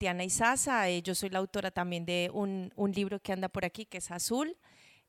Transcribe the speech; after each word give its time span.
Tiana 0.00 0.24
Isaza, 0.24 0.88
eh, 0.88 1.02
yo 1.02 1.14
soy 1.14 1.28
la 1.28 1.40
autora 1.40 1.70
también 1.70 2.06
de 2.06 2.30
un, 2.32 2.72
un, 2.74 2.90
libro 2.92 3.20
que 3.20 3.34
anda 3.34 3.50
por 3.50 3.66
aquí 3.66 3.84
que 3.84 3.98
es 3.98 4.10
Azul. 4.10 4.56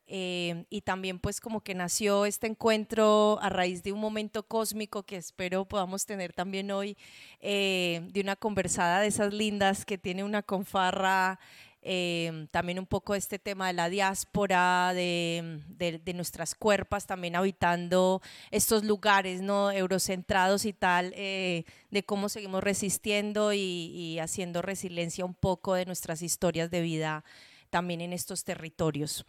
Eh, 0.06 0.66
y 0.70 0.82
también 0.82 1.20
pues 1.20 1.40
como 1.40 1.62
que 1.62 1.74
nació 1.74 2.26
este 2.26 2.48
encuentro 2.48 3.40
a 3.42 3.48
raíz 3.48 3.84
de 3.84 3.94
un 3.94 4.02
momento 4.02 4.44
cósmico 4.44 5.04
que 5.04 5.16
espero 5.16 5.64
podamos 5.64 6.06
tener 6.06 6.34
también 6.34 6.72
hoy, 6.72 6.98
eh, 7.40 8.02
de 8.12 8.20
una 8.20 8.36
conversada 8.36 9.00
de 9.00 9.08
esas 9.08 9.34
lindas 9.34 9.86
que 9.86 9.98
tiene 9.98 10.26
una 10.26 10.44
confarra 10.44 11.40
Em, 11.84 12.46
también 12.48 12.78
un 12.78 12.86
poco 12.86 13.16
este 13.16 13.40
tema 13.40 13.66
de 13.68 13.74
la 13.74 13.90
diáspora, 13.90 14.94
de, 14.94 16.12
nuestras 16.14 16.54
cuerpas, 16.54 17.08
también 17.08 17.36
habitando 17.36 18.22
estos 18.52 18.84
lugares 18.84 19.42
no 19.42 19.72
eurocentrados 19.72 20.66
y 20.66 20.74
tal, 20.74 21.12
eh, 21.16 21.64
de 21.90 22.04
cómo 22.04 22.30
seguimos 22.30 22.64
resistiendo 22.64 23.52
y, 23.52 24.20
haciendo 24.20 24.62
resiliencia 24.62 25.26
un 25.26 25.34
poco 25.34 25.74
de 25.74 25.86
nuestras 25.86 26.22
historias 26.22 26.70
de 26.70 26.82
vida 26.82 27.24
también 27.72 28.02
en 28.02 28.14
estos 28.14 28.44
territorios. 28.44 29.26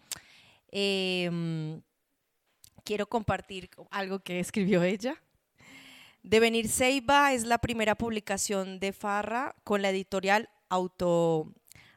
Em, 0.70 1.80
quiero 2.84 3.06
compartir 3.06 3.70
algo 3.90 4.18
que 4.18 4.40
escribió 4.40 4.82
ella. 4.82 5.16
Devenir 6.22 6.68
Seiba 6.68 7.32
es 7.32 7.44
la 7.44 7.58
primera 7.58 7.94
publicación 7.94 8.78
de 8.78 8.92
Farra 8.92 9.54
con 9.64 9.80
la 9.80 9.90
editorial 9.90 10.50
Auto, 10.68 11.52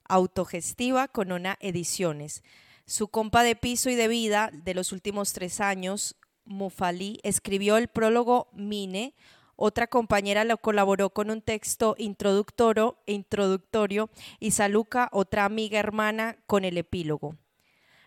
autogestiva 0.07 1.07
con 1.07 1.31
una 1.31 1.57
Ediciones. 1.59 2.43
Su 2.85 3.07
compa 3.07 3.43
de 3.43 3.55
piso 3.55 3.89
y 3.89 3.95
de 3.95 4.07
vida 4.07 4.51
de 4.53 4.73
los 4.73 4.91
últimos 4.91 5.33
tres 5.33 5.59
años, 5.59 6.15
Mufali, 6.45 7.19
escribió 7.23 7.77
el 7.77 7.87
prólogo 7.87 8.49
Mine. 8.53 9.15
Otra 9.55 9.87
compañera 9.87 10.43
lo 10.43 10.57
colaboró 10.57 11.09
con 11.09 11.31
un 11.31 11.41
texto 11.41 11.95
introductorio, 11.97 12.97
introductorio 13.07 14.09
y 14.39 14.51
Saluca, 14.51 15.09
otra 15.11 15.45
amiga 15.45 15.79
hermana, 15.79 16.37
con 16.45 16.63
el 16.63 16.77
epílogo. 16.77 17.37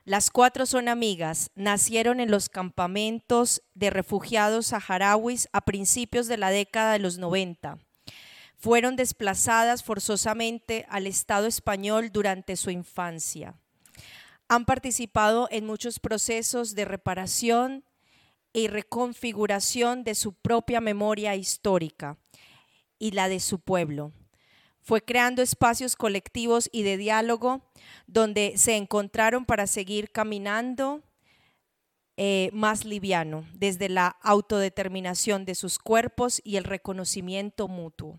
Las 0.05 0.31
cuatro 0.31 0.65
son 0.65 0.89
amigas, 0.89 1.51
nacieron 1.55 2.21
en 2.21 2.31
los 2.31 2.49
campamentos 2.49 3.63
de 3.75 3.91
refugiados 3.91 4.69
saharauis 4.69 5.49
a 5.53 5.63
principios 5.63 6.29
de 6.29 6.37
la 6.37 6.51
década 6.51 6.93
de 6.93 6.99
los 7.01 7.19
90 7.19 7.79
fueron 8.59 8.97
desplazadas 8.97 9.85
forzosamente 9.85 10.85
al 10.89 11.07
Estado 11.07 11.47
español 11.47 12.11
durante 12.13 12.57
su 12.57 12.71
infancia. 12.71 13.55
Han 14.49 14.65
participado 14.65 15.49
en 15.51 15.65
muchos 15.65 16.01
procesos 16.01 16.75
de 16.75 16.85
reparación 16.85 17.85
y 18.53 18.67
reconfiguración 18.67 20.03
de 20.03 20.15
su 20.15 20.33
propia 20.33 20.81
memoria 20.81 21.37
histórica 21.37 22.19
y 22.99 23.13
la 23.13 23.29
de 23.29 23.41
su 23.41 23.61
pueblo. 23.61 24.13
Fue 24.81 25.03
creando 25.03 25.43
espacios 25.43 25.95
colectivos 25.95 26.69
y 26.73 26.83
de 26.83 26.97
diálogo 26.97 27.71
donde 28.07 28.55
se 28.57 28.77
encontraron 28.77 29.45
para 29.45 29.67
seguir 29.67 30.11
caminando 30.11 31.05
eh, 32.17 32.51
más 32.53 32.85
liviano, 32.85 33.47
desde 33.53 33.89
la 33.89 34.17
autodeterminación 34.23 35.45
de 35.45 35.55
sus 35.55 35.79
cuerpos 35.79 36.41
y 36.43 36.57
el 36.57 36.65
reconocimiento 36.65 37.69
mutuo. 37.69 38.19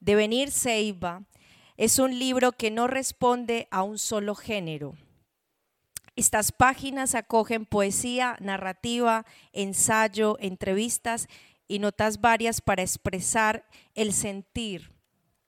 Devenir 0.00 0.50
Seiba 0.50 1.22
es 1.76 1.98
un 1.98 2.18
libro 2.18 2.52
que 2.52 2.70
no 2.70 2.86
responde 2.86 3.68
a 3.70 3.82
un 3.82 3.98
solo 3.98 4.34
género. 4.34 4.94
Estas 6.16 6.52
páginas 6.52 7.14
acogen 7.14 7.66
poesía, 7.66 8.36
narrativa, 8.40 9.24
ensayo, 9.52 10.36
entrevistas 10.40 11.28
y 11.68 11.78
notas 11.78 12.20
varias 12.20 12.60
para 12.60 12.82
expresar 12.82 13.64
el 13.94 14.12
sentir, 14.12 14.92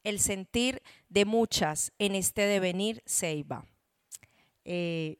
el 0.04 0.20
sentir 0.20 0.82
de 1.08 1.24
muchas 1.24 1.92
en 1.98 2.14
este 2.14 2.42
devenir 2.42 3.02
Seiba. 3.06 3.66
Eh, 4.64 5.16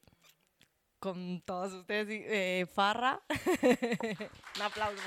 con 0.98 1.41
todos 1.41 1.72
ustedes, 1.72 2.06
eh, 2.11 2.67
Farra. 2.72 3.20
un 4.57 4.62
aplauso. 4.62 5.02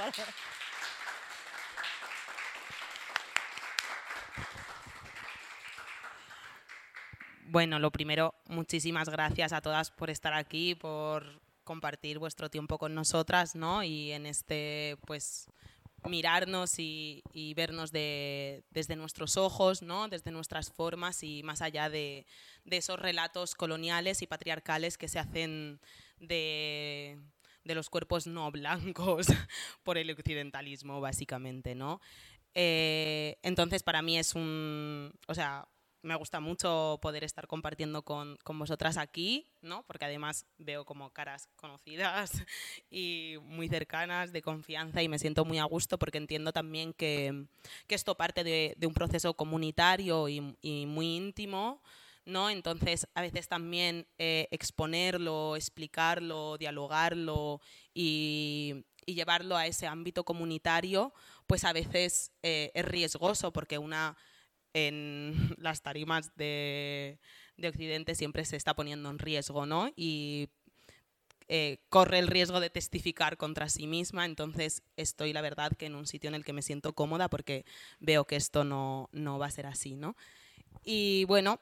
Bueno, 7.47 7.77
lo 7.77 7.91
primero, 7.91 8.33
muchísimas 8.47 9.07
gracias 9.07 9.53
a 9.53 9.61
todas 9.61 9.91
por 9.91 10.09
estar 10.09 10.33
aquí, 10.33 10.73
por 10.73 11.41
compartir 11.63 12.17
vuestro 12.17 12.49
tiempo 12.49 12.79
con 12.79 12.95
nosotras, 12.95 13.55
¿no? 13.55 13.83
Y 13.83 14.11
en 14.11 14.25
este, 14.25 14.97
pues, 15.05 15.47
mirarnos 16.07 16.79
y, 16.79 17.23
vernos 17.55 17.91
desde 17.91 18.95
nuestros 18.95 19.37
ojos, 19.37 19.81
¿no? 19.81 20.07
desde 20.07 20.31
nuestras 20.31 20.71
formas 20.71 21.23
y 21.23 21.43
más 21.43 21.61
allá 21.61 21.89
de, 21.89 22.25
esos 22.65 22.99
relatos 22.99 23.55
coloniales 23.55 24.21
y 24.21 24.27
patriarcales 24.27 24.97
que 24.97 25.07
se 25.07 25.19
hacen 25.19 25.79
de, 26.19 27.19
los 27.63 27.89
cuerpos 27.89 28.27
no 28.27 28.51
blancos 28.51 29.27
por 29.83 29.97
el 29.97 30.09
occidentalismo, 30.09 30.99
básicamente. 30.99 31.75
¿no? 31.75 32.01
Eh, 32.55 33.37
entonces, 33.43 33.83
para 33.83 34.01
mí 34.01 34.17
es 34.17 34.33
un. 34.33 35.11
O 35.27 35.35
sea, 35.35 35.67
me 36.05 36.15
gusta 36.15 36.39
mucho 36.39 36.99
poder 37.01 37.23
estar 37.23 37.47
compartiendo 37.47 38.03
con, 38.03 38.37
con, 38.43 38.59
vosotras 38.59 38.97
aquí, 38.97 39.47
¿no? 39.61 39.83
porque 39.87 40.05
además 40.05 40.45
veo 40.59 40.85
como 40.85 41.09
caras 41.09 41.49
conocidas 41.55 42.31
y 42.91 43.35
muy 43.41 43.67
cercanas, 43.67 44.31
de 44.31 44.43
confianza, 44.43 45.01
y 45.01 45.09
me 45.09 45.17
siento 45.17 45.45
muy 45.45 45.57
a 45.57 45.63
gusto 45.63 45.97
porque 45.97 46.19
entiendo 46.19 46.53
también 46.53 46.93
que, 46.93 47.47
que 47.87 47.95
esto 47.95 48.15
parte 48.15 48.43
de, 48.43 48.75
de, 48.77 48.87
un 48.87 48.93
proceso 48.93 49.33
comunitario 49.33 50.29
y, 50.29 50.55
y, 50.61 50.85
muy 50.85 51.17
íntimo. 51.17 51.81
¿no? 52.23 52.49
Entonces, 52.49 53.07
a 53.13 53.21
veces 53.21 53.47
también 53.47 54.07
eh, 54.17 54.47
exponerlo, 54.49 55.55
explicarlo, 55.55 56.57
dialogarlo 56.57 57.61
y, 57.93 58.85
y, 59.05 59.13
llevarlo 59.13 59.57
a 59.57 59.67
ese 59.67 59.85
ámbito 59.85 60.23
comunitario, 60.23 61.13
pues 61.45 61.63
a 61.63 61.73
veces 61.73 62.31
eh, 62.41 62.71
es 62.73 62.85
riesgoso 62.85 63.53
porque 63.53 63.77
una 63.77 64.17
en 64.75 65.33
las 65.57 65.81
tarimas 65.81 66.35
de, 66.35 67.17
Occidente 67.63 68.13
siempre 68.13 68.45
se 68.45 68.57
está 68.57 68.75
poniendo 68.75 69.09
en 69.09 69.17
riesgo, 69.17 69.65
¿no? 69.65 69.91
Y 69.95 70.49
eh, 71.47 71.79
corre 71.89 72.19
el 72.19 72.27
riesgo 72.27 72.59
de 72.59 72.69
testificar 72.69 73.37
contra 73.37 73.69
sí 73.69 73.87
misma, 73.87 74.25
entonces 74.25 74.83
estoy, 74.97 75.31
la 75.31 75.41
verdad, 75.41 75.71
que 75.77 75.85
en 75.85 75.95
un 75.95 76.05
sitio 76.05 76.27
en 76.27 76.35
el 76.35 76.43
que 76.43 76.53
me 76.53 76.61
siento 76.61 76.93
cómoda 76.93 77.29
porque 77.29 77.65
veo 77.99 78.25
que 78.25 78.35
esto 78.35 78.63
no, 78.65 79.09
va 79.39 79.45
a 79.45 79.51
ser 79.51 79.65
así, 79.65 79.95
¿no? 79.95 80.17
Y 80.83 81.23
bueno, 81.25 81.59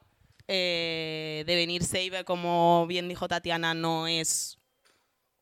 eh, 0.47 1.43
Devenir 1.45 1.83
Save, 1.83 2.25
como 2.25 2.87
bien 2.87 3.07
dijo 3.07 3.27
Tatiana, 3.27 3.75
no 3.75 4.07
es 4.07 4.57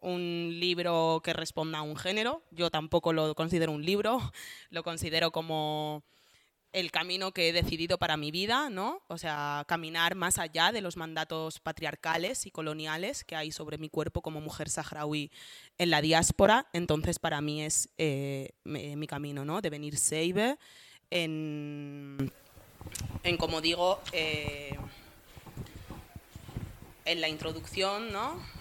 un 0.01 0.49
libro 0.59 1.21
que 1.23 1.31
responda 1.31 1.79
a 1.79 1.83
un 1.83 1.95
género, 1.95 2.43
yo 2.51 2.69
tampoco 2.69 3.13
lo 3.13 3.33
considero 3.35 3.71
un 3.71 3.85
libro, 3.85 4.19
lo 4.69 4.83
considero 4.83 5.31
como 5.31 6.03
el 6.73 6.91
camino 6.91 7.33
que 7.33 7.49
he 7.49 7.53
decidido 7.53 7.97
para 7.97 8.15
mi 8.15 8.31
vida, 8.31 8.69
¿no? 8.69 9.01
O 9.07 9.17
sea, 9.17 9.65
caminar 9.67 10.15
más 10.15 10.37
allá 10.37 10.71
de 10.71 10.81
los 10.81 10.95
mandatos 10.95 11.59
patriarcales 11.59 12.45
y 12.45 12.51
coloniales 12.51 13.23
que 13.23 13.35
hay 13.35 13.51
sobre 13.51 13.77
mi 13.77 13.89
cuerpo 13.89 14.21
como 14.21 14.39
mujer 14.39 14.69
saharaui 14.69 15.31
en 15.77 15.89
la 15.89 16.01
diáspora. 16.01 16.67
Entonces, 16.71 17.19
para 17.19 17.41
mí 17.41 17.61
es 17.63 17.89
eh, 17.97 18.53
mi, 18.63 19.07
camino, 19.07 19.43
¿no? 19.43 19.61
De 19.61 19.69
venir 19.69 19.95
en, 21.09 22.31
en 23.23 23.37
como 23.37 23.59
digo, 23.59 23.99
eh, 24.13 24.77
en 27.03 27.19
la 27.19 27.27
introducción, 27.27 28.13
¿no? 28.13 28.60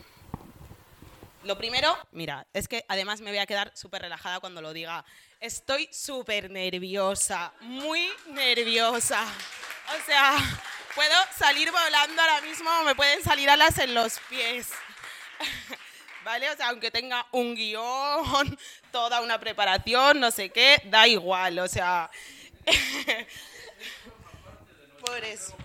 Lo 1.43 1.57
primero, 1.57 1.97
mira, 2.13 2.47
es 2.53 2.69
que 2.69 2.85
además 2.87 3.23
me 3.23 3.31
voy 3.31 3.39
a 3.39 3.47
quedar 3.47 3.73
súper 3.75 4.03
relajada 4.03 4.41
cuando 4.41 4.61
lo 4.61 4.75
diga 4.75 5.07
Estoy 5.41 5.89
súper 5.91 6.51
nerviosa, 6.51 7.55
muy 7.61 8.11
nerviosa. 8.27 9.23
O 9.23 10.05
sea, 10.05 10.37
puedo 10.95 11.15
salir 11.39 11.71
volando 11.71 12.21
ahora 12.21 12.43
mismo, 12.43 12.69
me 12.85 12.95
pueden 12.95 13.25
salir 13.25 13.49
alas 13.49 13.79
en 13.79 13.95
los 13.95 14.21
pies. 14.29 14.69
¿Vale? 16.25 16.51
O 16.51 16.57
sea, 16.59 16.69
aunque 16.69 16.91
tenga 16.91 17.27
un 17.33 17.55
guion, 17.55 18.59
toda 18.93 19.23
una 19.23 19.41
preparación, 19.41 20.21
no 20.21 20.31
sé 20.31 20.51
qué, 20.51 20.83
da 20.85 21.09
igual, 21.09 21.59
o 21.59 21.69
sea. 21.69 22.11
Por 25.01 25.25
eso. 25.25 25.57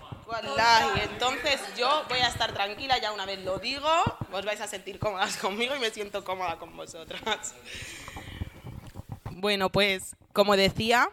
Y 0.96 1.00
entonces 1.00 1.60
yo 1.76 2.04
voy 2.08 2.18
a 2.18 2.26
estar 2.26 2.52
tranquila, 2.52 2.98
ya 2.98 3.12
una 3.12 3.26
vez 3.26 3.44
lo 3.44 3.58
digo, 3.58 3.88
os 4.32 4.44
vais 4.44 4.60
a 4.60 4.66
sentir 4.66 4.98
cómodas 4.98 5.36
conmigo 5.40 5.76
y 5.76 5.78
me 5.78 5.90
siento 5.90 6.24
cómoda 6.24 6.58
con 6.58 6.76
vosotras. 6.76 7.54
Bueno, 9.30 9.70
pues 9.70 10.16
como 10.32 10.56
decía, 10.56 11.08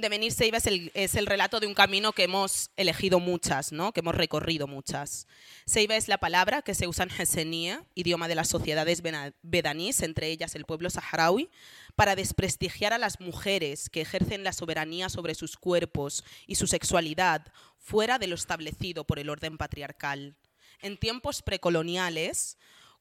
Devenir 0.00 0.32
Seiba 0.32 0.58
es 0.58 0.66
el, 0.66 0.90
es 0.94 1.14
el, 1.14 1.26
relato 1.26 1.60
de 1.60 1.66
un 1.66 1.74
camino 1.74 2.12
que 2.12 2.24
hemos 2.24 2.70
elegido 2.76 3.20
muchas, 3.20 3.72
¿no? 3.72 3.92
que 3.92 4.00
hemos 4.00 4.14
recorrido 4.14 4.66
muchas. 4.66 5.26
Seiba 5.66 5.96
es 5.96 6.08
la 6.08 6.18
palabra 6.18 6.62
que 6.62 6.74
se 6.74 6.86
usa 6.86 7.04
en 7.04 7.10
Hesenia, 7.10 7.84
idioma 7.94 8.28
de 8.28 8.34
las 8.34 8.48
sociedades 8.48 9.02
bedanís, 9.42 10.02
entre 10.02 10.28
ellas 10.28 10.54
el 10.54 10.64
pueblo 10.64 10.90
saharaui, 10.90 11.50
para 11.96 12.16
desprestigiar 12.16 12.92
a 12.92 12.98
las 12.98 13.20
mujeres 13.20 13.90
que 13.90 14.00
ejercen 14.00 14.44
la 14.44 14.52
soberanía 14.52 15.08
sobre 15.08 15.34
sus 15.34 15.56
cuerpos 15.56 16.24
y 16.46 16.54
su 16.54 16.66
sexualidad 16.66 17.52
fuera 17.78 18.18
de 18.18 18.28
lo 18.28 18.34
establecido 18.34 19.04
por 19.04 19.18
el 19.18 19.30
orden 19.30 19.58
patriarcal. 19.58 20.36
En 20.80 20.96
tiempos 20.96 21.42
precoloniales, 21.42 22.56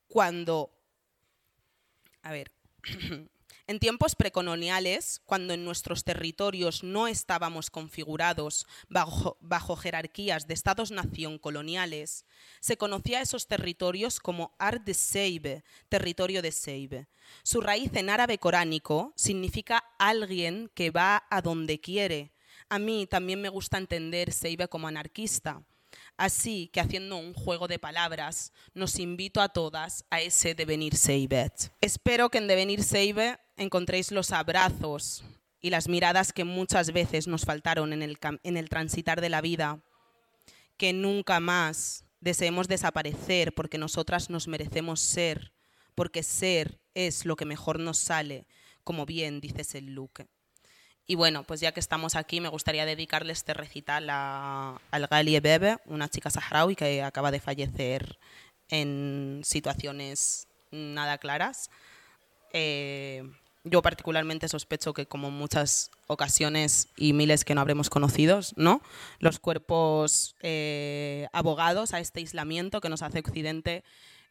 cuando... 0.08 0.72
A 2.24 2.32
ver. 2.32 2.52
En 3.70 3.80
tiempos 3.80 4.16
precoloniales, 4.16 5.22
cuando 5.26 5.54
en 5.54 5.66
nuestros 5.66 6.06
territorios 6.06 6.84
no 6.84 7.10
estábamos 7.10 7.70
configurados 7.70 8.66
bajo, 8.88 9.38
bajo 9.42 9.76
jerarquías 9.76 10.48
de 10.48 10.54
estados-nación 10.54 11.38
coloniales, 11.38 12.26
se 12.62 12.78
conocía 12.78 13.20
a 13.20 13.24
esos 13.24 13.48
territorios 13.48 14.22
como 14.22 14.56
Ard 14.58 14.86
de 14.86 14.94
Seibe, 14.94 15.66
territorio 15.90 16.42
de 16.42 16.54
Seibe. 16.54 17.08
Su 17.44 17.60
raíz 17.60 17.94
en 17.96 18.10
árabe 18.10 18.38
coránico 18.38 19.12
significa 19.18 19.84
alguien 20.00 20.72
que 20.74 20.90
va 20.90 21.28
a 21.30 21.42
donde 21.42 21.82
quiere. 21.82 22.32
A 22.70 22.80
mí 22.80 23.06
también 23.06 23.42
me 23.42 23.50
gusta 23.50 23.78
entender 23.78 24.32
Seibe 24.32 24.70
como 24.70 24.88
anarquista 24.88 25.62
Así 26.18 26.70
que 26.74 26.80
haciendo 26.80 27.18
un 27.18 27.36
juego 27.36 27.68
de 27.68 27.78
palabras, 27.78 28.52
nos 28.74 28.98
invito 28.98 29.40
a 29.40 29.50
todas 29.50 30.04
a 30.10 30.20
ese 30.20 30.56
devenir 30.56 30.96
Seibet. 30.96 31.72
Espero 31.80 32.30
que 32.30 32.40
en 32.40 32.48
devenir 32.48 32.84
Seibe 32.84 33.38
encontréis 33.56 34.12
los 34.12 34.32
abrazos 34.32 35.24
y 35.62 35.70
las 35.70 35.88
miradas 35.88 36.34
que 36.34 36.44
muchas 36.44 36.92
veces 36.92 37.28
nos 37.28 37.46
faltaron 37.46 37.94
en 37.94 38.02
el, 38.02 38.70
transitar 38.70 39.22
de 39.22 39.30
la 39.30 39.42
vida, 39.42 39.80
que 40.76 40.92
nunca 40.92 41.40
más 41.40 42.04
deseemos 42.20 42.68
desaparecer 42.68 43.54
porque 43.54 43.78
nosotras 43.78 44.32
nos 44.32 44.48
merecemos 44.48 45.00
ser, 45.00 45.54
porque 45.94 46.24
ser 46.24 46.80
es 46.96 47.26
lo 47.26 47.36
que 47.36 47.46
mejor 47.46 47.80
nos 47.80 48.00
sale, 48.00 48.48
como 48.84 49.06
bien 49.06 49.40
dices 49.40 49.76
el 49.76 49.94
Luque. 49.94 50.26
Y 51.08 51.16
bueno, 51.16 51.44
pues 51.44 51.62
ya 51.62 51.72
que 51.72 51.80
estamos 51.80 52.16
aquí, 52.16 52.42
me 52.42 52.50
gustaría 52.50 52.86
dedicarle 52.86 53.32
este 53.32 53.54
recital 53.54 54.10
a, 54.10 54.82
al 54.92 55.08
Galie 55.08 55.40
Bebe, 55.40 55.78
una 55.86 56.10
chica 56.10 56.30
saharaui 56.30 56.76
que 56.76 57.02
acaba 57.02 57.32
de 57.32 57.40
fallecer 57.40 58.20
en 58.70 59.42
situaciones 59.46 60.48
nada 60.72 61.18
claras. 61.18 61.70
Eh, 62.52 63.24
yo 63.64 63.82
particularmente 63.82 64.50
sospecho 64.50 64.94
que 64.94 65.06
como 65.06 65.32
muchas 65.32 65.92
ocasiones 66.08 66.90
y 66.98 67.14
miles 67.14 67.46
que 67.46 67.56
no 67.56 67.62
habremos 67.62 67.90
conocido, 67.90 68.42
¿no? 68.58 68.82
los 69.20 69.40
cuerpos 69.40 70.36
eh, 70.42 71.28
abogados 71.32 71.94
a 71.94 72.00
este 72.00 72.20
aislamiento 72.20 72.82
que 72.82 72.90
nos 72.90 73.02
hace 73.02 73.20
Occidente 73.20 73.84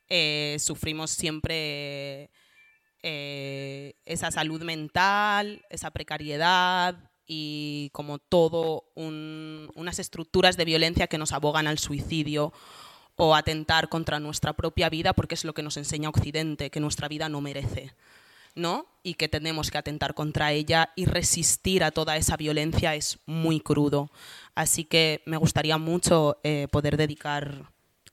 eh, 0.08 0.56
sufrimos 0.60 1.10
siempre 1.10 2.30
eh, 3.08 3.94
esa 4.04 4.32
salud 4.32 4.64
mental, 4.64 5.64
esa 5.70 5.92
precariedad 5.92 6.96
y 7.24 7.90
como 7.92 8.18
todo 8.18 8.82
unas 8.96 10.00
estructuras 10.00 10.56
de 10.56 10.64
violencia 10.64 11.06
que 11.06 11.16
nos 11.16 11.30
abogan 11.30 11.68
al 11.68 11.78
suicidio 11.78 12.52
o 13.14 13.36
atentar 13.36 13.88
contra 13.88 14.18
nuestra 14.18 14.54
propia 14.54 14.88
vida 14.88 15.12
porque 15.12 15.36
es 15.36 15.44
lo 15.44 15.54
que 15.54 15.62
nos 15.62 15.76
enseña 15.76 16.08
Occidente, 16.08 16.70
que 16.70 16.80
nuestra 16.80 17.06
vida 17.06 17.28
no 17.28 17.40
merece. 17.40 17.94
¿no? 18.56 18.86
y 19.02 19.14
que 19.14 19.28
tenemos 19.28 19.70
que 19.70 19.78
atentar 19.78 20.14
contra 20.14 20.50
ella 20.50 20.90
y 20.96 21.04
resistir 21.04 21.84
a 21.84 21.92
toda 21.92 22.16
esa 22.16 22.36
violencia 22.36 22.96
es 22.96 23.18
muy 23.26 23.60
crudo. 23.60 24.10
Así 24.56 24.82
que 24.82 25.22
me 25.26 25.36
gustaría 25.36 25.78
mucho 25.78 26.38
eh, 26.42 26.66
poder 26.72 26.96
dedicar 26.96 27.70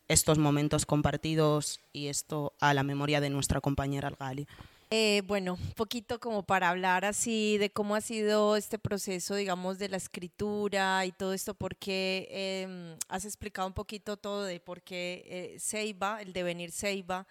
estos 0.07 0.38
momentos 0.38 0.86
compartidos 0.86 1.80
y 1.94 2.10
esto 2.10 2.54
a 2.60 2.74
la 2.74 2.84
memoria 2.84 3.22
de 3.22 3.31
nuestra 3.31 3.62
compañera 3.62 4.10
Algali. 4.10 4.46
Eh, 4.95 5.24
bueno, 5.25 5.56
un 5.56 5.72
poquito 5.72 6.19
como 6.19 6.44
para 6.44 6.69
hablar 6.69 7.04
así 7.04 7.57
de 7.57 7.72
cómo 7.72 7.95
ha 7.95 8.01
sido 8.01 8.56
este 8.56 8.78
proceso, 8.78 9.34
digamos, 9.34 9.80
de 9.80 9.90
la 9.90 9.98
escritura 9.98 11.04
y 11.07 11.12
todo 11.12 11.34
esto, 11.34 11.56
porque 11.56 12.28
em, 12.30 12.95
has 13.07 13.25
explicado 13.25 13.68
un 13.68 13.74
poquito 13.74 14.18
todo 14.18 14.44
de 14.44 14.60
por 14.60 14.84
qué 14.84 15.24
eh, 15.25 15.60
Seiba, 15.60 16.22
el 16.22 16.31
devenir 16.31 16.72
Seiba, 16.72 17.25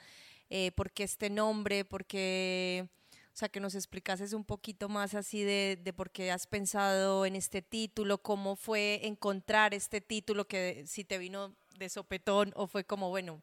eh, 0.50 0.72
por 0.72 0.90
qué 0.90 1.04
este 1.04 1.30
nombre, 1.30 1.84
por 1.84 2.04
qué, 2.04 2.88
o 3.32 3.36
sea, 3.36 3.48
que 3.48 3.60
nos 3.60 3.76
explicases 3.76 4.32
un 4.32 4.44
poquito 4.44 4.88
más 4.88 5.14
así 5.14 5.44
de, 5.44 5.78
de 5.80 5.92
por 5.92 6.10
qué 6.10 6.32
has 6.32 6.48
pensado 6.48 7.26
en 7.26 7.36
este 7.36 7.62
título, 7.62 8.18
cómo 8.18 8.56
fue 8.56 9.06
encontrar 9.06 9.72
este 9.72 10.00
título, 10.00 10.48
que 10.48 10.82
si 10.88 11.04
te 11.04 11.16
vino 11.16 11.54
de 11.78 11.88
sopetón 11.88 12.52
o 12.56 12.66
fue 12.66 12.82
como, 12.82 13.10
bueno, 13.10 13.40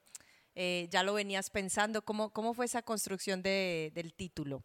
eh, 0.56 0.88
ya 0.90 1.04
lo 1.04 1.14
venías 1.14 1.50
pensando. 1.50 2.02
¿Cómo, 2.04 2.32
cómo 2.32 2.54
fue 2.54 2.66
esa 2.66 2.82
construcción 2.82 3.42
de, 3.42 3.92
del 3.94 4.14
título? 4.14 4.64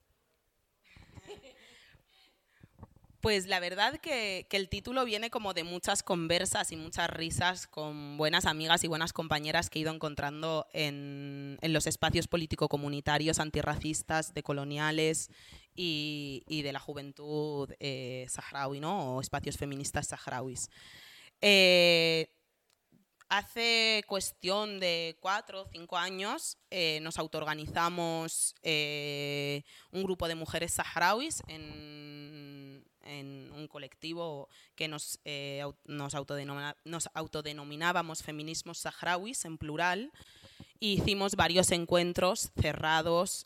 Pues 3.25 3.47
la 3.47 3.59
verdad 3.59 4.01
que, 4.01 4.47
el 4.51 4.69
título 4.69 5.07
viene 5.07 5.31
como 5.31 5.55
de 5.55 5.65
muchas 5.65 6.03
conversas 6.03 6.73
y 6.73 6.77
muchas 6.77 7.09
risas 7.09 7.67
con 7.67 8.19
buenas 8.19 8.45
amigas 8.45 8.85
y 8.85 8.87
buenas 8.87 9.15
compañeras 9.15 9.71
que 9.71 9.79
he 9.79 9.83
ido 9.83 9.95
encontrando 9.95 10.67
en, 10.75 11.57
en 11.63 11.73
los 11.73 11.87
espacios 11.87 12.29
político-comunitarios 12.29 13.39
antirracistas, 13.39 14.35
decoloniales 14.35 15.31
y, 15.75 16.43
y 16.47 16.61
de 16.61 16.73
la 16.75 16.81
juventud 16.81 17.73
eh, 17.81 18.27
saharaui, 18.29 18.81
¿no? 18.81 19.17
o 19.17 19.23
espacios 19.23 19.57
feministas 19.57 20.09
saharauis. 20.09 20.69
Eh, 21.41 22.29
Hace 23.37 24.05
cuestión 24.07 24.79
de 24.79 25.17
cuatro 25.19 25.63
o 25.63 25.67
cinco 25.67 25.97
años 25.97 26.57
eh, 26.71 27.01
nos 27.03 27.19
autoorganizamos 27.19 28.55
eh, 28.63 29.65
un 29.91 30.05
grupo 30.05 30.29
de 30.29 30.37
mujeres 30.37 30.75
saharauis 30.75 31.43
en, 31.49 32.85
un 33.57 33.67
colectivo 33.67 34.49
que 34.77 34.87
nos, 34.87 35.19
eh, 35.25 35.65
nos, 35.85 36.15
nos, 36.85 37.11
autodenominábamos 37.13 38.23
Feminismos 38.23 38.79
Saharauis 38.79 39.45
en 39.45 39.59
plural. 39.59 40.13
Hicimos 40.79 41.35
varios 41.35 41.73
encuentros 41.73 42.53
cerrados, 42.61 43.43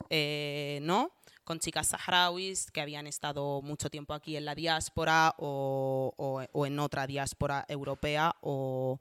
¿no? 0.83 1.15
con 1.45 1.61
chicas 1.61 1.87
saharauis 1.87 2.71
que 2.71 2.83
habían 2.83 3.07
estado 3.07 3.63
mucho 3.63 3.89
tiempo 3.89 4.13
aquí 4.13 4.37
en 4.37 4.45
la 4.45 4.55
diáspora 4.55 5.35
o, 5.39 6.13
o 6.53 6.67
en 6.67 6.79
otra 6.79 7.07
diáspora 7.07 7.65
europea 7.71 8.37
o, 8.43 9.01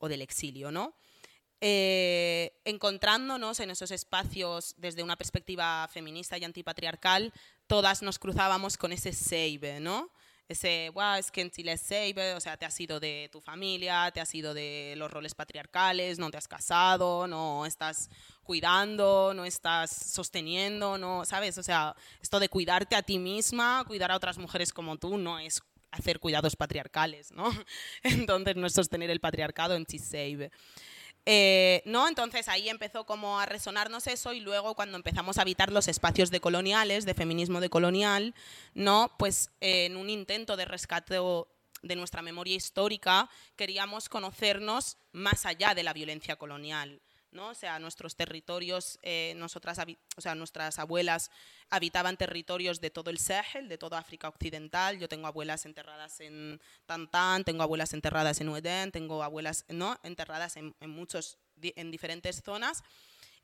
o 0.00 0.08
del 0.08 0.22
exilio, 0.22 0.72
¿no? 0.72 0.96
Eh, 1.62 2.58
encontrándonos 2.64 3.60
en 3.60 3.70
esos 3.70 3.90
espacios 3.90 4.74
desde 4.78 5.02
una 5.02 5.16
perspectiva 5.16 5.86
feminista 5.92 6.38
y 6.38 6.44
antipatriarcal, 6.44 7.32
todas 7.66 8.02
nos 8.02 8.18
cruzábamos 8.18 8.78
con 8.78 8.92
ese 8.92 9.12
seibe, 9.12 9.78
¿no? 9.78 10.10
Ese, 10.48 10.90
wow, 10.94 11.14
es 11.14 11.30
que 11.30 11.42
en 11.42 11.50
Chile 11.52 11.72
es 11.72 11.80
seibe, 11.82 12.34
o 12.34 12.40
sea, 12.40 12.56
te 12.56 12.66
has 12.66 12.80
ido 12.80 12.98
de 12.98 13.28
tu 13.30 13.40
familia, 13.40 14.10
te 14.10 14.20
has 14.20 14.34
ido 14.34 14.52
de 14.52 14.94
los 14.96 15.08
roles 15.08 15.34
patriarcales, 15.34 16.18
no 16.18 16.28
te 16.28 16.38
has 16.38 16.48
casado, 16.48 17.28
no 17.28 17.66
estás 17.66 18.10
cuidando, 18.42 19.32
no 19.32 19.44
estás 19.44 19.92
sosteniendo, 19.92 20.98
no, 20.98 21.24
¿sabes? 21.24 21.56
O 21.58 21.62
sea, 21.62 21.94
esto 22.20 22.40
de 22.40 22.48
cuidarte 22.48 22.96
a 22.96 23.02
ti 23.02 23.18
misma, 23.18 23.84
cuidar 23.86 24.10
a 24.10 24.16
otras 24.16 24.38
mujeres 24.38 24.72
como 24.72 24.96
tú, 24.96 25.18
no 25.18 25.38
es 25.38 25.62
hacer 25.90 26.20
cuidados 26.20 26.56
patriarcales, 26.56 27.32
¿no? 27.32 27.50
Entonces 28.02 28.56
no 28.56 28.66
es 28.66 28.72
sostener 28.74 29.10
el 29.10 29.20
patriarcado 29.20 29.74
en 29.74 29.86
Chiseibe. 29.86 30.50
Eh, 31.26 31.82
¿no? 31.84 32.08
Entonces 32.08 32.48
ahí 32.48 32.68
empezó 32.68 33.04
como 33.04 33.38
a 33.40 33.46
resonarnos 33.46 34.06
eso 34.06 34.32
y 34.32 34.40
luego 34.40 34.74
cuando 34.74 34.96
empezamos 34.96 35.36
a 35.38 35.42
habitar 35.42 35.70
los 35.70 35.86
espacios 35.86 36.30
decoloniales, 36.30 37.04
de 37.04 37.14
feminismo 37.14 37.60
decolonial, 37.60 38.34
¿no? 38.74 39.12
pues 39.18 39.50
en 39.60 39.96
un 39.96 40.08
intento 40.08 40.56
de 40.56 40.64
rescate 40.64 41.16
de 41.82 41.96
nuestra 41.96 42.22
memoria 42.22 42.56
histórica 42.56 43.28
queríamos 43.56 44.08
conocernos 44.08 44.96
más 45.12 45.44
allá 45.44 45.74
de 45.74 45.82
la 45.82 45.92
violencia 45.92 46.36
colonial. 46.36 47.00
¿No? 47.32 47.48
O 47.48 47.54
sea, 47.54 47.78
nuestros 47.78 48.16
territorios, 48.16 48.98
eh, 49.02 49.34
nosotras, 49.36 49.78
o 50.16 50.20
sea, 50.20 50.34
nuestras 50.34 50.78
abuelas 50.78 51.30
habitaban 51.68 52.16
territorios 52.16 52.80
de 52.80 52.90
todo 52.90 53.10
el 53.10 53.18
Sahel, 53.18 53.68
de 53.68 53.78
toda 53.78 53.98
África 53.98 54.28
Occidental. 54.28 54.98
Yo 54.98 55.08
tengo 55.08 55.26
abuelas 55.26 55.66
enterradas 55.66 56.20
en 56.20 56.60
Tantan, 56.86 57.44
tengo 57.44 57.62
abuelas 57.62 57.92
enterradas 57.92 58.40
en 58.40 58.48
Uedén, 58.48 58.90
tengo 58.90 59.22
abuelas 59.22 59.64
¿no? 59.68 59.98
enterradas 60.02 60.56
en, 60.56 60.74
muchos, 60.80 61.38
en 61.62 61.90
diferentes 61.90 62.42
zonas. 62.42 62.82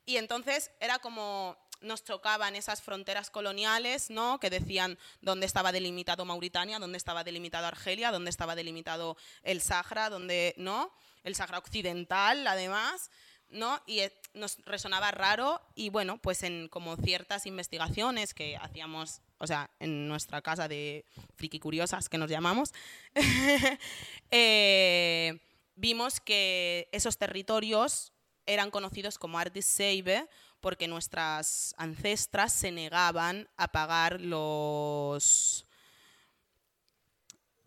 Y 0.05 0.17
entonces 0.17 0.71
era 0.79 0.99
como 0.99 1.57
nos 1.81 2.03
chocaban 2.03 2.55
esas 2.55 2.81
fronteras 2.81 3.29
coloniales, 3.29 4.09
¿no? 4.09 4.39
Que 4.39 4.49
decían 4.49 4.97
dónde 5.21 5.45
estaba 5.45 5.71
delimitado 5.71 6.25
Mauritania, 6.25 6.79
dónde 6.79 6.97
estaba 6.97 7.23
delimitado 7.23 7.67
Argelia, 7.67 8.11
dónde 8.11 8.31
estaba 8.31 8.55
delimitado 8.55 9.15
el 9.43 9.61
Sahara, 9.61 10.09
dónde, 10.09 10.55
¿no? 10.57 10.91
El 11.23 11.35
Sahara 11.35 11.59
occidental, 11.59 12.47
además 12.47 13.11
¿no? 13.49 13.81
Y 13.85 13.99
eh, 13.99 14.13
nos 14.33 14.57
resonaba 14.65 15.11
raro 15.11 15.61
y 15.75 15.89
bueno, 15.89 16.17
pues 16.17 16.43
en 16.43 16.67
como 16.67 16.95
ciertas 16.97 17.45
investigaciones 17.45 18.33
que 18.33 18.57
hacíamos, 18.57 19.21
o 19.39 19.47
sea, 19.47 19.69
en 19.79 20.07
nuestra 20.07 20.41
casa 20.41 20.67
de 20.67 21.05
friki 21.35 21.59
curiosas 21.59 22.09
que 22.09 22.17
nos 22.17 22.29
llamamos, 22.29 22.73
eh, 24.31 25.39
vimos 25.75 26.19
que 26.19 26.89
esos 26.91 27.17
territorios 27.17 28.13
eran 28.45 28.71
conocidos 28.71 29.17
como 29.17 29.39
Ardis 29.39 29.65
Seibe 29.65 30.27
porque 30.59 30.87
nuestras 30.87 31.75
ancestras 31.77 32.53
se 32.53 32.71
negaban 32.71 33.47
a 33.57 33.67
pagar 33.67 34.21
los, 34.21 35.65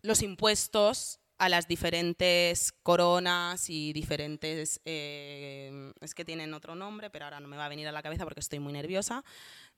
los 0.02 0.22
impuestos 0.22 1.20
a 1.40 1.48
las 1.48 1.66
diferentes 1.66 2.70
coronas 2.82 3.70
y 3.70 3.94
diferentes... 3.94 4.82
Eh, 4.84 5.90
es 6.02 6.14
que 6.14 6.22
tienen 6.22 6.52
otro 6.52 6.74
nombre, 6.74 7.08
pero 7.08 7.24
ahora 7.24 7.40
no 7.40 7.48
me 7.48 7.56
va 7.56 7.64
a 7.64 7.68
venir 7.70 7.88
a 7.88 7.92
la 7.92 8.02
cabeza 8.02 8.24
porque 8.24 8.40
estoy 8.40 8.58
muy 8.58 8.74
nerviosa, 8.74 9.24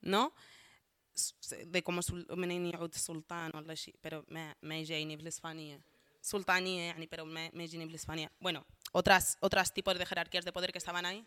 ¿no? 0.01 0.33
De 1.67 1.81
como 1.81 2.01
sultán 2.01 3.51
pero 4.01 4.25
me 4.27 4.55
sultania 6.21 6.95
pero 7.09 7.25
me 7.25 7.51
bueno 8.39 8.65
otras 8.91 9.37
otras 9.39 9.73
tipos 9.73 9.99
de 9.99 10.05
jerarquías 10.05 10.43
de 10.45 10.51
poder 10.51 10.71
que 10.71 10.79
estaban 10.79 11.05
ahí 11.05 11.23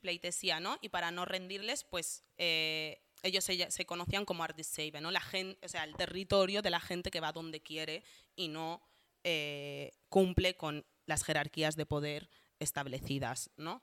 pleitesía 0.00 0.58
no 0.58 0.78
y 0.80 0.88
para 0.88 1.10
no 1.10 1.26
rendirles 1.26 1.84
pues 1.84 2.24
eh, 2.38 3.02
ellos 3.22 3.44
se, 3.44 3.70
se, 3.70 3.84
conocían 3.84 4.24
como 4.24 4.44
Ardiseibe, 4.44 5.00
¿no? 5.00 5.10
La 5.10 5.20
gente, 5.20 5.58
o 5.66 5.68
sea, 5.68 5.84
el 5.84 5.96
territorio 5.96 6.62
de 6.62 6.70
la 6.70 6.80
gente 6.80 7.10
que 7.10 7.20
va 7.20 7.32
donde 7.32 7.60
quiere 7.60 8.04
y 8.36 8.48
no 8.48 8.80
eh, 9.24 9.92
cumple 10.08 10.56
con 10.56 10.84
las 11.06 11.24
jerarquías 11.24 11.76
de 11.76 11.86
poder 11.86 12.30
establecidas, 12.58 13.50
¿no? 13.56 13.82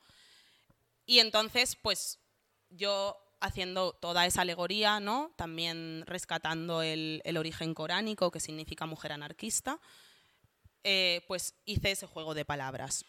Y 1.05 1.19
entonces, 1.19 1.75
pues 1.75 2.19
yo 2.69 3.17
haciendo 3.39 3.93
toda 3.93 4.25
esa 4.25 4.41
alegoría, 4.41 4.99
¿no? 4.99 5.31
También 5.35 6.03
rescatando 6.07 6.81
el, 6.81 7.21
origen 7.37 7.73
coránico, 7.73 8.31
que 8.31 8.39
significa 8.39 8.85
mujer 8.85 9.11
anarquista, 9.11 9.79
eh, 10.83 11.21
pues 11.27 11.55
hice 11.65 11.91
ese 11.91 12.07
juego 12.07 12.33
de 12.33 12.45
palabras. 12.45 13.05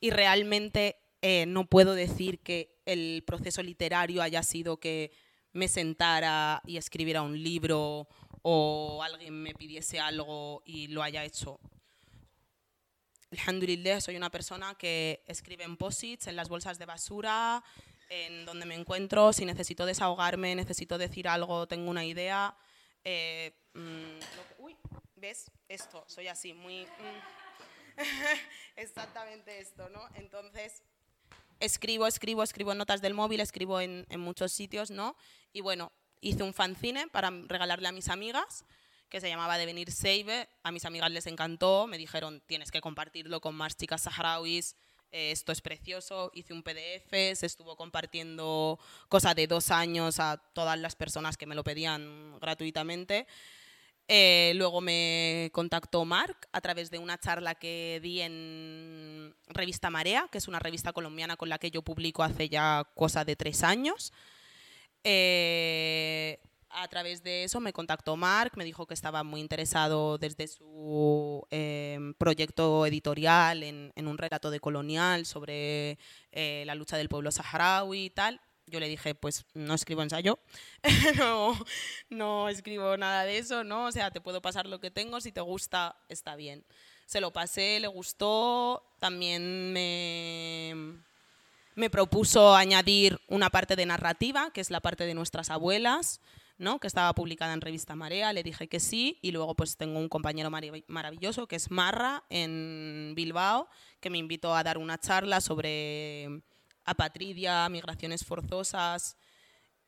Y 0.00 0.10
realmente 0.10 0.96
eh, 1.22 1.44
no 1.46 1.66
puedo 1.66 1.94
decir 1.94 2.40
que 2.40 2.80
el 2.86 3.22
proceso 3.26 3.62
literario 3.62 4.22
haya 4.22 4.42
sido 4.42 4.78
que 4.78 5.12
me 5.52 5.68
sentara 5.68 6.62
y 6.64 6.76
escribiera 6.76 7.22
un 7.22 7.42
libro 7.42 8.08
o 8.42 9.02
alguien 9.02 9.42
me 9.42 9.54
pidiese 9.54 10.00
algo 10.00 10.62
y 10.64 10.88
lo 10.88 11.02
haya 11.02 11.24
hecho. 11.24 11.60
Alhamdulillah, 13.32 14.00
soy 14.00 14.16
una 14.16 14.30
persona 14.30 14.74
que 14.74 15.22
escribe 15.26 15.64
en 15.64 15.76
posits, 15.76 16.26
en 16.26 16.36
las 16.36 16.48
bolsas 16.48 16.78
de 16.78 16.86
basura, 16.86 17.62
en 18.08 18.44
donde 18.44 18.66
me 18.66 18.74
encuentro, 18.74 19.32
si 19.32 19.44
necesito 19.44 19.86
desahogarme, 19.86 20.54
necesito 20.56 20.98
decir 20.98 21.28
algo, 21.28 21.68
tengo 21.68 21.90
una 21.90 22.04
idea. 22.04 22.56
Eh, 23.04 23.54
mm, 23.74 24.18
uy, 24.58 24.76
¿ves? 25.14 25.50
Esto, 25.68 26.04
soy 26.08 26.26
así, 26.26 26.52
muy... 26.52 26.84
Mm, 26.84 27.98
exactamente 28.76 29.60
esto, 29.60 29.88
¿no? 29.90 30.08
Entonces, 30.14 30.82
escribo, 31.60 32.08
escribo, 32.08 32.42
escribo 32.42 32.74
notas 32.74 33.00
del 33.00 33.14
móvil, 33.14 33.40
escribo 33.40 33.80
en, 33.80 34.06
en 34.08 34.18
muchos 34.18 34.50
sitios, 34.50 34.90
¿no? 34.90 35.16
Y 35.52 35.60
bueno, 35.60 35.92
hice 36.20 36.42
un 36.42 36.54
fanzine 36.54 37.08
para 37.08 37.30
regalarle 37.30 37.88
a 37.88 37.92
mis 37.92 38.08
amigas 38.08 38.64
que 39.08 39.20
se 39.20 39.28
llamaba 39.28 39.58
Devenir 39.58 39.90
Save. 39.90 40.48
A 40.62 40.70
mis 40.70 40.84
amigas 40.84 41.10
les 41.10 41.26
encantó, 41.26 41.86
me 41.86 41.98
dijeron, 41.98 42.42
tienes 42.46 42.70
que 42.70 42.80
compartirlo 42.80 43.40
con 43.40 43.54
más 43.54 43.76
chicas 43.76 44.02
saharauis, 44.02 44.76
eh, 45.12 45.32
esto 45.32 45.52
es 45.52 45.60
precioso. 45.60 46.30
Hice 46.34 46.52
un 46.52 46.62
PDF, 46.62 47.10
se 47.10 47.46
estuvo 47.46 47.76
compartiendo 47.76 48.78
cosa 49.08 49.34
de 49.34 49.46
dos 49.46 49.70
años 49.70 50.20
a 50.20 50.36
todas 50.54 50.78
las 50.78 50.94
personas 50.94 51.36
que 51.36 51.46
me 51.46 51.54
lo 51.54 51.64
pedían 51.64 52.38
gratuitamente. 52.40 53.26
Eh, 54.12 54.52
luego 54.56 54.80
me 54.80 55.50
contactó 55.52 56.04
Mark 56.04 56.48
a 56.52 56.60
través 56.60 56.90
de 56.90 56.98
una 56.98 57.18
charla 57.18 57.54
que 57.54 58.00
di 58.02 58.20
en 58.20 59.36
Revista 59.46 59.88
Marea, 59.88 60.28
que 60.32 60.38
es 60.38 60.48
una 60.48 60.58
revista 60.58 60.92
colombiana 60.92 61.36
con 61.36 61.48
la 61.48 61.58
que 61.58 61.70
yo 61.70 61.82
publico 61.82 62.24
hace 62.24 62.48
ya 62.48 62.88
cosa 62.94 63.24
de 63.24 63.36
tres 63.36 63.62
años. 63.62 64.12
Eh, 65.04 66.38
a 66.70 66.86
través 66.88 67.22
de 67.22 67.44
eso 67.44 67.60
me 67.60 67.72
contactó 67.72 68.16
Mark, 68.16 68.52
me 68.56 68.64
dijo 68.64 68.86
que 68.86 68.94
estaba 68.94 69.24
muy 69.24 69.40
interesado 69.40 70.18
desde 70.18 70.46
su 70.46 71.46
em, 71.50 72.14
proyecto 72.14 72.86
editorial 72.86 73.62
en, 73.62 73.92
un 73.96 74.18
relato 74.18 74.50
de 74.50 74.60
colonial 74.60 75.26
sobre 75.26 75.98
eh, 76.32 76.62
la 76.66 76.74
lucha 76.74 76.96
del 76.96 77.08
pueblo 77.08 77.30
saharaui 77.30 78.04
y 78.06 78.10
tal. 78.10 78.40
Yo 78.66 78.78
le 78.78 78.88
dije, 78.88 79.16
pues 79.16 79.46
no 79.52 79.74
escribo 79.74 80.02
ensayo, 80.02 80.38
no, 81.18 81.58
no 82.08 82.48
escribo 82.48 82.96
nada 82.96 83.24
de 83.24 83.38
eso, 83.38 83.64
¿no? 83.64 83.86
O 83.86 83.92
sea, 83.92 84.12
te 84.12 84.20
puedo 84.20 84.40
pasar 84.40 84.66
lo 84.66 84.78
que 84.78 84.92
tengo, 84.92 85.20
si 85.20 85.32
te 85.32 85.40
gusta, 85.40 85.96
está 86.08 86.36
bien. 86.36 86.64
Se 87.04 87.20
lo 87.20 87.32
pasé, 87.32 87.80
le 87.80 87.88
gustó, 87.88 88.94
también 89.00 89.72
me 89.72 91.02
me 91.80 91.90
propuso 91.90 92.54
añadir 92.54 93.20
una 93.26 93.50
parte 93.50 93.74
de 93.74 93.86
narrativa, 93.86 94.52
que 94.52 94.60
es 94.60 94.70
la 94.70 94.80
parte 94.80 95.04
de 95.06 95.14
nuestras 95.14 95.50
abuelas, 95.50 96.20
¿no? 96.58 96.78
que 96.78 96.86
estaba 96.86 97.12
publicada 97.14 97.54
en 97.54 97.62
revista 97.62 97.96
Marea, 97.96 98.32
le 98.32 98.42
dije 98.42 98.68
que 98.68 98.78
sí, 98.78 99.18
y 99.22 99.32
luego 99.32 99.56
pues 99.56 99.76
tengo 99.76 99.98
un 99.98 100.10
compañero 100.10 100.50
maravilloso 100.86 101.48
que 101.48 101.56
es 101.56 101.70
Marra 101.70 102.22
en 102.28 103.14
Bilbao, 103.16 103.68
que 103.98 104.10
me 104.10 104.18
invitó 104.18 104.54
a 104.54 104.62
dar 104.62 104.76
una 104.76 104.98
charla 104.98 105.40
sobre 105.40 106.42
apatridia, 106.84 107.68
migraciones 107.70 108.24
forzosas 108.24 109.16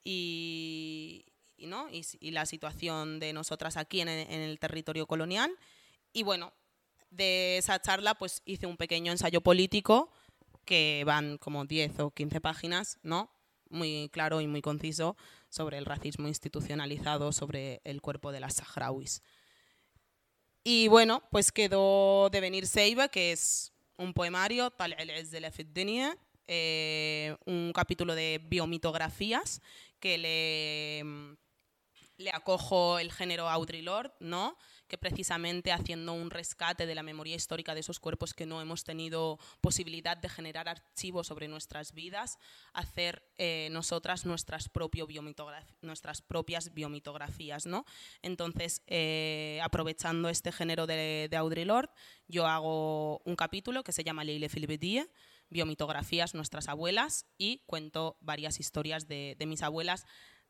y, 0.03 1.27
¿no? 1.59 1.89
y, 1.91 2.31
la 2.31 2.47
situación 2.47 3.21
de 3.21 3.35
nosotras 3.35 3.77
aquí 3.77 4.01
en 4.01 4.09
en 4.09 4.41
el 4.41 4.59
territorio 4.59 5.07
colonial. 5.07 5.53
Y 6.15 6.23
bueno, 6.23 6.55
de 7.11 7.59
esa 7.59 7.81
charla 7.81 8.15
pues 8.15 8.41
hice 8.47 8.67
un 8.67 8.79
pequeño 8.79 9.13
ensayo 9.13 9.43
político 9.43 10.11
que 10.64 11.02
van 11.07 11.38
como 11.38 11.64
10 11.64 12.00
o 12.00 12.11
15 12.11 12.40
páginas, 12.40 12.99
¿no? 13.02 13.31
Muy 13.71 14.09
claro 14.12 14.40
y 14.40 14.47
muy 14.47 14.62
conciso 14.62 15.16
sobre 15.49 15.78
el 15.78 15.87
racismo 15.87 16.28
institucionalizado 16.28 17.33
sobre 17.33 17.81
el 17.85 18.00
cuerpo 18.00 18.33
de 18.33 18.40
las 18.40 18.54
saharauis. 18.54 19.23
Y 20.64 20.88
bueno, 20.88 21.23
pues 21.31 21.50
quedó 21.50 22.31
de 22.31 22.40
venir 22.40 22.66
Seiba, 22.66 23.09
que 23.09 23.33
es 23.33 23.73
un 23.97 24.14
poemario, 24.14 24.71
Tal 24.71 24.97
de 24.97 25.40
la 25.40 25.52
eh, 26.47 27.37
un 27.47 27.73
capítulo 27.73 28.14
de 28.14 28.40
biomitografías 28.45 29.61
que 29.99 30.19
le, 30.19 31.37
le 32.16 32.31
acojo 32.31 32.99
el 32.99 33.12
género 33.12 33.49
Audre 33.49 33.83
Lorde, 33.83 34.12
¿no? 34.21 34.57
Que 34.93 34.99
precisamente 34.99 35.73
haciendo 35.73 36.13
un 36.13 36.31
rescate 36.31 36.85
de 36.85 36.95
la 36.95 37.03
memoria 37.03 37.35
histórica 37.35 37.73
de 37.73 37.81
esos 37.81 37.99
cuerpos 37.99 38.35
que 38.35 38.45
no 38.45 38.61
hemos 38.61 38.85
tenido 38.85 39.39
posibilidad 39.63 40.19
de 40.19 40.29
generar 40.29 40.69
archivos 40.69 41.29
sobre 41.29 41.49
nuestras 41.49 41.95
vidas, 41.95 42.37
hacer 42.75 43.27
eh, 43.39 43.71
nosotras 43.73 44.27
nuestras, 44.27 44.71
nuestras 45.81 46.21
propias 46.21 46.75
biomitografías. 46.75 47.65
¿no? 47.65 47.87
Entonces, 48.21 48.83
eh, 48.87 49.61
aprovechando 49.63 50.29
este 50.29 50.53
género 50.53 50.87
de, 50.87 51.29
de 51.31 51.37
Audre 51.39 51.65
Lorde, 51.65 51.95
yo 52.29 52.47
hago 52.47 53.21
un 53.25 53.35
capítulo 53.35 53.85
que 53.85 53.93
se 53.93 54.05
llama 54.05 54.25
Leile 54.25 54.51
Filibedie, 54.51 55.09
biomitografías 55.49 56.35
nuestras 56.35 56.69
abuelas 56.69 57.25
y 57.39 57.63
cuento 57.65 58.19
varias 58.21 58.61
historias 58.61 59.09
de, 59.09 59.37
de 59.39 59.47
mis 59.47 59.63
abuelas 59.63 60.05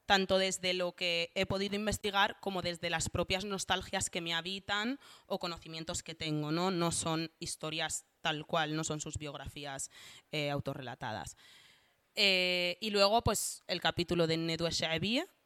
tanto 0.07 0.39
desde 0.39 0.75
lo 0.75 0.93
que 0.93 1.31
he 1.35 1.47
podido 1.47 1.77
investigar 1.77 2.39
como 2.41 2.63
desde 2.63 2.91
las 2.91 3.09
propias 3.09 3.45
nostalgias 3.45 4.11
que 4.11 4.21
me 4.21 4.35
habitan 4.35 4.99
o 5.27 5.39
conocimientos 5.39 6.03
que 6.03 6.15
tengo. 6.15 6.53
No, 6.53 6.71
no 6.71 6.93
son 6.93 7.33
historias 7.39 8.05
tal 8.21 8.47
cual, 8.47 8.77
no 8.77 8.85
son 8.85 9.01
sus 9.01 9.19
biografías 9.19 9.91
eh, 10.31 10.51
autorrelatadas. 10.51 11.37
Eh, 12.15 12.77
y 12.81 12.91
luego, 12.91 13.23
pues, 13.23 13.63
el 13.67 13.81
capítulo 13.81 14.27
de 14.27 14.37
Nedwe 14.37 14.71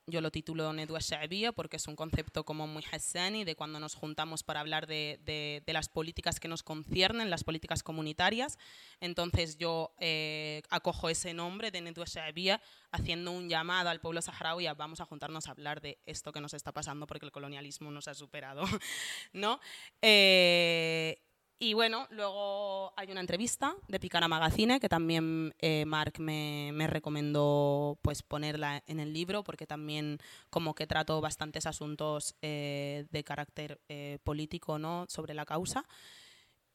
yo 0.06 0.20
lo 0.20 0.30
titulo 0.30 0.72
Nedwa 0.72 1.00
Sha'biyya 1.00 1.52
porque 1.52 1.76
es 1.76 1.88
un 1.88 1.96
concepto 1.96 2.44
como 2.44 2.66
muy 2.66 2.84
hassani 2.90 3.44
de 3.44 3.56
cuando 3.56 3.80
nos 3.80 3.94
juntamos 3.94 4.42
para 4.42 4.60
hablar 4.60 4.86
de, 4.86 5.20
de, 5.24 5.72
las 5.72 5.88
políticas 5.88 6.38
que 6.38 6.48
nos 6.48 6.62
conciernen, 6.62 7.28
las 7.28 7.42
políticas 7.44 7.82
comunitarias. 7.82 8.56
Entonces 9.00 9.58
yo 9.58 9.94
eh, 9.98 10.62
acojo 10.70 11.08
ese 11.08 11.34
nombre 11.34 11.70
de 11.70 11.80
Nedwa 11.80 12.04
Sha'biyya 12.06 12.60
haciendo 12.92 13.32
un 13.32 13.48
llamado 13.48 13.90
al 13.90 14.00
pueblo 14.00 14.22
saharaui 14.22 14.66
a 14.66 14.74
vamos 14.74 15.00
a 15.00 15.04
juntarnos 15.04 15.48
a 15.48 15.50
hablar 15.50 15.80
de 15.80 15.98
esto 16.06 16.32
que 16.32 16.40
nos 16.40 16.54
está 16.54 16.72
pasando 16.72 17.06
porque 17.06 17.26
el 17.26 17.32
colonialismo 17.32 17.90
nos 17.90 18.06
ha 18.08 18.14
superado. 18.14 18.62
¿no? 19.32 19.60
Eh, 20.02 21.20
y 21.58 21.72
bueno, 21.72 22.06
luego 22.10 22.92
hay 22.96 23.10
una 23.10 23.20
entrevista 23.20 23.74
de 23.88 23.98
Picara 23.98 24.28
Magazine 24.28 24.78
que 24.78 24.90
también 24.90 25.54
eh, 25.58 25.86
Mark 25.86 26.14
me, 26.18 26.70
me, 26.74 26.86
recomendó 26.86 27.98
pues, 28.02 28.22
ponerla 28.22 28.82
en 28.86 29.00
el 29.00 29.14
libro 29.14 29.42
porque 29.42 29.66
también 29.66 30.18
como 30.50 30.74
que 30.74 30.86
trato 30.86 31.18
bastantes 31.22 31.64
asuntos 31.64 32.34
eh, 32.42 33.06
de 33.10 33.24
carácter 33.24 33.80
eh, 33.88 34.18
político 34.22 34.78
¿no? 34.78 35.06
sobre 35.08 35.32
la 35.32 35.46
causa. 35.46 35.84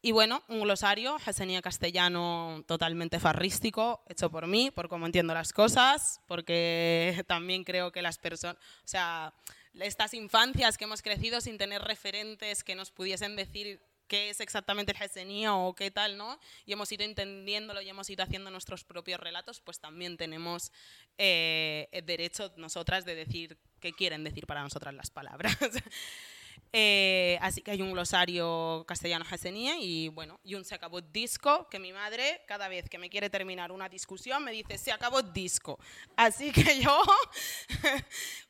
y 0.01 0.13
bueno, 0.13 0.41
un 0.47 0.61
glosario, 0.61 1.19
Jesenía 1.19 1.61
castellano 1.61 2.63
totalmente 2.65 3.19
farrístico, 3.19 4.03
hecho 4.09 4.31
por 4.31 4.47
mí, 4.47 4.71
por 4.71 4.89
cómo 4.89 5.05
entiendo 5.05 5.35
las 5.35 5.53
cosas, 5.53 6.21
porque 6.27 7.23
también 7.27 7.63
creo 7.63 7.91
que 7.91 8.01
las 8.01 8.17
personas, 8.17 8.57
o 8.57 8.87
sea, 8.87 9.31
estas 9.75 10.15
infancias 10.15 10.79
que 10.79 10.85
hemos 10.85 11.03
crecido 11.03 11.39
sin 11.39 11.59
tener 11.59 11.83
referentes 11.83 12.63
que 12.63 12.73
nos 12.73 12.89
pudiesen 12.89 13.35
decir 13.35 13.79
qué 14.11 14.29
es 14.29 14.41
exactamente 14.41 14.91
el 14.91 14.97
Jesenía 14.97 15.55
o 15.55 15.73
qué 15.73 15.89
tal, 15.89 16.17
¿no? 16.17 16.37
Y 16.65 16.73
hemos 16.73 16.91
ido 16.91 17.05
entendiéndolo 17.05 17.79
y 17.79 17.87
hemos 17.87 18.09
ido 18.09 18.25
haciendo 18.25 18.51
nuestros 18.51 18.83
propios 18.83 19.21
relatos, 19.21 19.61
pues 19.61 19.79
también 19.79 20.17
tenemos 20.17 20.73
eh, 21.17 21.87
el 21.93 22.05
derecho 22.05 22.51
nosotras 22.57 23.05
de 23.05 23.15
decir 23.15 23.57
qué 23.79 23.93
quieren 23.93 24.25
decir 24.25 24.45
para 24.47 24.63
nosotras 24.63 24.93
las 24.93 25.09
palabras. 25.11 25.55
Eh, 26.73 27.37
así 27.41 27.61
que 27.61 27.71
hay 27.71 27.81
un 27.81 27.91
glosario 27.91 28.85
castellano 28.87 29.25
jesenía 29.25 29.75
y 29.77 30.07
bueno, 30.07 30.39
y 30.43 30.55
un 30.55 30.63
se 30.63 30.73
acabó 30.73 31.01
disco, 31.01 31.67
que 31.69 31.79
mi 31.79 31.91
madre 31.91 32.41
cada 32.47 32.69
vez 32.69 32.89
que 32.89 32.97
me 32.97 33.09
quiere 33.09 33.29
terminar 33.29 33.73
una 33.73 33.89
discusión 33.89 34.41
me 34.43 34.51
dice 34.51 34.77
se 34.77 34.91
acabó 34.91 35.21
disco. 35.21 35.77
Así 36.15 36.51
que 36.51 36.79
yo 36.81 37.01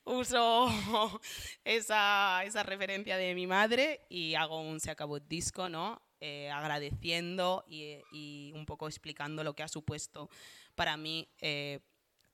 uso 0.03 0.69
esa, 1.63 2.43
esa, 2.45 2.63
referencia 2.63 3.17
de 3.17 3.33
mi 3.33 3.47
madre 3.47 4.01
y 4.09 4.35
hago 4.35 4.61
un 4.61 4.79
se 4.79 4.91
acabó 4.91 5.19
disco, 5.19 5.67
¿no? 5.67 6.01
Eh, 6.19 6.51
agradeciendo 6.51 7.65
y, 7.67 7.97
y, 8.11 8.51
un 8.53 8.67
poco 8.67 8.87
explicando 8.87 9.43
lo 9.43 9.55
que 9.55 9.63
ha 9.63 9.67
supuesto 9.67 10.29
para 10.75 10.95
mí 10.95 11.27
eh, 11.39 11.79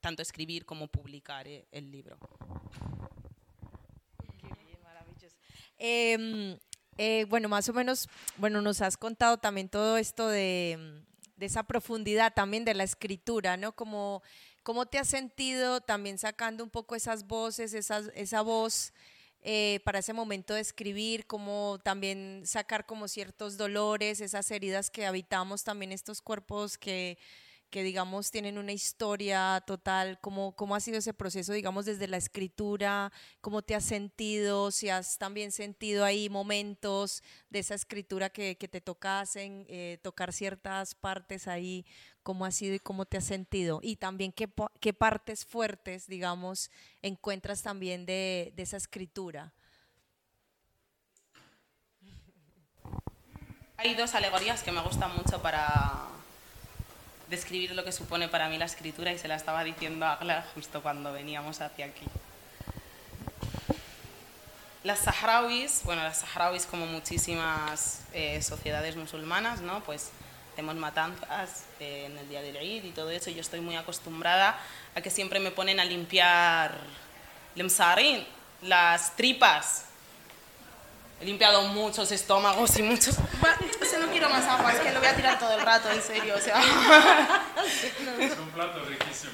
tanto 0.00 0.20
escribir 0.20 0.66
como 0.66 0.88
publicar 0.88 1.46
el 1.48 1.90
libro. 1.90 2.18
Em, 5.78 6.58
eh, 6.96 7.26
bueno, 7.28 7.48
más 7.48 7.68
o 7.68 7.72
menos, 7.72 8.08
bueno, 8.36 8.60
nos 8.60 8.80
has 8.80 8.96
contado 8.96 9.38
también 9.38 9.68
todo 9.68 9.96
esto 9.96 10.28
de, 10.28 11.02
esa 11.38 11.62
profundidad 11.62 12.34
también 12.34 12.64
de 12.64 12.74
la 12.74 12.84
escritura, 12.84 13.56
¿no? 13.56 13.72
Como, 13.72 14.22
¿Cómo 14.64 14.86
te 14.86 14.98
has 14.98 15.08
sentido 15.08 15.80
también 15.80 16.18
sacando 16.18 16.64
un 16.64 16.70
poco 16.70 16.96
esas 16.96 17.26
voces, 17.26 17.72
esa 17.74 18.42
voz 18.42 18.92
eh, 19.40 19.80
para 19.84 20.00
ese 20.00 20.12
momento 20.12 20.52
de 20.54 20.60
escribir, 20.60 21.26
como 21.26 21.78
también 21.84 22.42
sacar 22.44 22.86
como 22.86 23.06
ciertos 23.06 23.56
dolores, 23.56 24.20
esas 24.20 24.50
heridas 24.50 24.90
que 24.90 25.06
habitamos 25.06 25.62
también 25.62 25.92
estos 25.92 26.20
cuerpos 26.20 26.76
que 26.76 27.18
que 27.70 27.82
digamos 27.82 28.30
tienen 28.30 28.58
una 28.58 28.72
historia 28.72 29.62
total, 29.66 30.18
¿cómo, 30.20 30.56
cómo 30.56 30.74
ha 30.74 30.80
sido 30.80 30.98
ese 30.98 31.12
proceso, 31.12 31.52
digamos, 31.52 31.84
desde 31.84 32.08
la 32.08 32.16
escritura, 32.16 33.12
cómo 33.40 33.62
te 33.62 33.74
has 33.74 33.84
sentido, 33.84 34.70
si 34.70 34.88
has 34.88 35.18
también 35.18 35.52
sentido 35.52 36.04
ahí 36.04 36.28
momentos 36.28 37.22
de 37.50 37.58
esa 37.58 37.74
escritura 37.74 38.30
que, 38.30 38.56
que 38.56 38.68
te 38.68 38.80
tocasen, 38.80 39.66
eh, 39.68 39.98
tocar 40.02 40.32
ciertas 40.32 40.94
partes 40.94 41.46
ahí, 41.46 41.84
cómo 42.22 42.44
ha 42.44 42.50
sido 42.50 42.74
y 42.74 42.78
cómo 42.78 43.04
te 43.04 43.18
has 43.18 43.24
sentido, 43.24 43.80
y 43.82 43.96
también 43.96 44.32
qué, 44.32 44.48
qué 44.80 44.92
partes 44.92 45.44
fuertes, 45.44 46.06
digamos, 46.06 46.70
encuentras 47.02 47.62
también 47.62 48.06
de, 48.06 48.52
de 48.56 48.62
esa 48.62 48.76
escritura. 48.76 49.52
Hay 53.76 53.94
dos 53.94 54.14
alegorías 54.14 54.62
que 54.64 54.72
me 54.72 54.82
gustan 54.82 55.14
mucho 55.14 55.40
para, 55.40 56.08
describir 57.28 57.74
lo 57.74 57.84
que 57.84 57.92
supone 57.92 58.28
para 58.28 58.48
mí 58.48 58.58
la 58.58 58.64
escritura 58.64 59.12
y 59.12 59.18
se 59.18 59.28
la 59.28 59.36
estaba 59.36 59.64
diciendo 59.64 60.06
a 60.06 60.14
Agla 60.14 60.46
justo 60.54 60.82
cuando 60.82 61.12
veníamos 61.12 61.60
hacia 61.60 61.86
aquí. 61.86 62.06
Las 64.84 65.00
saharauis, 65.00 65.82
bueno, 65.84 66.02
las 66.02 66.18
saharauis 66.18 66.64
como 66.64 66.86
muchísimas 66.86 68.02
eh, 68.12 68.40
sociedades 68.42 68.96
musulmanas, 68.96 69.60
¿no? 69.60 69.82
Pues 69.84 70.10
tenemos 70.54 70.76
matanzas 70.76 71.64
eh, 71.80 72.06
en 72.06 72.16
el 72.16 72.28
día 72.28 72.40
del 72.40 72.56
Eid 72.56 72.84
y 72.84 72.90
todo 72.90 73.10
eso. 73.10 73.30
Yo 73.30 73.40
estoy 73.40 73.60
muy 73.60 73.76
acostumbrada 73.76 74.58
a 74.94 75.00
que 75.00 75.10
siempre 75.10 75.40
me 75.40 75.50
ponen 75.50 75.80
a 75.80 75.84
limpiar 75.84 76.78
lemsarin, 77.54 78.24
las 78.62 79.14
tripas, 79.16 79.84
He 81.20 81.24
limpiado 81.24 81.62
muchos 81.62 82.12
estómagos 82.12 82.78
y 82.78 82.82
muchos... 82.82 83.16
no 83.98 84.10
quiero 84.10 84.28
más 84.28 84.44
agua, 84.44 84.72
es 84.72 84.80
que 84.80 84.92
lo 84.92 85.00
voy 85.00 85.08
a 85.08 85.16
tirar 85.16 85.38
todo 85.38 85.52
el 85.52 85.60
rato, 85.60 85.90
en 85.90 86.02
serio, 86.02 86.34
o 86.36 86.40
sea... 86.40 86.60
Es 88.18 88.38
un 88.38 88.50
plato 88.50 88.84
riquísimo. 88.84 89.32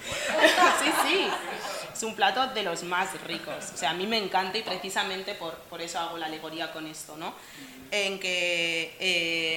Sí, 0.83 0.93
sí, 1.07 1.29
es 1.93 2.03
un 2.03 2.15
plato 2.15 2.47
de 2.49 2.63
los 2.63 2.83
más 2.83 3.21
ricos. 3.23 3.71
O 3.73 3.77
sea, 3.77 3.91
a 3.91 3.95
mí 3.95 4.07
me 4.07 4.19
encanta 4.19 4.59
y 4.59 4.63
precisamente 4.63 5.35
por, 5.35 5.55
por 5.55 5.81
eso 5.81 5.99
hago 5.99 6.19
la 6.19 6.27
alegoría 6.27 6.73
con 6.73 6.87
esto, 6.87 7.17
¿no? 7.17 7.35
En 7.91 8.19
que 8.19 8.97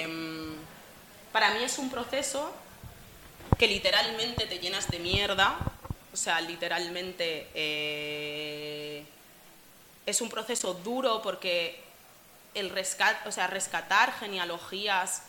em, 0.03 0.55
para 1.31 1.51
mí 1.51 1.63
es 1.63 1.77
un 1.77 1.89
proceso 1.89 2.53
que 3.57 3.67
literalmente 3.67 4.45
te 4.45 4.59
llenas 4.59 4.89
de 4.89 4.99
mierda, 4.99 5.57
o 6.13 6.17
sea, 6.17 6.41
literalmente... 6.41 7.49
Eh, 7.53 9.05
es 10.07 10.21
un 10.21 10.29
proceso 10.29 10.73
duro 10.73 11.21
porque 11.21 11.83
el 12.59 12.71
o 13.25 13.31
sea, 13.31 13.47
rescatar 13.47 14.13
genealogías 14.13 15.23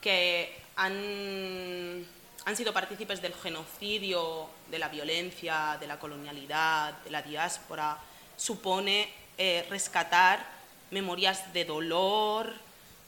que 0.00 0.54
han, 0.76 2.06
han 2.44 2.56
sido 2.56 2.72
partícipes 2.72 3.22
del 3.22 3.34
genocidio, 3.34 4.48
de 4.70 4.78
la 4.78 4.88
violencia, 4.88 5.76
de 5.80 5.86
la 5.86 5.98
colonialidad, 5.98 6.94
de 7.04 7.10
la 7.10 7.22
diáspora, 7.22 7.98
supone 8.36 9.08
eh, 9.38 9.64
rescatar 9.70 10.44
memorias 10.90 11.52
de 11.52 11.64
dolor, 11.64 12.52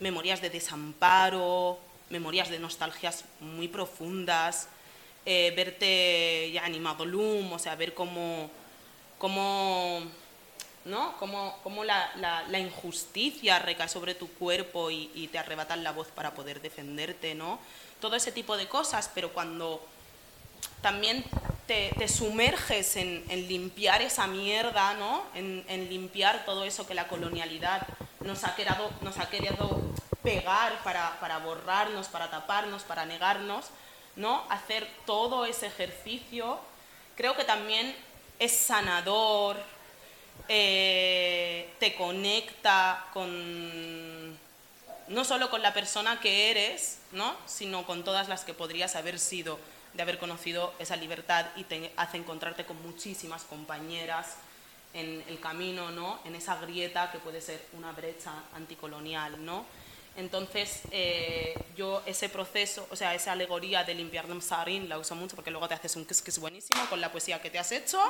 memorias 0.00 0.40
de 0.40 0.50
desamparo, 0.50 1.78
memorias 2.10 2.48
de 2.48 2.58
nostalgias 2.58 3.24
muy 3.40 3.68
profundas, 3.68 4.68
eh, 5.26 5.52
verte 5.56 6.50
ya 6.52 6.64
animado 6.64 7.04
o 7.04 7.58
sea, 7.58 7.74
ver 7.76 7.94
cómo, 7.94 8.50
cómo 9.18 10.02
¿no? 10.84 11.16
Cómo, 11.18 11.84
la, 11.84 12.58
injusticia 12.58 13.58
recae 13.58 13.88
sobre 13.88 14.14
tu 14.14 14.28
cuerpo 14.34 14.90
y, 14.90 15.28
te 15.32 15.38
arrebatan 15.38 15.82
la 15.82 15.92
voz 15.92 16.08
para 16.08 16.34
poder 16.34 16.60
defenderte, 16.60 17.34
¿no? 17.34 17.58
Todo 18.00 18.16
ese 18.16 18.32
tipo 18.32 18.56
de 18.56 18.68
cosas, 18.68 19.10
pero 19.14 19.32
cuando 19.32 19.86
también 20.82 21.24
te, 21.66 22.08
sumerges 22.08 22.96
en, 22.96 23.24
limpiar 23.48 24.02
esa 24.02 24.26
mierda, 24.26 24.94
¿no? 24.94 25.24
En, 25.34 25.88
limpiar 25.88 26.44
todo 26.44 26.64
eso 26.64 26.86
que 26.86 26.94
la 26.94 27.08
colonialidad 27.08 27.86
nos 28.20 28.44
ha 28.44 28.54
querido, 28.54 28.90
nos 29.00 29.18
ha 29.18 29.28
querido 29.30 29.80
pegar 30.22 30.82
para, 30.82 31.18
para 31.20 31.38
borrarnos, 31.38 32.08
para 32.08 32.30
taparnos, 32.30 32.82
para 32.82 33.06
negarnos, 33.06 33.66
¿no? 34.16 34.44
Hacer 34.50 34.86
todo 35.06 35.46
ese 35.46 35.66
ejercicio, 35.66 36.58
creo 37.16 37.36
que 37.36 37.44
también 37.44 37.94
es 38.38 38.56
sanador, 38.56 39.56
eh, 40.48 41.70
te 41.78 41.94
conecta 41.94 43.06
con 43.12 44.38
no 45.08 45.24
solo 45.24 45.50
con 45.50 45.62
la 45.62 45.74
persona 45.74 46.20
que 46.20 46.50
eres, 46.50 46.98
¿no? 47.12 47.34
sino 47.46 47.84
con 47.84 48.04
todas 48.04 48.28
las 48.28 48.44
que 48.44 48.54
podrías 48.54 48.96
haber 48.96 49.18
sido 49.18 49.58
de 49.92 50.02
haber 50.02 50.18
conocido 50.18 50.74
esa 50.78 50.96
libertad 50.96 51.46
y 51.56 51.64
te 51.64 51.92
hace 51.96 52.16
encontrarte 52.16 52.64
con 52.64 52.80
muchísimas 52.82 53.44
compañeras 53.44 54.36
en 54.92 55.22
el 55.28 55.40
camino, 55.40 55.90
¿no? 55.90 56.20
en 56.24 56.34
esa 56.34 56.56
grieta 56.56 57.12
que 57.12 57.18
puede 57.18 57.40
ser 57.40 57.64
una 57.74 57.92
brecha 57.92 58.32
anticolonial. 58.54 59.44
¿no? 59.44 59.64
Entonces, 60.16 60.82
eh, 60.92 61.54
yo 61.76 62.02
ese 62.06 62.28
proceso, 62.28 62.86
o 62.90 62.96
sea, 62.96 63.14
esa 63.14 63.32
alegoría 63.32 63.82
de 63.82 63.94
limpiar 63.94 64.28
de 64.28 64.40
sarin 64.40 64.88
la 64.88 64.98
uso 64.98 65.16
mucho 65.16 65.34
porque 65.34 65.50
luego 65.50 65.66
te 65.66 65.74
haces 65.74 65.96
un 65.96 66.04
que 66.04 66.14
es 66.14 66.38
buenísimo 66.38 66.86
con 66.88 67.00
la 67.00 67.10
poesía 67.10 67.42
que 67.42 67.50
te 67.50 67.58
has 67.58 67.72
hecho, 67.72 68.00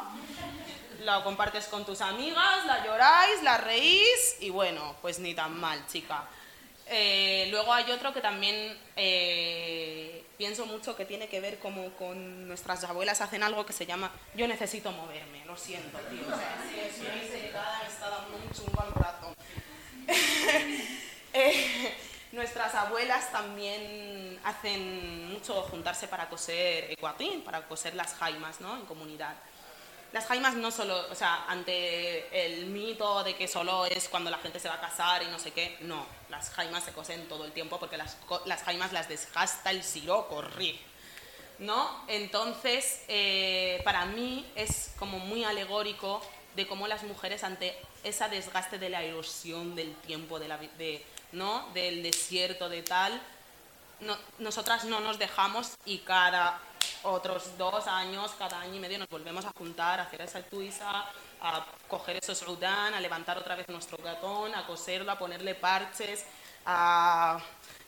la 1.00 1.24
compartes 1.24 1.66
con 1.66 1.86
tus 1.86 2.02
amigas, 2.02 2.66
la 2.66 2.84
lloráis, 2.84 3.42
la 3.42 3.56
reís 3.56 4.36
y 4.40 4.50
bueno, 4.50 4.96
pues 5.00 5.18
ni 5.18 5.34
tan 5.34 5.58
mal, 5.58 5.86
chica. 5.86 6.24
Eh, 6.86 7.48
luego 7.50 7.72
hay 7.72 7.90
otro 7.90 8.12
que 8.12 8.20
también 8.20 8.78
eh, 8.96 10.22
pienso 10.36 10.66
mucho 10.66 10.94
que 10.94 11.06
tiene 11.06 11.28
que 11.28 11.40
ver 11.40 11.58
como 11.58 11.88
con 11.92 12.46
nuestras 12.46 12.84
abuelas 12.84 13.22
hacen 13.22 13.42
algo 13.42 13.64
que 13.64 13.72
se 13.72 13.86
llama 13.86 14.10
yo 14.34 14.46
necesito 14.46 14.92
moverme, 14.92 15.42
lo 15.46 15.56
siento, 15.56 15.96
tío. 16.10 16.26
O 16.26 16.36
sea, 16.36 16.62
si 16.94 17.00
me 17.00 17.24
está 17.24 18.10
dando 18.10 18.36
un 18.36 18.50
chungo 18.52 18.82
al 18.82 18.90
brazo. 18.90 19.34
Eh, 21.35 21.92
nuestras 22.33 22.75
abuelas 22.77 23.33
también 23.33 24.38
hacen 24.44 25.33
mucho 25.33 25.62
juntarse 25.62 26.07
para 26.07 26.29
coser 26.29 26.92
ecuatín, 26.92 27.42
para 27.42 27.66
coser 27.66 27.94
las 27.94 28.14
jaimas 28.14 28.61
¿no? 28.61 28.77
en 28.77 28.87
comunidad. 28.87 29.35
Las 30.12 30.27
jaimas 30.27 30.55
no 30.55 30.70
solo, 30.70 31.11
o 31.11 31.14
sea, 31.16 31.44
ante 31.49 32.47
el 32.47 32.66
mito 32.66 33.25
de 33.25 33.35
que 33.35 33.49
solo 33.49 33.85
es 33.87 34.09
cuando 34.09 34.31
la 34.31 34.38
gente 34.38 34.61
se 34.61 34.68
va 34.68 34.75
a 34.75 34.81
casar 34.81 35.25
y 35.25 35.27
no 35.27 35.40
sé 35.40 35.51
qué, 35.51 35.77
no, 35.81 36.07
las 36.31 36.51
jaimas 36.51 36.85
se 36.85 36.92
cosen 36.92 37.27
todo 37.27 37.44
el 37.44 37.51
tiempo 37.51 37.81
porque 37.81 37.97
las, 37.97 38.16
las 38.44 38.62
jaimas 38.62 38.92
las 38.92 39.09
desgasta 39.09 39.73
el 39.73 39.83
siroco, 39.83 40.37
corri, 40.37 40.81
¿no? 41.59 42.05
Entonces, 42.07 43.03
eh, 43.09 43.81
para 43.85 44.07
mí 44.07 44.47
es 44.55 44.92
como 45.01 45.18
muy 45.18 45.42
alegórico 45.42 46.23
de 46.55 46.68
cómo 46.68 46.87
las 46.87 47.03
mujeres 47.03 47.42
ante 47.42 47.77
esa 48.05 48.29
desgaste 48.29 48.79
de 48.79 48.90
la 48.90 49.03
erosión 49.03 49.75
del 49.75 49.97
tiempo, 49.97 50.38
de 50.38 50.47
la, 50.47 50.59
de, 50.59 51.05
¿no? 51.35 51.68
Del 51.75 52.03
desierto, 52.03 52.68
de 52.68 52.83
tal. 52.83 53.20
nosotras 54.38 54.85
no 54.85 55.01
nos 55.01 55.18
dejamos 55.18 55.73
y 55.85 55.99
cada 55.99 56.61
otros 57.03 57.57
dos 57.59 57.87
años, 57.87 58.33
cada 58.38 58.61
año 58.61 58.77
y 58.77 58.81
medio 58.81 58.99
nos 58.99 59.09
volvemos 59.09 59.44
a 59.44 59.53
juntar, 59.57 60.01
a 60.01 60.05
hacer 60.05 60.23
esa 60.23 60.42
tuisa, 60.42 61.05
a 61.40 61.66
coger 61.88 62.16
esos 62.16 62.44
rudán, 62.47 62.94
a 62.94 63.01
levantar 63.01 63.37
otra 63.37 63.55
vez 63.55 63.68
nuestro 63.68 63.99
gatón, 63.99 64.55
a 64.55 64.66
coserlo, 64.66 65.12
a 65.12 65.18
ponerle 65.18 65.55
parches, 65.55 66.25
a 66.64 67.38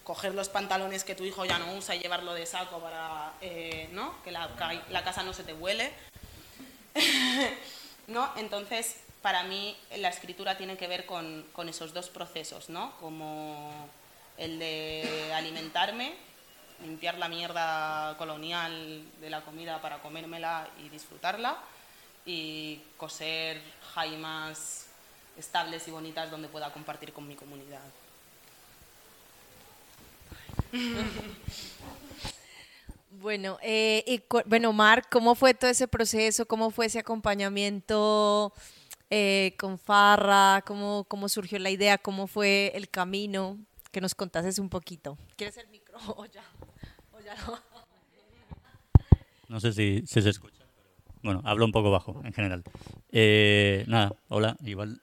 coger 0.04 0.34
los 0.34 0.48
pantalones 0.48 1.02
que 1.02 1.14
tu 1.14 1.24
hijo 1.24 1.44
ya 1.44 1.58
no 1.58 1.74
usa 1.74 1.94
y 1.94 2.00
llevarlo 2.00 2.34
de 2.34 2.46
saco 2.46 2.78
para 2.78 3.32
eh, 3.40 3.88
¿no? 3.92 4.22
que 4.22 4.30
la, 4.30 4.50
la, 4.90 5.02
casa 5.02 5.22
no 5.22 5.32
se 5.32 5.42
te 5.42 5.52
huele. 5.52 5.92
¿no? 8.06 8.30
Entonces, 8.36 8.96
para 9.26 9.42
mí 9.42 9.76
la 9.96 10.08
escritura 10.08 10.56
tiene 10.56 10.76
que 10.76 10.86
ver 10.86 11.04
con, 11.04 11.44
esos 11.68 11.92
dos 11.92 12.08
procesos, 12.10 12.68
¿no? 12.68 12.92
como 13.00 13.88
el 14.38 14.56
de 14.60 15.32
alimentarme, 15.34 16.14
limpiar 16.80 17.18
la 17.18 17.28
mierda 17.28 18.16
colonial 18.18 19.02
de 19.20 19.28
la 19.28 19.40
comida 19.40 19.80
para 19.80 19.98
comérmela 19.98 20.68
y 20.78 20.90
disfrutarla, 20.90 21.56
y 22.24 22.78
coser 22.96 23.60
jaimas 23.94 24.86
estables 25.36 25.88
y 25.88 25.90
bonitas 25.90 26.30
donde 26.30 26.46
pueda 26.46 26.72
compartir 26.72 27.12
con 27.12 27.26
mi 27.26 27.34
comunidad. 27.34 27.82
Bueno, 33.18 33.58
eh, 33.62 34.04
y, 34.06 34.22
bueno, 34.44 34.74
Marc, 34.74 35.08
¿cómo 35.10 35.34
fue 35.34 35.54
todo 35.54 35.70
ese 35.70 35.88
proceso? 35.88 36.46
¿Cómo 36.46 36.70
fue 36.70 36.84
ese 36.84 36.98
acompañamiento 36.98 38.52
eh, 39.10 39.54
con 39.58 39.78
Farra? 39.78 40.62
¿Cómo, 40.66 41.04
¿Cómo 41.08 41.28
surgió 41.28 41.58
la 41.58 41.70
idea? 41.70 41.98
¿Cómo 41.98 42.26
fue 42.26 42.72
el 42.74 42.88
camino? 42.88 43.58
Que 43.92 44.00
nos 44.00 44.14
contases 44.14 44.58
un 44.58 44.68
poquito. 44.68 45.18
¿Quieres 45.36 45.56
el 45.56 45.68
micro 45.68 45.98
o 46.16 46.26
ya, 46.26 46.44
no? 47.46 47.58
No 49.48 49.60
sé 49.60 49.72
si, 49.72 50.02
se 50.06 50.28
escucha. 50.28 50.64
Bueno, 51.22 51.40
hablo 51.44 51.64
un 51.64 51.72
poco 51.72 51.90
bajo 51.90 52.20
en 52.24 52.32
general. 52.32 52.62
Eh, 53.10 53.84
nada, 53.88 54.12
hola, 54.28 54.56
igual. 54.64 55.00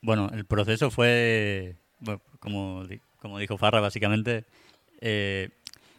bueno, 0.00 0.30
el 0.32 0.44
proceso 0.46 0.90
fue, 0.90 1.76
como, 2.40 2.84
como 3.18 3.38
dijo 3.38 3.58
Farra, 3.58 3.80
básicamente, 3.80 4.44
eh, 5.00 5.50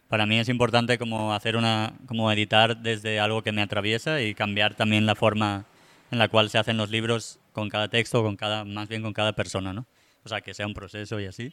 para 0.08 0.26
mí 0.26 0.38
es 0.38 0.48
importante 0.48 0.98
como 0.98 1.34
hacer 1.34 1.56
una, 1.56 1.92
como 2.06 2.32
editar 2.32 2.78
desde 2.78 3.20
algo 3.20 3.42
que 3.42 3.52
me 3.52 3.62
atraviesa 3.62 4.22
y 4.22 4.34
cambiar 4.34 4.74
también 4.74 5.06
la 5.06 5.14
forma 5.14 5.66
en 6.10 6.18
la 6.18 6.28
cual 6.28 6.50
se 6.50 6.58
hacen 6.58 6.76
los 6.76 6.90
libros 6.90 7.38
con 7.52 7.68
cada 7.68 7.88
texto, 7.88 8.22
con 8.22 8.36
cada, 8.36 8.64
más 8.64 8.88
bien 8.88 9.02
con 9.02 9.12
cada 9.12 9.32
persona, 9.32 9.72
¿no? 9.72 9.86
O 10.24 10.28
sea, 10.28 10.40
que 10.40 10.54
sea 10.54 10.66
un 10.66 10.74
proceso 10.74 11.20
y 11.20 11.26
así. 11.26 11.52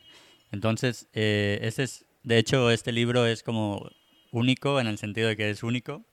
Entonces, 0.51 1.07
eh, 1.13 1.59
es, 1.61 2.05
de 2.23 2.37
hecho, 2.37 2.71
este 2.71 2.91
libro 2.91 3.25
es 3.25 3.43
como 3.43 3.89
único 4.31 4.79
en 4.79 4.87
el 4.87 4.97
sentido 4.97 5.29
de 5.29 5.37
que 5.37 5.49
es 5.49 5.63
único 5.63 6.03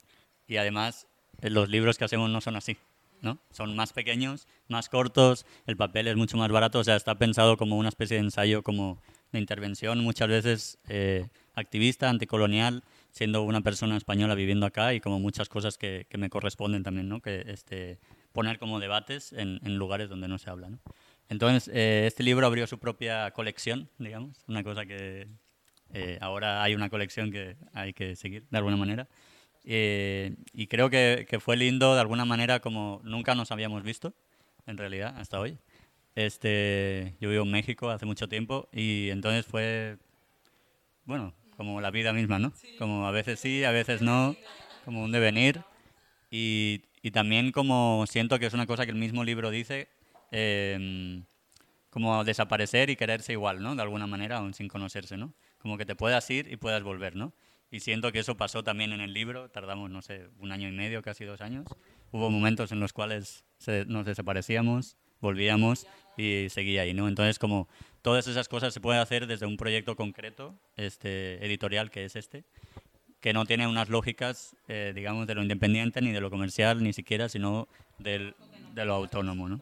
y 0.47 0.57
además 0.57 1.07
eh, 1.41 1.51
los 1.51 1.69
libros 1.69 1.99
que 1.99 2.05
hacemos 2.05 2.31
no 2.31 2.41
son 2.41 2.57
así, 2.57 2.77
¿no? 3.21 3.39
Son 3.51 3.75
más 3.77 3.93
pequeños, 3.93 4.47
más 4.69 4.89
cortos, 4.89 5.47
el 5.67 5.77
papel 5.77 6.09
es 6.09 6.17
mucho 6.17 6.37
más 6.37 6.51
barato, 6.51 6.79
o 6.79 6.85
sea, 6.85 6.97
está 6.97 7.17
pensado 7.17 7.57
como 7.57 7.77
una 7.77 7.89
especie 7.89 8.17
de 8.17 8.25
ensayo 8.25 8.63
como 8.63 8.99
de 9.33 9.39
intervención, 9.39 9.99
muchas 10.01 10.29
veces 10.29 10.79
eh, 10.89 11.29
activista, 11.55 12.11
anticolonial, 12.11 12.85
siendo 13.11 13.43
una 13.43 13.61
persona 13.61 13.97
española 13.97 14.35
viviendo 14.35 14.67
acá 14.67 14.95
y 14.95 15.01
como 15.01 15.19
muchas 15.19 15.49
cosas 15.49 15.79
que, 15.79 16.07
me 16.17 16.31
corresponden 16.31 16.83
también, 16.83 17.09
¿no? 17.09 17.21
Que 17.21 17.45
este, 17.49 17.99
poner 18.33 18.59
como 18.59 18.81
debates 18.81 19.33
en, 19.33 19.61
lugares 19.77 20.09
donde 20.09 20.29
no 20.29 20.39
se 20.39 20.51
habla, 20.51 20.69
¿no? 20.71 20.79
Entonces, 21.29 21.73
eh, 21.75 22.05
este 22.07 22.23
libro 22.23 22.47
abrió 22.47 22.67
su 22.67 22.79
propia 22.79 23.31
colección, 23.31 23.89
digamos, 23.99 24.37
una 24.49 24.63
cosa 24.63 24.85
que 24.85 25.29
eh, 25.95 26.19
ahora 26.21 26.63
hay 26.63 26.75
una 26.75 26.91
colección 26.91 27.31
que 27.31 27.57
hay 27.73 27.93
que 27.93 28.17
seguir 28.17 28.47
de 28.51 28.59
alguna 28.59 28.77
manera. 28.77 29.09
y 29.65 30.67
creo 30.67 30.91
que, 30.91 31.27
que, 31.29 31.41
fue 31.41 31.57
lindo 31.57 31.95
de 31.95 32.01
alguna 32.01 32.25
manera 32.25 32.61
como 32.61 33.01
nunca 33.05 33.35
nos 33.35 33.51
habíamos 33.53 33.83
visto, 33.83 34.13
en 34.67 34.77
realidad, 34.77 35.15
hasta 35.19 35.41
hoy. 35.41 35.59
Este, 36.15 37.15
yo 37.21 37.31
vivo 37.31 37.45
en 37.45 37.51
México 37.51 37.89
hace 37.89 38.05
mucho 38.05 38.29
tiempo 38.29 38.69
y 38.73 39.09
entonces 39.11 39.47
fue, 39.47 39.97
bueno, 41.07 41.33
como 41.57 41.81
la 41.81 41.91
vida 41.91 42.13
misma, 42.13 42.39
¿no? 42.39 42.53
Como 42.79 43.07
a 43.07 43.11
veces 43.11 43.41
sí, 43.41 43.65
a 43.65 43.71
veces 43.71 44.03
no, 44.03 44.37
como 44.85 45.03
un 45.03 45.13
devenir. 45.13 45.63
Y, 46.31 46.83
y 47.03 47.11
también 47.11 47.51
como 47.53 48.05
siento 48.09 48.39
que 48.39 48.47
es 48.47 48.55
una 48.55 48.67
cosa 48.67 48.85
que 48.85 48.93
el 48.93 48.97
mismo 48.97 49.25
libro 49.25 49.51
dice, 49.51 49.89
em, 50.31 51.25
como 51.91 52.25
desaparecer 52.25 52.89
y 52.91 52.97
quererse 52.97 53.33
igual, 53.33 53.63
¿no? 53.63 53.75
De 53.75 53.83
alguna 53.83 54.07
manera, 54.07 54.39
aún 54.39 54.55
sin 54.55 54.69
conocerse, 54.69 55.17
¿no? 55.17 55.35
Como 55.59 55.77
que 55.77 55.85
te 55.85 55.97
puedas 55.97 56.29
ir 56.31 56.51
y 56.51 56.57
puedas 56.57 56.83
volver, 56.83 57.17
¿no? 57.17 57.35
Y 57.71 57.81
siento 57.81 58.13
que 58.13 58.21
eso 58.21 58.37
pasó 58.37 58.63
también 58.63 58.93
en 58.93 59.01
el 59.01 59.13
libro, 59.13 59.49
tardamos, 59.51 59.91
no 59.91 60.03
sé, 60.03 60.29
un 60.39 60.53
año 60.53 60.69
y 60.69 60.73
medio, 60.73 61.03
casi 61.03 61.25
dos 61.25 61.41
años. 61.41 61.67
Hubo 62.13 62.31
momentos 62.31 62.71
en 62.71 62.81
los 62.81 62.93
cuales 62.93 63.45
nos 63.87 64.05
desaparecíamos, 64.07 64.97
volvíamos 65.21 65.87
y 66.17 66.49
seguía 66.51 66.83
ahí, 66.83 66.93
¿no? 66.93 67.09
Entonces, 67.09 67.39
como 67.39 67.69
todas 68.03 68.27
esas 68.27 68.49
cosas 68.49 68.75
se 68.75 68.81
pueden 68.81 69.01
hacer 69.01 69.27
desde 69.27 69.47
un 69.47 69.57
proyecto 69.57 69.97
concreto, 69.97 70.55
este, 70.77 71.45
editorial, 71.45 71.91
que 71.91 72.05
es 72.05 72.15
este, 72.15 72.45
que 73.23 73.33
no 73.33 73.47
tiene 73.47 73.69
unas 73.69 73.89
lógicas, 73.89 74.57
eh, 74.67 74.93
digamos, 74.95 75.29
de 75.29 75.37
lo 75.37 75.43
independiente, 75.43 76.03
ni 76.03 76.11
de 76.11 76.21
lo 76.21 76.29
comercial, 76.29 76.83
ni 76.83 76.93
siquiera, 76.93 77.29
sino 77.29 77.69
del, 77.99 78.35
de 78.75 78.85
lo 78.85 78.95
autónomo, 78.95 79.49
¿no? 79.49 79.61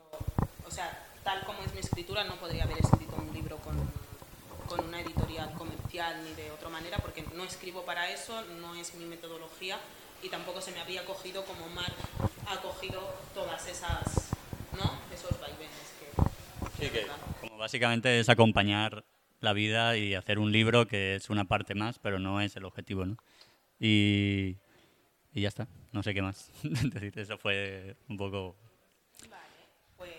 O 0.67 0.71
sea, 0.71 1.07
tal 1.23 1.45
como 1.45 1.61
es 1.63 1.73
mi 1.75 1.81
escritura, 1.81 2.25
no 2.25 2.37
podría 2.37 2.65
haber 2.65 2.79
escrito 2.79 3.15
un 3.17 3.33
libro 3.35 3.59
con, 3.59 3.77
con 4.67 4.87
una 4.87 5.03
editorial 5.03 5.53
comercial 5.53 6.25
ni 6.25 6.33
de 6.43 6.51
otra 6.51 6.71
manera, 6.71 6.97
porque 6.99 7.23
no 7.37 7.45
escribo 7.45 7.85
para 7.85 8.11
eso, 8.11 8.43
no 8.63 8.75
es 8.75 8.95
mi 8.95 9.05
metodología 9.05 9.79
y 10.23 10.31
tampoco 10.31 10.63
se 10.63 10.73
me 10.73 10.81
había 10.81 11.05
cogido 11.05 11.45
como 11.45 11.69
Mark 11.69 11.95
ha 12.47 12.57
cogido 12.63 13.15
todas 13.35 13.69
esas, 13.69 14.31
¿no? 14.73 14.91
Esos 15.15 15.39
vaivenes. 15.39 15.71
Sí, 16.79 16.89
que 16.89 17.07
como 17.43 17.59
básicamente 17.59 18.21
es 18.21 18.31
acompañar 18.31 19.05
la 19.41 19.53
vida 19.53 19.99
y 19.99 20.15
hacer 20.15 20.39
un 20.39 20.51
libro 20.51 20.87
que 20.87 21.15
es 21.15 21.29
una 21.29 21.45
parte 21.45 21.75
más, 21.75 21.99
pero 21.99 22.19
no 22.19 22.41
es 22.41 22.57
el 22.57 22.65
objetivo, 22.65 23.05
¿no? 23.05 23.17
Y, 23.81 24.59
y 25.33 25.41
ya 25.41 25.49
está, 25.49 25.67
no 25.93 26.03
sé 26.03 26.13
qué 26.13 26.21
más. 26.21 26.51
Eso 27.17 27.39
fue 27.39 27.97
un 28.09 28.17
poco... 28.19 28.57
Pues, 29.97 30.15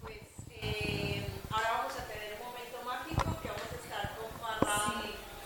pues 0.00 0.18
eh, 0.62 1.24
ahora 1.50 1.72
vamos 1.78 1.92
a 1.98 2.06
tener 2.06 2.36
un 2.38 2.48
momento 2.48 2.82
mágico 2.84 3.40
que 3.42 3.48
vamos 3.48 3.62
a 3.72 3.76
estar 3.82 4.16
con 4.16 4.30
Juan 4.38 4.58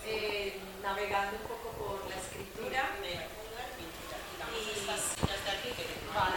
eh, 0.05 0.57
navegando 0.81 1.37
un 1.37 1.43
poco 1.43 1.71
por 1.77 2.09
la 2.09 2.15
escritura. 2.17 2.89
Y, 3.01 3.15
vale. 6.13 6.35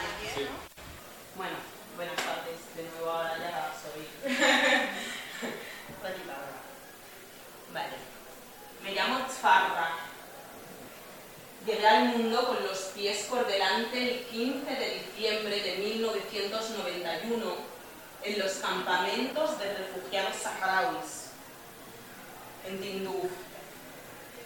Bueno, 1.36 1.56
buenas 1.96 2.16
tardes. 2.16 2.60
De 2.76 2.82
nuevo 2.90 3.10
ahora 3.10 3.36
ya 3.38 3.72
vale. 7.72 7.96
Me 8.82 8.94
llamo 8.94 9.26
Tzfarra. 9.26 10.06
Llegué 11.66 11.86
al 11.86 12.08
mundo 12.16 12.46
con 12.46 12.62
los 12.64 12.78
pies 12.94 13.26
delante 13.46 14.02
el 14.02 14.24
15 14.26 14.70
de 14.70 14.94
diciembre 14.94 15.62
de 15.62 15.76
1991 15.76 17.54
en 18.22 18.38
los 18.38 18.52
campamentos 18.54 19.59
de 19.59 19.74
refugiados 19.74 20.37
saharauis, 20.37 21.30
en 22.66 22.80
Tinduf. 22.80 23.30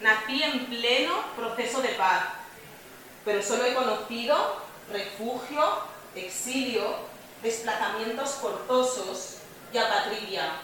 Nací 0.00 0.42
en 0.42 0.66
pleno 0.66 1.14
proceso 1.36 1.80
de 1.80 1.90
paz, 1.90 2.24
pero 3.24 3.42
solo 3.42 3.64
he 3.64 3.74
conocido 3.74 4.62
refugio, 4.92 5.62
exilio, 6.14 6.96
desplazamientos 7.42 8.30
forzosos 8.32 9.36
y 9.72 9.78
apatrida. 9.78 10.60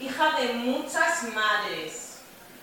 Hija 0.00 0.40
de 0.40 0.52
muchas 0.54 1.22
madres, 1.34 2.18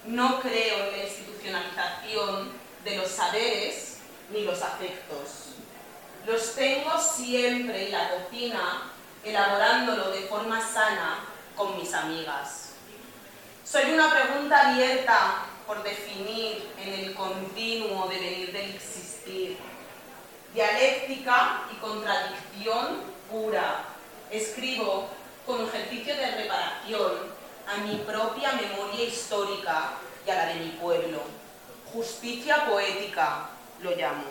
no 0.06 0.40
creo 0.42 0.86
en 0.86 0.92
la 0.92 1.04
institucionalización 1.04 2.52
de 2.84 2.98
los 2.98 3.10
saberes 3.10 3.93
ni 4.34 4.42
los 4.42 4.62
afectos. 4.62 5.54
Los 6.26 6.56
tengo 6.56 6.98
siempre 7.00 7.86
en 7.86 7.92
la 7.92 8.10
cocina, 8.10 8.92
elaborándolo 9.24 10.10
de 10.10 10.22
forma 10.22 10.60
sana 10.60 11.20
con 11.56 11.78
mis 11.78 11.94
amigas. 11.94 12.72
Soy 13.64 13.92
una 13.94 14.10
pregunta 14.10 14.72
abierta 14.72 15.46
por 15.68 15.84
definir 15.84 16.68
en 16.82 16.94
el 16.94 17.14
continuo 17.14 18.08
devenir 18.08 18.52
del 18.52 18.72
existir. 18.72 19.58
Dialéctica 20.54 21.64
y 21.72 21.76
contradicción 21.78 23.02
pura. 23.30 23.86
Escribo 24.32 25.08
como 25.46 25.68
ejercicio 25.68 26.16
de 26.16 26.32
reparación 26.32 27.12
a 27.68 27.78
mi 27.78 27.98
propia 27.98 28.54
memoria 28.54 29.06
histórica 29.06 29.92
y 30.26 30.30
a 30.30 30.36
la 30.36 30.46
de 30.48 30.56
mi 30.56 30.70
pueblo. 30.72 31.22
Justicia 31.92 32.66
poética 32.66 33.50
lo 33.84 33.96
llamo. 33.96 34.24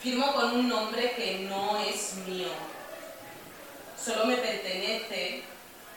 Firmo 0.00 0.32
con 0.34 0.56
un 0.56 0.68
nombre 0.68 1.14
que 1.16 1.38
no 1.48 1.78
es 1.80 2.14
mío. 2.26 2.50
Solo 3.98 4.26
me 4.26 4.36
pertenece 4.36 5.42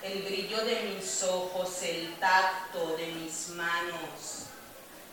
el 0.01 0.23
brillo 0.23 0.63
de 0.63 0.95
mis 0.95 1.23
ojos, 1.23 1.83
el 1.83 2.15
tacto 2.15 2.95
de 2.95 3.07
mis 3.07 3.49
manos, 3.49 4.45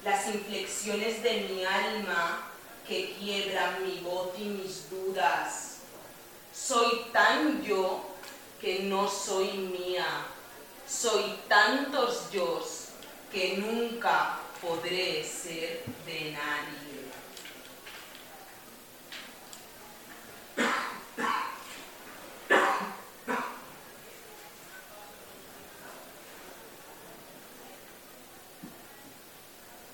las 0.04 0.28
inflexiones 0.28 1.22
de 1.22 1.40
mi 1.42 1.64
alma 1.64 2.48
que 2.86 3.14
quiebran 3.18 3.84
mi 3.84 3.98
voz 3.98 4.28
y 4.38 4.44
mis 4.44 4.88
dudas. 4.88 5.78
Soy 6.54 7.06
tan 7.12 7.62
yo 7.62 8.02
que 8.60 8.84
no 8.84 9.10
soy 9.10 9.48
mía. 9.48 10.06
Soy 10.88 11.40
tantos 11.48 12.30
yo 12.30 12.64
que 13.32 13.56
nunca 13.56 14.38
podré 14.60 15.24
ser 15.24 15.82
de 16.06 16.30
nadie. 16.30 16.76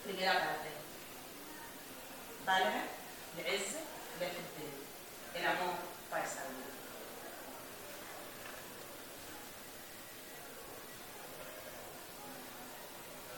Primera 0.05 0.33
parte. 0.35 0.69
¿Vale? 2.45 2.67
ese 3.47 3.79
El 5.35 5.47
amor 5.47 5.75
para 6.11 6.25
esa 6.25 6.43
vida. 6.43 6.73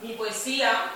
Mi 0.05 0.13
poesía 0.13 0.91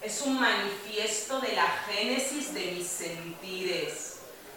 es 0.00 0.22
un 0.22 0.40
manifiesto 0.40 1.38
de 1.38 1.52
la 1.52 1.68
génesis 1.86 2.52
de 2.52 2.72
mis 2.72 2.88
sentires, 2.88 4.16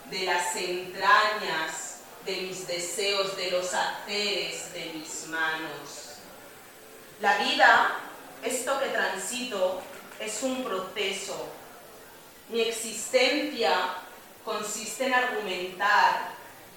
de 0.09 0.23
las 0.23 0.55
entrañas, 0.55 1.99
de 2.25 2.37
mis 2.37 2.65
deseos, 2.65 3.37
de 3.37 3.51
los 3.51 3.71
haceres 3.71 4.73
de 4.73 4.93
mis 4.95 5.27
manos. 5.27 6.15
La 7.21 7.37
vida, 7.37 7.99
esto 8.41 8.79
que 8.79 8.87
transito, 8.87 9.79
es 10.19 10.41
un 10.41 10.63
proceso. 10.63 11.47
Mi 12.49 12.61
existencia 12.61 13.93
consiste 14.43 15.05
en 15.05 15.13
argumentar 15.13 16.31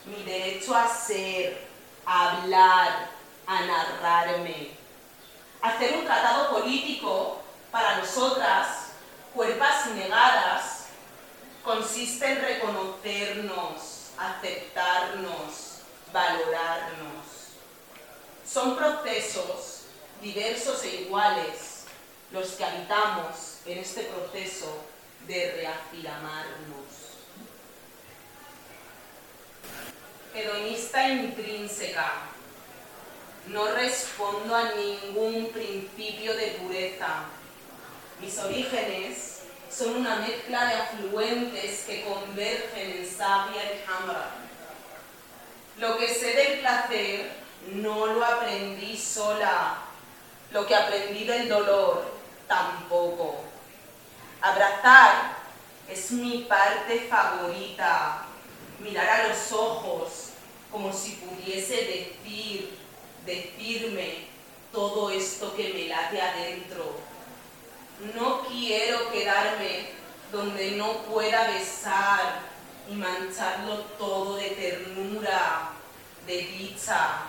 mi 0.04 0.22
derecho 0.22 0.76
a 0.76 0.86
ser, 0.94 1.66
a 2.04 2.42
hablar, 2.42 3.08
a 3.46 3.64
narrarme. 3.64 4.77
Hacer 5.60 5.96
un 5.96 6.04
tratado 6.04 6.50
político 6.50 7.42
para 7.70 7.98
nosotras, 7.98 8.90
cuerpas 9.34 9.86
negadas, 9.88 10.86
consiste 11.64 12.30
en 12.30 12.40
reconocernos, 12.40 14.10
aceptarnos, 14.16 15.80
valorarnos. 16.12 17.26
Son 18.46 18.76
procesos 18.76 19.82
diversos 20.20 20.82
e 20.84 21.02
iguales 21.02 21.84
los 22.30 22.52
que 22.52 22.64
habitamos 22.64 23.58
en 23.66 23.78
este 23.78 24.04
proceso 24.04 24.84
de 25.26 25.52
reafirmarnos. 25.52 26.88
Hedonista 30.34 31.08
intrínseca. 31.08 32.37
No 33.48 33.66
respondo 33.72 34.54
a 34.54 34.72
ningún 34.74 35.50
principio 35.52 36.36
de 36.36 36.58
pureza 36.62 37.24
mis 38.20 38.36
orígenes 38.38 39.42
son 39.70 39.98
una 39.98 40.16
mezcla 40.16 40.66
de 40.66 40.74
afluentes 40.74 41.84
que 41.86 42.04
convergen 42.04 42.98
en 42.98 43.08
Sabia 43.08 43.62
y 43.62 43.84
Hamra. 43.86 44.30
Lo 45.76 45.96
que 45.96 46.12
sé 46.12 46.32
del 46.32 46.58
placer 46.58 47.30
no 47.74 48.06
lo 48.06 48.24
aprendí 48.24 48.96
sola. 48.96 49.78
Lo 50.50 50.66
que 50.66 50.74
aprendí 50.74 51.24
del 51.24 51.48
dolor 51.48 52.12
tampoco. 52.48 53.44
Abrazar 54.40 55.36
es 55.88 56.10
mi 56.10 56.38
parte 56.38 57.06
favorita. 57.08 58.24
Mirar 58.80 59.08
a 59.08 59.28
los 59.28 59.52
ojos 59.52 60.30
como 60.72 60.92
si 60.92 61.12
pudiese 61.12 61.76
decir, 61.76 62.76
decirme 63.26 64.26
todo 64.72 65.10
esto 65.10 65.54
que 65.56 65.72
me 65.74 65.88
late 65.88 66.20
adentro 66.20 67.08
no 68.14 68.42
quiero 68.46 69.10
quedarme 69.10 69.86
donde 70.30 70.72
no 70.72 71.02
pueda 71.02 71.48
besar 71.48 72.42
y 72.88 72.94
mancharlo 72.94 73.78
todo 73.98 74.36
de 74.36 74.50
ternura, 74.50 75.70
de 76.26 76.36
dicha. 76.36 77.22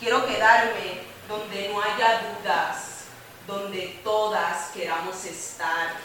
Quiero 0.00 0.24
quedarme 0.26 1.02
donde 1.28 1.68
no 1.68 1.82
haya 1.82 2.22
dudas, 2.22 3.04
donde 3.46 4.00
todas 4.02 4.70
queramos 4.70 5.24
estar, 5.24 5.96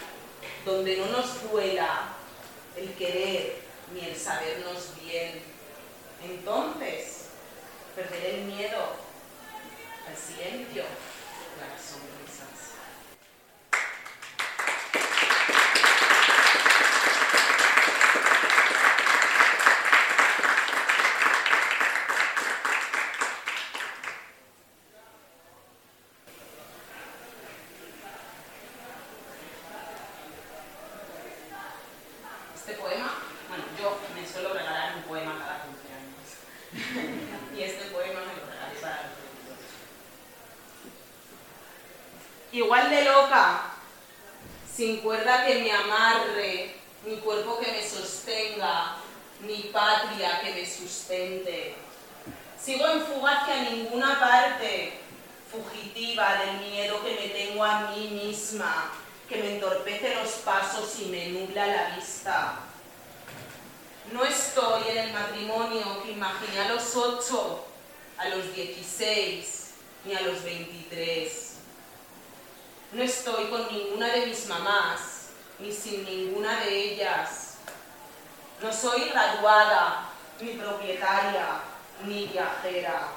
donde 0.65 0.97
no 0.97 1.05
nos 1.05 1.49
duela 1.49 2.09
el 2.75 2.93
querer 2.95 3.61
ni 3.93 4.01
el 4.01 4.17
sabernos 4.17 4.89
bien. 5.01 5.43
Entonces, 6.23 7.20
perderé 7.95 8.39
el 8.39 8.45
miedo 8.45 8.95
al 10.07 10.15
silencio, 10.15 10.83
la 11.59 11.75
razón. 11.75 12.11
igual 42.51 42.89
de 42.89 43.03
loca, 43.03 43.63
sin 44.73 45.01
cuerda 45.01 45.45
que 45.45 45.61
me 45.61 45.71
amarre, 45.71 46.75
ni 47.05 47.17
cuerpo 47.17 47.59
que 47.59 47.71
me 47.71 47.87
sostenga, 47.87 48.95
ni 49.41 49.63
patria 49.73 50.39
que 50.41 50.53
me 50.53 50.65
sustente. 50.65 51.75
Sigo 52.61 52.87
en 52.87 53.01
fuga 53.01 53.41
hacia 53.41 53.69
ninguna 53.71 54.19
parte, 54.19 54.99
del 56.29 56.57
miedo 56.59 57.03
que 57.03 57.15
me 57.15 57.27
tengo 57.29 57.63
a 57.63 57.91
mí 57.91 58.07
misma, 58.07 58.91
que 59.27 59.37
me 59.37 59.55
entorpece 59.55 60.15
los 60.15 60.29
pasos 60.45 60.99
y 60.99 61.05
me 61.05 61.27
nubla 61.29 61.67
la 61.67 61.95
vista. 61.95 62.59
No 64.11 64.23
estoy 64.23 64.89
en 64.89 64.97
el 64.97 65.13
matrimonio 65.13 66.03
que 66.03 66.11
imaginé 66.11 66.59
a 66.59 66.69
los 66.69 66.95
ocho, 66.95 67.65
a 68.17 68.29
los 68.29 68.53
dieciséis, 68.55 69.71
ni 70.05 70.15
a 70.15 70.21
los 70.21 70.43
veintitrés 70.43 71.51
no 72.91 73.03
estoy 73.03 73.45
con 73.45 73.67
ninguna 73.71 74.07
de 74.07 74.25
mis 74.25 74.47
mamás, 74.47 75.27
ni 75.59 75.71
sin 75.71 76.03
ninguna 76.03 76.59
de 76.59 76.93
ellas. 76.93 77.55
No 78.61 78.71
soy 78.71 79.05
graduada, 79.09 80.09
ni 80.41 80.53
propietaria, 80.55 81.61
ni 82.03 82.27
viajera. 82.27 83.07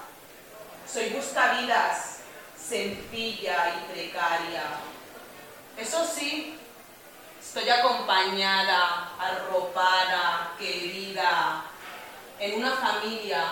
Soy 0.87 1.09
buscavidas, 1.09 2.14
sencilla 2.67 3.75
y 3.77 3.93
precaria. 3.93 4.63
Eso 5.77 6.07
sí, 6.07 6.59
estoy 7.41 7.69
acompañada, 7.69 9.13
arropada, 9.19 10.53
querida, 10.59 11.65
en 12.39 12.59
una 12.59 12.73
familia 12.73 13.45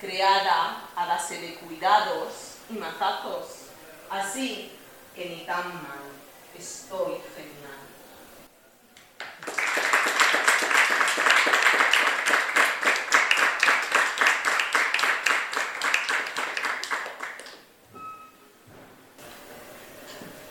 creada 0.00 0.82
a 0.94 1.06
base 1.06 1.40
de 1.40 1.54
cuidados 1.56 2.58
y 2.70 2.74
mazazos. 2.74 3.64
Así 4.10 4.72
que 5.14 5.26
ni 5.26 5.44
tan 5.44 5.66
mal, 5.74 6.04
estoy 6.56 7.14
genial. 7.34 7.54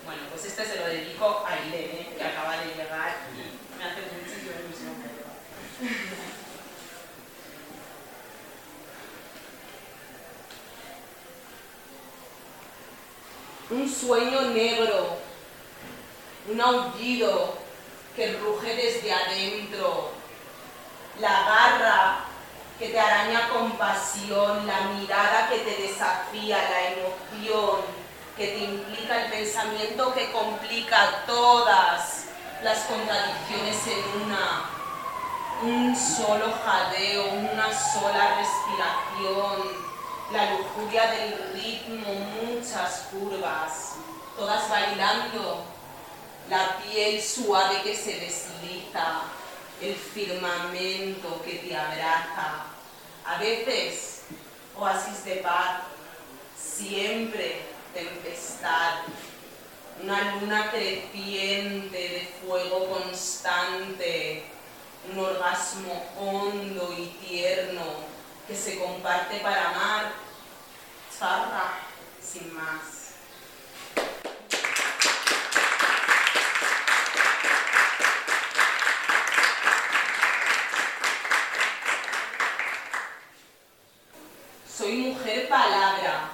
Bueno, 0.05 0.21
pues 0.31 0.45
este 0.45 0.65
se 0.65 0.75
lo 0.75 0.87
dedico 0.87 1.45
a 1.47 1.55
Irene, 1.65 2.15
que 2.17 2.23
acaba 2.23 2.57
de 2.57 2.75
llegar 2.75 3.17
y 3.33 3.77
me 3.77 3.83
hace 3.85 4.01
muchísima 4.01 4.59
ilusión 4.59 4.93
un 13.73 13.89
sueño 13.89 14.41
negro, 14.49 15.17
un 16.51 16.61
aullido, 16.61 17.55
que 18.15 18.33
ruge 18.33 18.75
desde 18.75 19.11
adentro, 19.11 20.11
la 21.19 21.29
garra 21.29 22.17
que 22.77 22.89
te 22.89 22.99
araña 22.99 23.49
con 23.49 23.71
pasión, 23.71 24.67
la 24.67 24.81
mirada 24.81 25.42
que 25.53 25.59
te 25.59 25.81
desafía, 25.83 26.57
la 26.57 26.87
emoción 26.89 27.81
que 28.35 28.47
te 28.47 28.57
implica 28.57 29.25
el 29.25 29.31
pensamiento 29.31 30.11
que 30.13 30.31
complica 30.31 31.23
todas 31.27 32.25
las 32.63 32.79
contradicciones 32.85 33.77
en 33.85 34.21
una, 34.23 34.69
un 35.61 35.95
solo 35.95 36.51
jadeo, 36.65 37.33
una 37.33 37.67
sola 37.71 38.35
respiración, 38.37 39.83
la 40.31 40.51
lujuria 40.53 41.11
del 41.11 41.53
ritmo, 41.53 42.09
muchas 42.41 43.09
curvas, 43.11 43.95
todas 44.35 44.67
bailando, 44.67 45.65
la 46.49 46.77
piel 46.77 47.21
suave 47.21 47.81
que 47.83 47.95
se 47.95 48.13
desliza, 48.13 49.21
el 49.79 49.93
firmamento 49.93 51.43
que 51.45 51.55
te 51.55 51.77
abraza. 51.77 52.65
A 53.25 53.37
veces, 53.37 54.12
oasis 54.77 55.25
de 55.25 55.35
paz, 55.37 55.81
siempre 56.57 57.61
tempestad, 57.93 59.03
una 60.01 60.35
luna 60.35 60.71
creciente 60.71 61.97
de 61.97 62.29
fuego 62.41 62.89
constante, 62.89 64.43
un 65.11 65.19
orgasmo 65.19 66.05
hondo 66.17 66.93
y 66.97 67.05
tierno 67.25 67.83
que 68.47 68.55
se 68.55 68.79
comparte 68.79 69.37
para 69.39 69.69
amar, 69.69 70.11
charra 71.17 71.73
sin 72.21 72.53
más. 72.53 73.03
Soy 84.75 84.97
mujer 84.97 85.42
palabra, 85.53 86.31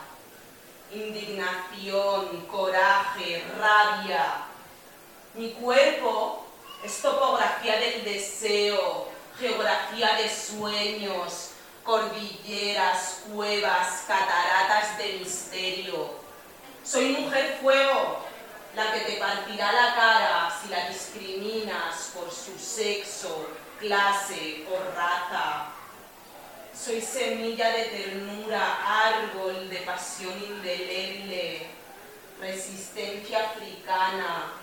indignación, 0.94 2.46
coraje, 2.50 3.44
rabia. 3.60 4.46
Mi 5.34 5.52
cuerpo 5.52 6.46
es 6.86 7.02
topografía 7.02 7.82
del 7.82 8.06
deseo, 8.06 9.10
geografía 9.38 10.14
de 10.14 10.30
sueños, 10.30 11.50
cordilleras, 11.84 13.24
cuevas, 13.30 14.06
cataratas 14.08 14.98
de 14.98 15.14
misterio. 15.20 16.12
Soy 16.86 17.10
mujer 17.10 17.58
fuego, 17.62 18.20
la 18.74 18.94
que 18.94 19.02
te 19.02 19.18
partirá 19.18 19.74
la 19.74 19.96
cara 19.96 20.60
si 20.62 20.70
la 20.70 20.88
discriminas 20.88 22.12
por 22.16 22.32
su 22.32 22.58
sexo, 22.58 23.50
clase 23.82 24.66
o 24.72 24.96
raza 24.96 25.79
soy 26.74 27.02
semilla 27.02 27.72
de 27.72 27.84
ternura, 27.86 29.08
árbol 29.08 29.70
de 29.70 29.78
pasión 29.80 30.34
indeleble, 30.44 31.68
resistencia 32.40 33.52
africana. 33.52 34.54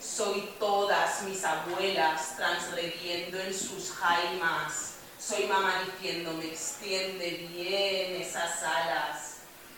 Soy 0.00 0.54
todas 0.58 1.22
mis 1.22 1.44
abuelas 1.44 2.36
transgrediendo 2.36 3.38
en 3.38 3.52
sus 3.52 3.92
jaimas. 3.92 4.94
Soy 5.18 5.44
mamá 5.46 5.82
diciendo, 5.84 6.32
me 6.32 6.46
extiende 6.46 7.46
bien 7.52 8.22
esas 8.22 8.62
alas. 8.62 9.36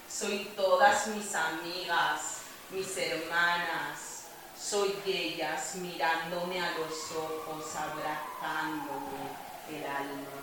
Soy 0.08 0.50
todas 0.56 1.08
mis 1.08 1.34
amigas, 1.34 2.38
mis 2.70 2.96
hermanas. 2.96 4.12
Soy 4.56 4.94
ellas 5.04 5.74
mirándome 5.76 6.60
a 6.60 6.70
los 6.78 7.10
ojos, 7.16 7.64
abrazándome 7.74 9.28
el 9.68 9.84
alma. 9.84 10.42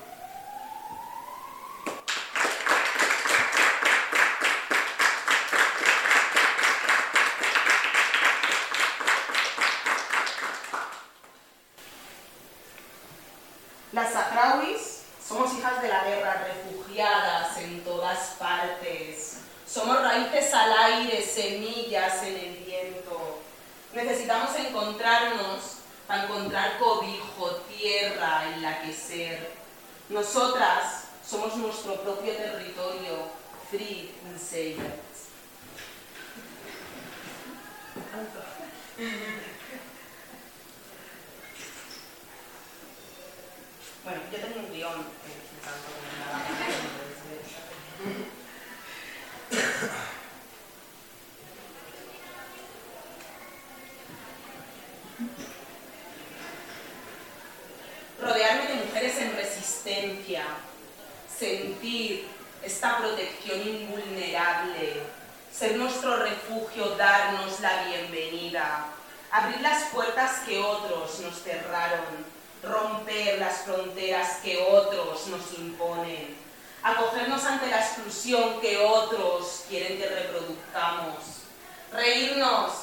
Las 13.92 14.14
sahrawis 14.14 15.02
somos 15.28 15.49
hijas 15.60 15.82
de 15.82 15.90
la 15.90 16.04
guerra, 16.06 16.48
refugiadas 16.48 17.58
en 17.58 17.84
todas 17.84 18.36
partes. 18.40 19.40
Somos 19.68 20.02
raíces 20.02 20.54
al 20.54 20.72
aire, 20.72 21.22
semillas 21.22 22.24
en 22.24 22.36
el 22.36 22.56
viento. 22.66 23.42
Necesitamos 23.94 24.56
encontrarnos 24.56 25.80
para 26.08 26.24
encontrar 26.24 26.80
cobijo, 26.80 27.56
tierra 27.78 28.46
en 28.54 28.62
la 28.62 28.82
que 28.82 28.94
ser. 28.94 29.52
Nosotras 30.08 31.04
somos 31.28 31.56
nuestro 31.58 31.96
propio 32.02 32.34
territorio, 32.36 33.30
free 33.70 34.16
insiders. 34.32 35.10
Bueno, 44.04 44.22
yo 44.32 44.38
tengo 44.40 44.60
un 44.60 44.74
guion 44.74 45.06
Rodearme 58.22 58.68
de 58.68 58.76
mujeres 58.86 59.18
en 59.18 59.36
resistencia, 59.36 60.44
sentir 61.38 62.28
esta 62.64 62.98
protección 62.98 63.68
invulnerable, 63.68 65.04
ser 65.52 65.78
nuestro 65.78 66.18
refugio, 66.18 66.96
darnos 66.96 67.60
la 67.62 67.86
bienvenida, 67.86 68.86
abrir 69.32 69.62
las 69.62 69.86
puertas 69.86 70.40
que 70.46 70.60
otros 70.60 71.20
nos 71.20 71.42
cerraron, 71.42 72.39
romper 72.64 73.40
las 73.40 73.62
fronteras 73.62 74.38
que 74.44 74.58
otros 74.58 75.28
nos 75.28 75.58
imponen, 75.58 76.36
acogernos 76.84 77.44
ante 77.46 77.68
la 77.68 77.80
exclusión 77.80 78.60
que 78.62 78.78
otros 78.78 79.64
quieren 79.70 79.98
que 79.98 80.08
reproduzcamos, 80.08 81.18
reírnos, 81.92 82.74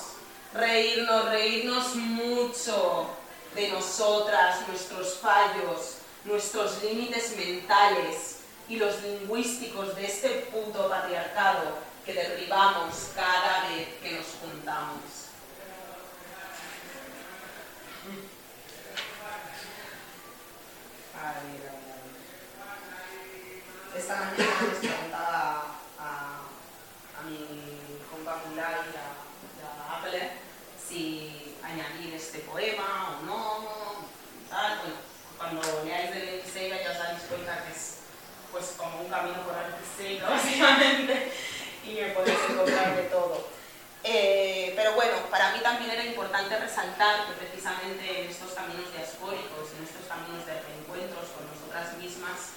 reírnos, 0.55 1.25
reírnos 1.31 1.95
mucho 1.95 3.11
de 3.55 3.69
nosotras, 3.69 4.67
nuestros 4.69 5.19
fallos, 5.19 5.99
nuestros 6.25 6.83
límites 6.83 7.37
mentales 7.37 8.39
y 8.69 8.77
los 8.77 9.01
lingüísticos 9.03 9.95
de 9.97 10.07
este 10.07 10.29
puto 10.53 10.89
patriarcado 10.89 11.79
que 12.05 12.13
derribamos 12.13 13.11
cada 13.15 13.69
vez 13.69 13.89
que 14.03 14.13
nos 14.13 14.27
juntamos. 14.41 15.26
Esta 23.97 24.17
mañana 24.17 24.61
les 24.69 24.79
preguntaba 24.79 25.79
a, 25.99 26.41
a 27.19 27.23
mi 27.25 28.01
compa 28.11 28.43
Mulay 28.47 28.93
a, 28.95 29.07
a 29.65 29.99
Apple 29.99 30.33
si 30.87 31.57
añadir 31.63 32.15
este 32.15 32.41
poema 32.41 33.19
o 33.19 33.27
no, 33.27 34.07
tal. 34.51 34.79
Bueno, 34.79 34.97
cuando 35.39 35.85
leáis 35.85 36.15
de 36.15 36.45
Sega 36.45 36.83
ya 36.83 36.91
os 36.91 36.99
dais 36.99 37.23
cuenta 37.29 37.65
que 37.65 37.73
es 37.73 38.01
pues 38.53 38.75
como 38.77 39.01
un 39.01 39.09
camino 39.09 39.43
por 39.43 39.55
Sega, 39.97 40.29
básicamente, 40.31 41.33
y 41.85 41.95
me 41.95 42.11
podéis 42.11 42.39
encontrar 42.51 42.97
de 42.97 43.03
todo. 43.05 43.56
Eh, 44.09 44.73
pero 44.77 44.93
bueno, 44.95 45.17
para 45.33 45.51
mí 45.51 45.59
también 45.59 45.91
era 45.91 46.05
importante 46.05 46.57
resaltar 46.57 47.27
que 47.27 47.33
precisamente 47.45 48.23
en 48.23 48.31
estos 48.31 48.53
caminos 48.53 48.93
diaspóricos, 48.93 49.75
en 49.77 49.83
estos 49.83 50.07
caminos 50.07 50.47
de 50.47 50.63
reencuentros 50.63 51.27
con 51.35 51.43
nosotras 51.51 51.99
mismas, 51.99 52.55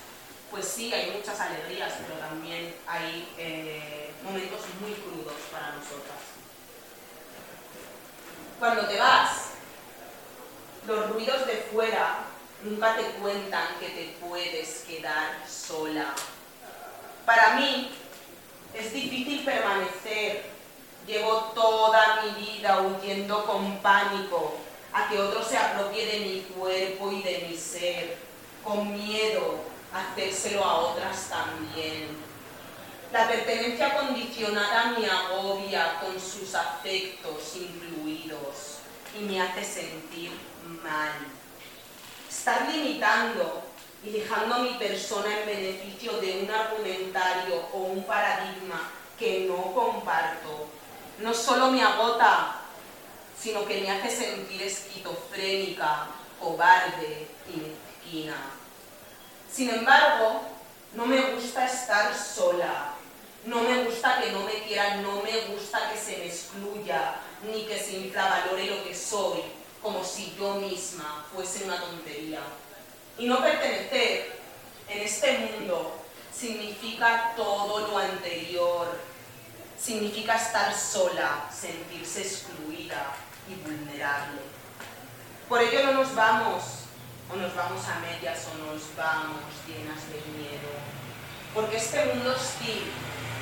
pues 0.51 0.67
sí, 0.67 0.93
hay 0.93 1.09
muchas 1.09 1.39
alegrías, 1.39 1.93
pero 2.05 2.19
también 2.19 2.75
hay 2.85 3.33
eh, 3.39 4.11
momentos 4.23 4.61
muy 4.79 4.93
crudos 4.93 5.33
para 5.51 5.71
nosotras. 5.71 6.21
Cuando 8.59 8.87
te 8.87 8.99
vas, 8.99 9.49
los 10.85 11.09
ruidos 11.09 11.47
de 11.47 11.55
fuera 11.71 12.25
nunca 12.61 12.95
te 12.95 13.05
cuentan 13.13 13.69
que 13.79 13.89
te 13.89 14.15
puedes 14.23 14.81
quedar 14.81 15.49
sola. 15.49 16.13
Para 17.25 17.55
mí 17.55 17.91
es 18.75 18.93
difícil 18.93 19.43
permanecer 19.43 20.58
Llevo 21.09 21.51
toda 21.55 22.21
mi 22.21 22.45
vida 22.45 22.81
huyendo 22.81 23.43
con 23.43 23.79
pánico 23.79 24.57
a 24.93 25.09
que 25.09 25.17
otro 25.17 25.43
se 25.43 25.57
apropie 25.57 26.05
de 26.05 26.19
mi 26.19 26.41
cuerpo 26.41 27.11
y 27.11 27.23
de 27.23 27.47
mi 27.49 27.57
ser, 27.57 28.15
con 28.63 28.93
miedo 28.93 29.55
a 29.91 30.11
hacérselo 30.11 30.63
a 30.63 30.75
otras 30.81 31.29
también. 31.29 32.09
La 33.11 33.27
pertenencia 33.27 33.97
condicionada 33.97 34.95
me 34.99 35.07
agobia 35.07 35.99
con 35.99 36.19
sus 36.21 36.53
afectos 36.53 37.55
incluidos. 37.55 38.77
y 39.19 39.23
me 39.23 39.41
hace 39.41 39.63
sentir 39.63 40.29
mal. 40.83 41.11
Estar 42.29 42.71
limitando 42.71 43.63
y 44.03 44.11
dejando 44.11 44.59
mi 44.59 44.75
persona 44.75 45.39
en 45.39 45.47
beneficio 45.47 46.11
de 46.21 46.43
un 46.43 46.51
argumentario 46.51 47.63
o 47.73 47.77
un 47.77 48.03
paradigma 48.03 48.91
que 49.17 49.47
no 49.49 49.73
comparto, 49.73 50.67
no 51.21 51.33
solo 51.33 51.71
me 51.71 51.81
agota, 51.81 52.55
sino 53.39 53.65
que 53.65 53.81
me 53.81 53.91
hace 53.91 54.09
sentir 54.09 54.61
esquizofrénica, 54.61 56.07
cobarde 56.39 57.27
y 57.47 57.57
mezquina. 57.57 58.37
Sin 59.51 59.69
embargo, 59.69 60.41
no 60.93 61.05
me 61.05 61.33
gusta 61.33 61.65
estar 61.65 62.15
sola, 62.15 62.93
no 63.45 63.61
me 63.61 63.83
gusta 63.83 64.21
que 64.21 64.31
no 64.31 64.41
me 64.41 64.63
quieran, 64.63 65.03
no 65.03 65.21
me 65.21 65.53
gusta 65.53 65.91
que 65.91 65.97
se 65.97 66.17
me 66.17 66.27
excluya, 66.27 67.15
ni 67.43 67.63
que 67.63 67.79
se 67.79 67.97
infravalore 67.97 68.65
lo 68.67 68.83
que 68.83 68.95
soy, 68.95 69.41
como 69.81 70.03
si 70.03 70.35
yo 70.37 70.55
misma 70.55 71.25
fuese 71.33 71.63
una 71.65 71.79
tontería. 71.79 72.41
Y 73.17 73.27
no 73.27 73.41
pertenecer 73.41 74.39
en 74.87 75.01
este 75.01 75.37
mundo 75.37 75.95
significa 76.33 77.33
todo 77.35 77.87
lo 77.87 77.97
anterior, 77.97 79.08
significa 79.81 80.35
estar 80.35 80.73
sola, 80.75 81.49
sentirse 81.51 82.21
excluida 82.21 83.13
y 83.47 83.55
vulnerable. 83.63 84.41
Por 85.47 85.61
ello 85.61 85.85
no 85.85 86.03
nos 86.03 86.13
vamos, 86.15 86.63
o 87.31 87.35
nos 87.35 87.55
vamos 87.55 87.87
a 87.87 87.99
medias, 87.99 88.47
o 88.51 88.65
nos 88.65 88.95
vamos 88.95 89.41
llenas 89.67 90.05
de 90.09 90.21
miedo. 90.37 90.69
Porque 91.53 91.77
este 91.77 92.05
mundo 92.05 92.35
hostil, 92.35 92.91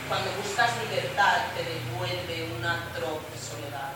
cuando 0.07 0.31
buscas 0.41 0.71
libertad, 0.89 1.47
te 1.55 1.63
devuelve 1.63 2.55
una 2.57 2.83
atroz 2.85 3.21
soledad. 3.39 3.93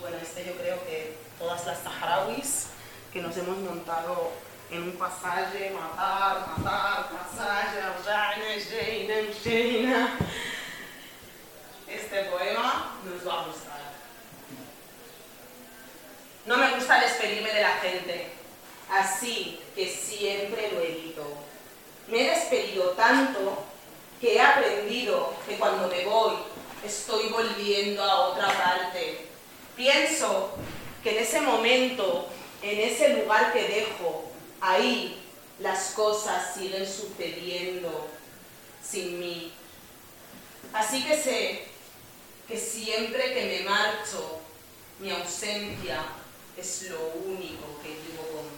bueno, 0.00 0.16
este 0.22 0.44
yo 0.46 0.54
creo 0.56 0.82
que 0.86 1.18
todas 1.38 1.66
las 1.66 1.80
saharauis 1.80 2.68
que 3.12 3.20
nos 3.20 3.36
hemos 3.36 3.58
montado 3.58 4.30
en 4.70 4.82
un 4.82 4.92
pasaje, 4.92 5.70
matar, 5.70 6.46
matar, 6.56 7.08
pasaje, 7.10 7.80
Jaina, 8.04 8.44
Jaina, 8.70 9.14
Jaina. 9.42 10.18
Este 11.86 12.24
poema 12.24 12.96
nos 13.04 13.26
va 13.26 13.40
a 13.40 13.44
gustar. 13.46 13.78
No 16.46 16.56
me 16.56 16.74
gusta 16.74 17.00
despedirme 17.00 17.52
de 17.52 17.62
la 17.62 17.76
gente, 17.76 18.30
así 18.90 19.60
que 19.74 19.88
siempre 19.88 20.72
lo 20.72 20.80
evito. 20.80 21.24
Me 22.08 22.26
he 22.26 22.30
despedido 22.30 22.90
tanto 22.90 23.64
que 24.20 24.36
he 24.36 24.40
aprendido 24.40 25.34
que 25.46 25.56
cuando 25.56 25.88
me 25.88 26.04
voy 26.04 26.34
estoy 26.84 27.28
volviendo 27.28 28.02
a 28.02 28.28
otra 28.28 28.46
parte 28.46 29.28
Pienso 29.78 30.50
que 31.04 31.16
en 31.16 31.22
ese 31.22 31.40
momento, 31.40 32.28
en 32.62 32.80
ese 32.80 33.10
lugar 33.10 33.52
que 33.52 33.62
dejo, 33.62 34.27
ahí 34.60 35.20
las 35.60 35.90
cosas 35.90 36.54
siguen 36.54 36.86
sucediendo 36.86 38.08
sin 38.82 39.18
mí. 39.18 39.52
Así 40.72 41.04
que 41.04 41.20
sé 41.20 41.64
que 42.46 42.58
siempre 42.58 43.34
que 43.34 43.44
me 43.44 43.68
marcho, 43.68 44.40
mi 45.00 45.10
ausencia 45.10 46.02
es 46.56 46.82
lo 46.90 47.12
único 47.24 47.80
que 47.82 47.88
llevo 47.88 48.22
conmigo. 48.22 48.57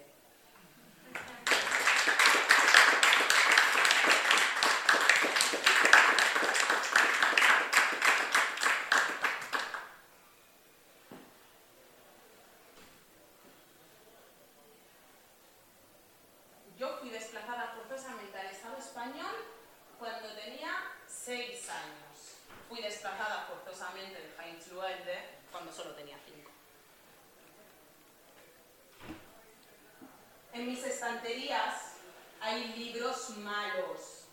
Hay 32.41 32.73
libros 32.75 33.29
malos, 33.37 34.25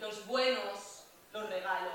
los 0.00 0.26
buenos 0.26 1.04
los 1.32 1.48
regalo. 1.48 1.90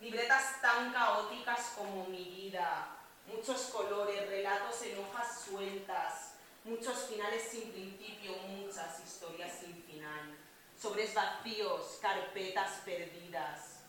Libretas 0.00 0.60
tan 0.60 0.92
caóticas 0.92 1.74
como 1.76 2.06
mi 2.06 2.24
vida, 2.24 2.88
muchos 3.26 3.66
colores, 3.66 4.28
relatos 4.28 4.82
en 4.82 4.98
hojas 4.98 5.42
sueltas, 5.44 6.32
muchos 6.64 7.01
finales 7.12 7.42
sin 7.50 7.70
principio, 7.72 8.34
muchas 8.48 9.00
historias 9.04 9.58
sin 9.60 9.74
final, 9.84 10.34
sobres 10.80 11.12
vacíos, 11.14 11.98
carpetas 12.00 12.80
perdidas. 12.84 13.80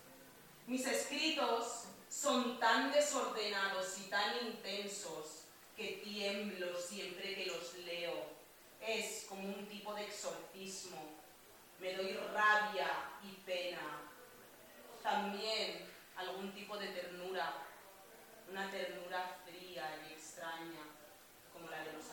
Mis 0.68 0.86
escritos 0.86 1.86
son 2.10 2.60
tan 2.60 2.92
desordenados 2.92 3.98
y 4.00 4.10
tan 4.10 4.46
intensos 4.46 5.44
que 5.76 6.02
tiemblo 6.04 6.80
siempre 6.80 7.36
que 7.36 7.46
los 7.46 7.74
leo 7.86 8.14
es 8.82 9.26
como 9.30 9.44
un 9.44 9.66
tipo 9.68 9.94
de 9.94 10.04
exorcismo. 10.04 11.16
Me 11.80 11.94
doy 11.96 12.14
rabia 12.34 12.90
y 13.24 13.32
pena. 13.46 14.02
También 15.02 15.90
algún 16.18 16.54
tipo 16.54 16.78
de 16.78 16.88
ternura, 16.88 17.54
una 18.50 18.70
ternura 18.70 19.38
fría 19.46 20.06
y 20.08 20.14
extraña, 20.14 20.86
como 21.52 21.70
la 21.70 21.84
de 21.84 21.94
los 21.94 22.10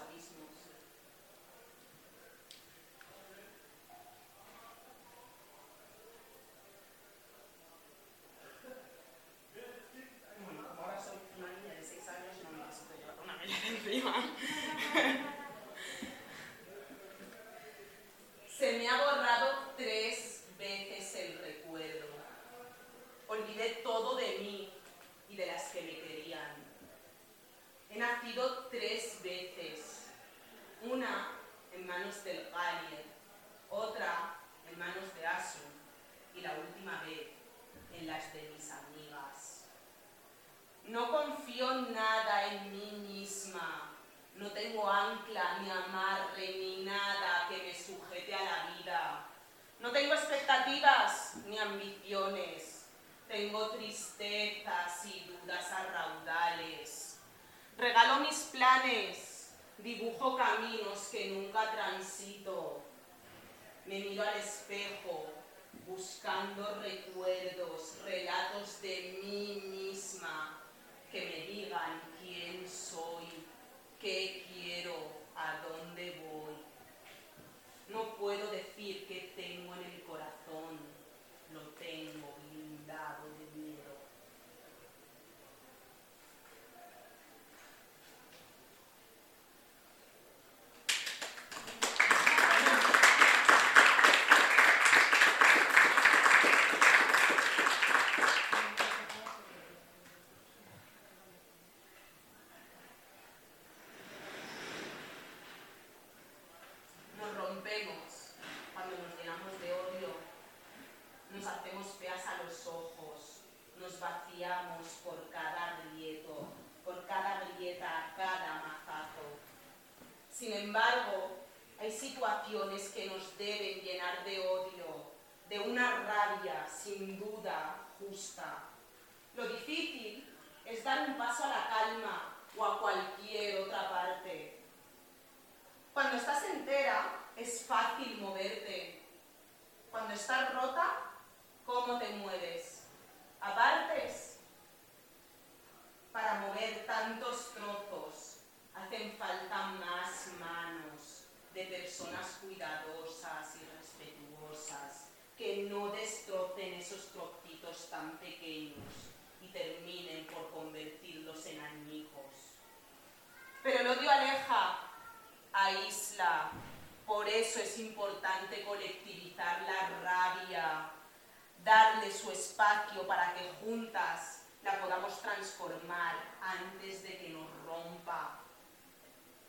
para 172.98 173.34
que 173.34 173.52
juntas 173.64 174.42
la 174.62 174.80
podamos 174.80 175.20
transformar 175.20 176.16
antes 176.42 177.02
de 177.04 177.18
que 177.18 177.28
nos 177.30 177.48
rompa. 177.64 178.40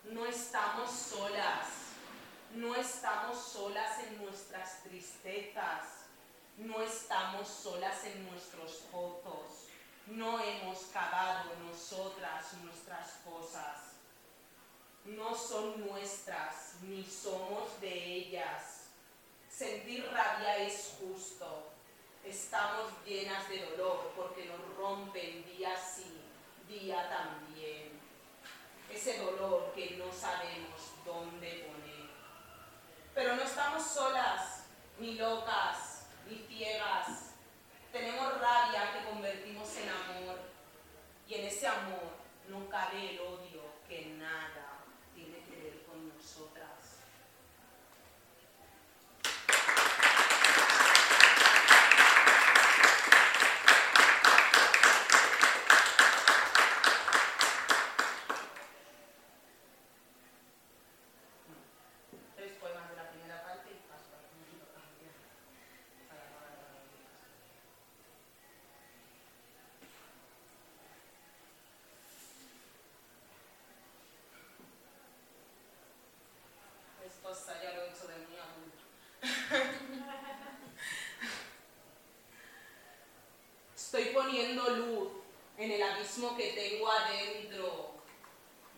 No 0.04 0.26
estamos 0.26 0.90
solas, 0.90 1.66
no 2.54 2.74
estamos 2.76 3.36
solas 3.36 3.98
en 4.04 4.24
nuestras 4.24 4.82
tristezas, 4.84 6.06
no 6.56 6.82
estamos 6.82 7.48
solas 7.48 8.04
en 8.04 8.30
nuestros 8.30 8.84
fotos, 8.90 9.66
no 10.06 10.40
hemos 10.40 10.78
cavado 10.92 11.50
nosotras 11.68 12.52
nuestras 12.62 13.12
cosas. 13.24 13.92
No 15.04 15.34
son 15.34 15.84
nuestras, 15.84 16.76
ni 16.82 17.04
somos 17.04 17.80
de 17.80 17.92
ellas. 17.92 18.82
Sentir 19.50 20.08
rabia 20.12 20.58
es 20.58 20.94
justo, 21.00 21.71
estamos 22.24 22.92
llenas 23.04 23.48
de 23.48 23.64
dolor 23.70 24.12
porque 24.16 24.46
nos 24.46 24.76
rompen 24.76 25.44
día 25.44 25.76
sí, 25.76 26.20
día 26.68 27.08
también. 27.08 28.00
Ese 28.90 29.18
dolor 29.18 29.72
que 29.74 29.96
no 29.96 30.12
sabemos 30.12 30.92
dónde 31.04 31.66
poner. 31.66 32.10
Pero 33.14 33.36
no 33.36 33.42
estamos 33.42 33.82
solas, 33.82 34.64
ni 34.98 35.14
locas, 35.14 36.06
ni 36.28 36.36
ciegas. 36.46 37.30
Tenemos 37.90 38.40
rabia 38.40 38.92
que 38.92 39.10
convertimos 39.10 39.68
en 39.76 39.88
amor. 39.88 40.38
Y 41.28 41.34
en 41.34 41.46
ese 41.46 41.66
amor 41.66 42.12
no 42.48 42.68
cabe 42.68 43.10
el 43.10 43.20
odio 43.20 43.62
que 43.88 44.06
nada 44.18 44.61
poniendo 84.42 84.70
luz 84.70 85.08
en 85.56 85.70
el 85.70 85.82
abismo 85.82 86.36
que 86.36 86.48
tengo 86.48 86.90
adentro, 86.90 87.94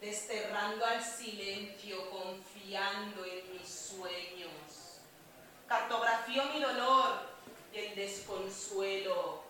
desterrando 0.00 0.84
al 0.84 1.02
silencio, 1.02 2.10
confiando 2.10 3.24
en 3.24 3.52
mis 3.52 3.68
sueños. 3.68 5.00
Cartografió 5.66 6.44
mi 6.52 6.60
dolor 6.60 7.12
y 7.72 7.78
el 7.78 7.94
desconsuelo. 7.94 9.42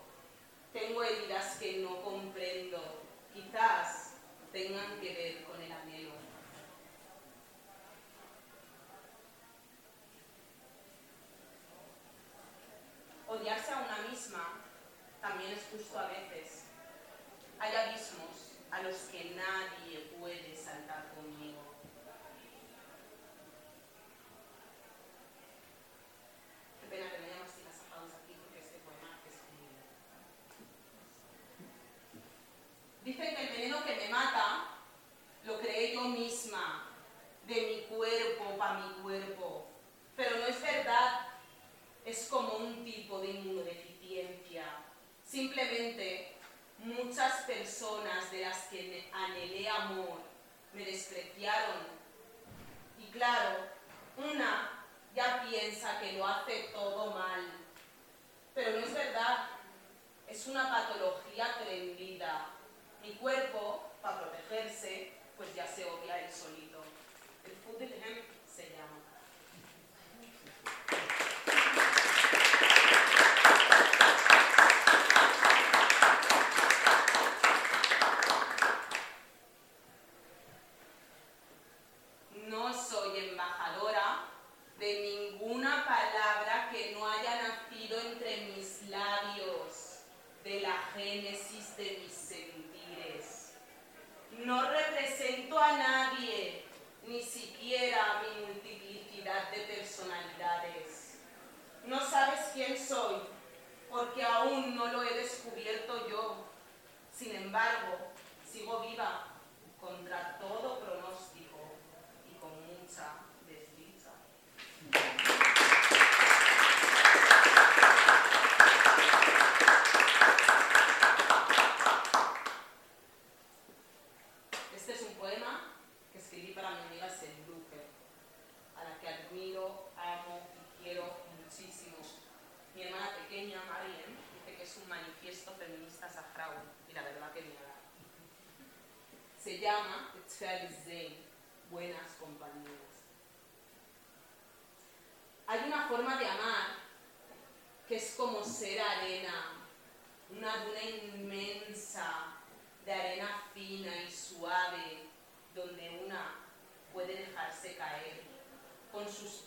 Tengo 0.72 1.02
heridas 1.02 1.56
que 1.56 1.78
no 1.78 2.00
comprendo, 2.02 2.80
quizás 3.32 4.12
tengan 4.52 5.00
que 5.00 5.12
ver 5.14 5.44
con 5.44 5.53
justo 15.76 15.98
a 15.98 16.06
veces. 16.08 16.64
Hay 17.58 17.74
abismos 17.74 18.52
a 18.70 18.82
los 18.82 18.96
que 19.10 19.34
nadie 19.34 19.83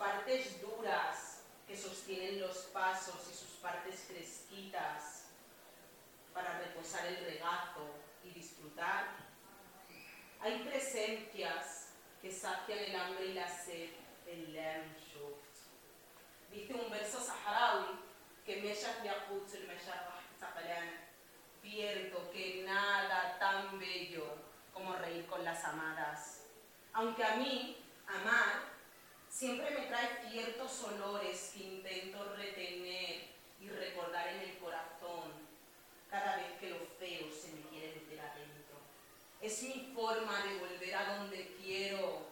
partes 0.08 0.60
duras 0.62 1.42
que 1.66 1.76
sostienen 1.76 2.40
los 2.40 2.56
pasos 2.72 3.28
y 3.30 3.34
sus 3.34 3.58
partes 3.60 4.04
fresquitas 4.08 5.26
para 6.32 6.58
reposar 6.60 7.06
el 7.06 7.24
regazo 7.26 7.94
y 8.24 8.30
disfrutar. 8.30 9.08
Hay 10.40 10.60
presencias 10.60 11.90
que 12.22 12.32
sacian 12.32 12.78
el 12.78 12.96
hambre 12.96 13.26
y 13.26 13.34
la 13.34 13.48
sed, 13.48 13.90
el 14.26 14.54
Lamshuft. 14.54 15.58
Dice 16.52 16.72
un 16.72 16.90
verso 16.90 17.20
saharaui 17.20 17.98
que 18.46 18.62
Meshach 18.62 19.04
Yaqut 19.04 19.52
el 19.54 19.68
Cierto 21.60 22.30
que 22.32 22.62
nada 22.64 23.38
tan 23.38 23.78
bello 23.78 24.24
como 24.72 24.94
reír 24.94 25.26
con 25.26 25.44
las 25.44 25.62
amadas. 25.64 26.44
Aunque 26.94 27.22
a 27.22 27.36
mí, 27.36 27.76
amar, 28.06 28.77
siempre 29.30 29.70
me 29.70 29.86
trae 29.86 30.30
ciertos 30.30 30.84
olores 30.84 31.52
que 31.54 31.64
intento 31.64 32.34
retener 32.36 33.28
y 33.60 33.68
recordar 33.68 34.28
en 34.28 34.40
el 34.40 34.58
corazón 34.58 35.32
cada 36.10 36.36
vez 36.36 36.58
que 36.58 36.70
lo 36.70 36.78
feo 36.98 37.30
se 37.30 37.52
me 37.52 37.62
quiere 37.68 37.94
meter 37.94 38.20
adentro. 38.20 38.76
Es 39.40 39.62
mi 39.62 39.92
forma 39.94 40.42
de 40.44 40.58
volver 40.58 40.94
a 40.94 41.18
donde 41.18 41.54
quiero, 41.62 42.26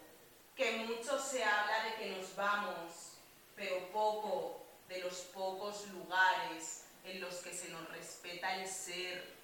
que 0.56 0.78
mucho 0.78 1.20
se 1.20 1.44
habla 1.44 1.84
de 1.84 1.94
que 1.96 2.16
nos 2.16 2.34
vamos, 2.34 3.12
pero 3.54 3.88
poco 3.92 4.62
de 4.88 5.00
los 5.00 5.14
pocos 5.34 5.86
lugares 5.88 6.84
en 7.04 7.20
los 7.20 7.36
que 7.36 7.52
se 7.52 7.68
nos 7.68 7.88
respeta 7.90 8.56
el 8.56 8.66
ser. 8.66 9.36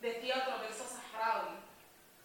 Decía 0.00 0.44
otro 0.46 0.60
verso 0.60 0.84
saharaui 0.86 1.56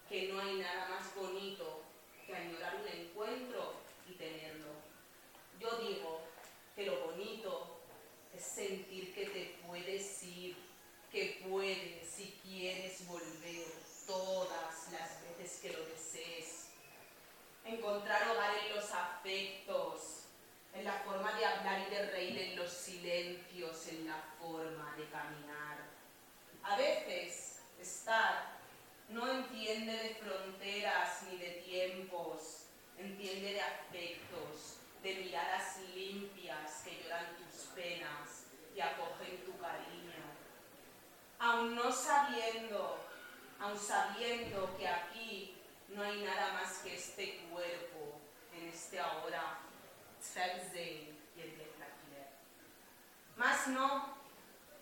que 0.10 0.28
no 0.28 0.40
hay 0.40 0.56
nada 0.56 0.88
más 0.90 1.16
bonito 1.16 1.82
que 2.26 2.36
añorar 2.36 2.76
un 2.76 2.88
encuentro 2.88 3.85
y 4.08 4.14
tenerlo. 4.14 4.72
Yo 5.60 5.78
digo 5.78 6.22
que 6.76 6.86
lo 6.86 7.00
bonito 7.08 7.80
es 8.36 8.44
sentir 8.44 9.14
que 9.14 9.26
te 9.28 9.58
puedes 9.66 10.24
ir, 10.24 10.58
que 11.12 11.42
puedes, 11.48 12.10
si 12.10 12.40
quieres, 12.44 13.08
volver 13.08 13.66
todas 14.06 14.92
las 14.92 15.22
veces 15.38 15.60
que 15.62 15.74
lo 15.74 15.86
desees. 15.86 16.68
Encontrar 17.64 18.30
hogar 18.30 18.52
en 18.58 18.76
los 18.76 18.92
afectos, 18.92 20.26
en 20.74 20.84
la 20.84 21.00
forma 21.00 21.38
de 21.38 21.46
hablar 21.46 21.88
y 21.88 21.96
de 21.96 22.12
reír, 22.12 22.38
en 22.38 22.56
los 22.58 22.72
silencios, 22.72 23.88
en 23.88 24.08
la 24.08 24.22
forma 24.40 24.94
de 24.98 25.06
caminar. 25.10 25.78
A 26.64 26.76
veces, 26.78 27.60
estar 27.80 28.56
no 29.10 29.32
entiende 29.32 29.94
de 29.94 30.16
fronteras 30.16 31.24
ni 31.24 31.38
de 31.38 31.52
tiempos, 31.66 32.65
entiende 32.98 33.54
de 33.54 33.62
afectos, 33.62 34.78
de 35.04 35.16
miradas 35.16 35.78
limpias 35.94 36.82
que 36.84 37.04
lloran 37.04 37.36
tus 37.38 37.66
penas 37.76 38.48
y 38.76 38.82
acogen 38.82 39.44
tu 39.46 39.58
cariño. 39.60 40.24
Aun 41.40 41.76
no 41.76 41.92
sabiendo, 41.92 43.06
aun 43.60 43.78
sabiendo 43.78 44.76
que 44.78 44.88
aquí 44.88 45.58
no 45.90 46.02
hay 46.02 46.24
nada 46.24 46.54
más 46.54 46.80
que 46.80 46.96
este 46.96 47.48
cuerpo, 47.52 48.20
en 48.54 48.70
este 48.70 49.00
ahora, 49.00 49.60
Tzfel 50.20 51.16
y 51.36 51.42
el 51.42 51.52
Betlakiler. 51.52 52.30
Más 53.38 53.68
no, 53.68 54.18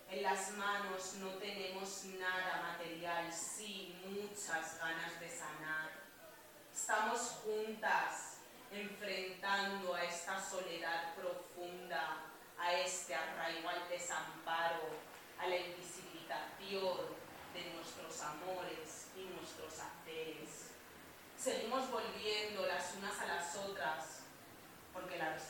en 0.09 0.23
las 0.23 0.51
manos 0.51 1.15
no 1.15 1.29
tenemos 1.39 2.05
nada 2.19 2.61
material, 2.61 3.31
sí 3.33 3.95
muchas 4.05 4.77
ganas 4.79 5.19
de 5.19 5.29
sanar. 5.29 6.02
Estamos 6.73 7.19
juntas 7.43 8.37
enfrentando 8.71 9.93
a 9.93 10.03
esta 10.03 10.43
soledad 10.43 11.13
profunda, 11.15 12.23
a 12.59 12.73
este 12.73 13.13
arraigo 13.13 13.69
al 13.69 13.87
desamparo, 13.87 14.89
a 15.39 15.47
la 15.47 15.57
invisibilización 15.57 16.97
de 17.53 17.73
nuestros 17.75 18.21
amores 18.21 19.07
y 19.15 19.25
nuestros 19.35 19.73
haceres. 19.73 20.71
Seguimos 21.37 21.91
volviendo 21.91 22.65
las 22.65 22.95
unas 22.95 23.19
a 23.19 23.27
las 23.27 23.55
otras 23.55 24.19
porque 24.93 25.17
las 25.17 25.41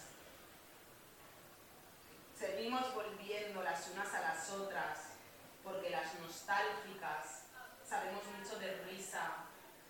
seguimos 2.38 2.94
volviendo 2.94 3.62
las 3.62 3.88
unas 3.90 4.14
a 4.14 4.22
las 4.22 4.50
otras, 4.50 5.00
porque 5.64 5.90
las 5.90 6.14
nostálgicas 6.20 7.44
sabemos 7.88 8.24
mucho 8.26 8.60
de 8.60 8.74
risa, 8.84 9.46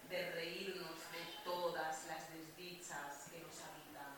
de 0.10 0.32
reírnos 0.32 1.03
todas 1.44 2.06
las 2.08 2.34
desdichas 2.34 3.28
que 3.30 3.40
nos 3.40 3.60
habitan. 3.60 4.14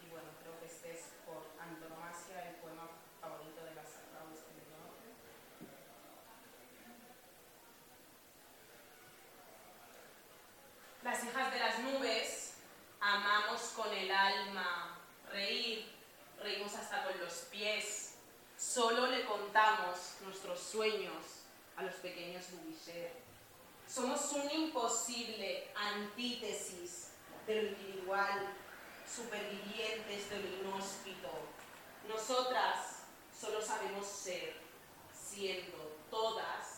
Y 0.00 0.10
bueno, 0.10 0.28
creo 0.40 0.58
que 0.60 0.66
este 0.66 0.92
es 0.92 1.00
por 1.26 1.44
antonomasia 1.60 2.48
el 2.48 2.54
poema 2.56 2.88
favorito 3.20 3.64
de 3.64 3.74
las 3.74 3.88
sagradas 3.88 4.38
que 4.48 4.54
yo 4.56 4.70
Las 11.02 11.24
hijas 11.24 11.52
de 11.52 11.58
las 11.58 11.78
nubes 11.80 12.19
amamos 13.14 13.60
con 13.76 13.92
el 13.92 14.10
alma, 14.10 14.96
reír, 15.30 15.90
reímos 16.40 16.74
hasta 16.74 17.04
con 17.04 17.18
los 17.20 17.32
pies. 17.50 18.14
Solo 18.56 19.06
le 19.06 19.24
contamos 19.24 20.16
nuestros 20.22 20.60
sueños 20.60 21.24
a 21.76 21.82
los 21.82 21.94
pequeños 21.96 22.44
Bouvicher. 22.52 23.12
Somos 23.88 24.32
un 24.32 24.50
imposible 24.50 25.72
antítesis 25.74 27.08
de 27.46 27.62
lo 27.62 27.68
individual, 27.70 28.54
supervivientes 29.12 30.30
de 30.30 30.38
lo 30.38 30.68
inhóspito. 30.68 31.30
Nosotras 32.08 33.00
solo 33.38 33.60
sabemos 33.60 34.06
ser, 34.06 34.54
siendo 35.12 35.96
todas 36.10 36.69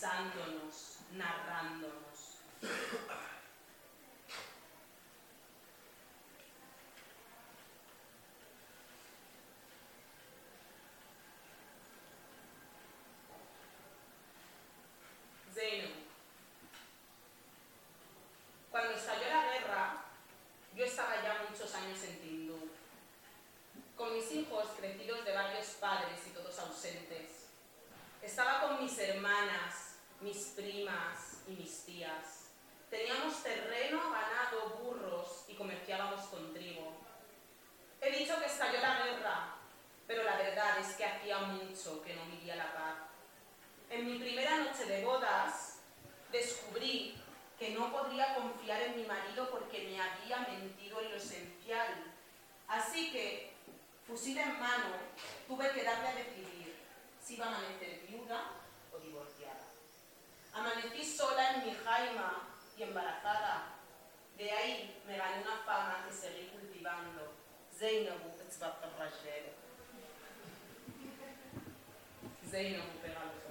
pensándonos, 0.00 0.96
narrándonos. 1.12 2.40
En 43.90 44.06
mi 44.06 44.20
primera 44.20 44.56
noche 44.58 44.86
de 44.86 45.04
bodas 45.04 45.80
descubrí 46.30 47.20
que 47.58 47.70
no 47.70 47.90
podría 47.90 48.36
confiar 48.36 48.80
en 48.82 48.96
mi 48.96 49.04
marido 49.04 49.50
porque 49.50 49.82
me 49.82 50.00
había 50.00 50.38
mentido 50.48 51.00
en 51.00 51.10
lo 51.10 51.16
esencial. 51.16 52.04
Así 52.68 53.10
que, 53.10 53.52
fusil 54.06 54.38
en 54.38 54.60
mano, 54.60 54.94
tuve 55.48 55.72
que 55.72 55.82
darle 55.82 56.06
a 56.06 56.14
decidir 56.14 56.76
si 57.20 57.34
iba 57.34 57.46
a 57.46 57.48
amanecer 57.48 58.06
viuda 58.08 58.52
o 58.94 58.98
divorciada. 59.00 59.66
Amanecí 60.52 61.04
sola 61.04 61.54
en 61.54 61.66
mi 61.66 61.74
jaima 61.74 62.48
y 62.78 62.84
embarazada. 62.84 63.74
De 64.38 64.52
ahí 64.52 65.02
me 65.04 65.16
gané 65.16 65.42
una 65.42 65.56
fama 65.66 66.06
que 66.06 66.14
seguí 66.14 66.46
cultivando. 66.46 67.32
Zainabu 67.76 68.36
Rajel. 68.98 69.52
Zainabu 72.48 72.98
Pegalfo. 73.02 73.50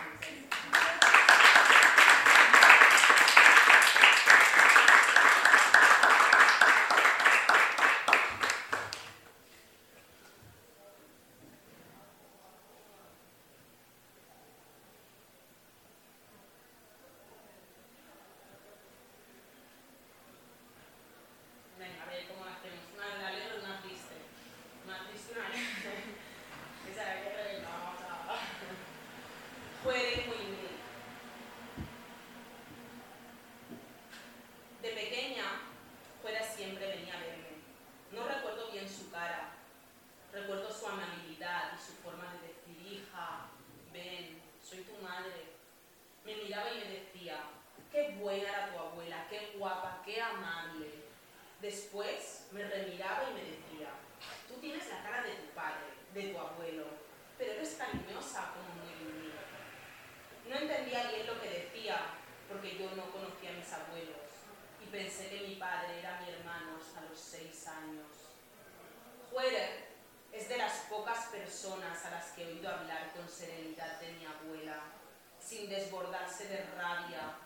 desbordarse 75.71 76.47
de 76.47 76.59
rabia 76.77 77.40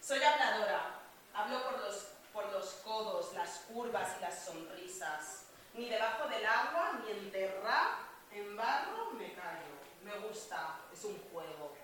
Soy 0.00 0.22
habladora. 0.22 1.00
Hablo 1.32 1.62
por 1.64 1.78
los, 1.80 1.94
por 2.32 2.52
los 2.52 2.66
codos, 2.84 3.32
las 3.34 3.58
curvas 3.68 4.16
y 4.18 4.20
las 4.22 4.44
sonrisas. 4.44 5.44
Ni 5.74 5.88
debajo 5.88 6.28
del 6.28 6.44
agua, 6.44 7.00
ni 7.04 7.12
enterrar 7.12 7.98
en 8.32 8.56
barro 8.56 9.12
me 9.12 9.34
callo. 9.34 9.76
Me 10.02 10.18
gusta, 10.26 10.80
es 10.92 11.04
un 11.04 11.18
juego. 11.30 11.76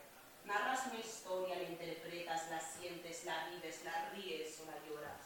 Narras 0.45 0.87
una 0.87 0.99
historia, 0.99 1.57
la 1.57 1.63
interpretas, 1.63 2.51
la 2.51 2.61
sientes, 2.61 3.25
la 3.25 3.47
vives, 3.49 3.85
la 3.85 4.11
ríes 4.11 4.61
o 4.61 4.65
la 4.67 4.79
lloras. 4.87 5.21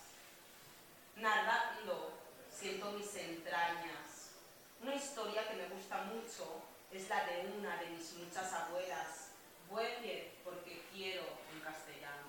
Narrando, 1.17 2.13
siento 2.51 2.93
mis 2.93 3.15
entrañas. 3.17 4.33
Una 4.83 4.95
historia 4.95 5.49
que 5.49 5.57
me 5.57 5.69
gusta 5.69 6.03
mucho 6.03 6.63
es 6.93 7.09
la 7.09 7.25
de 7.25 7.47
una 7.59 7.77
de 7.79 7.87
mis 7.87 8.13
muchas 8.15 8.53
abuelas, 8.53 9.16
Buerrier, 9.69 10.33
porque 10.45 10.83
quiero 10.93 11.23
en 11.53 11.61
castellano. 11.61 12.27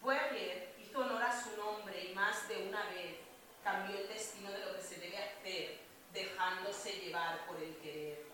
Buerrier 0.00 0.74
hizo 0.78 1.00
honor 1.00 1.22
a 1.22 1.42
su 1.42 1.56
nombre 1.56 2.04
y 2.04 2.14
más 2.14 2.48
de 2.48 2.68
una 2.68 2.84
vez 2.90 3.16
cambió 3.62 3.98
el 3.98 4.08
destino 4.08 4.50
de 4.50 4.64
lo 4.64 4.74
que 4.74 4.82
se 4.82 4.96
debe 4.98 5.18
hacer, 5.18 5.80
dejándose 6.12 6.92
llevar 7.00 7.46
por 7.46 7.56
el 7.62 7.76
querer. 7.78 8.26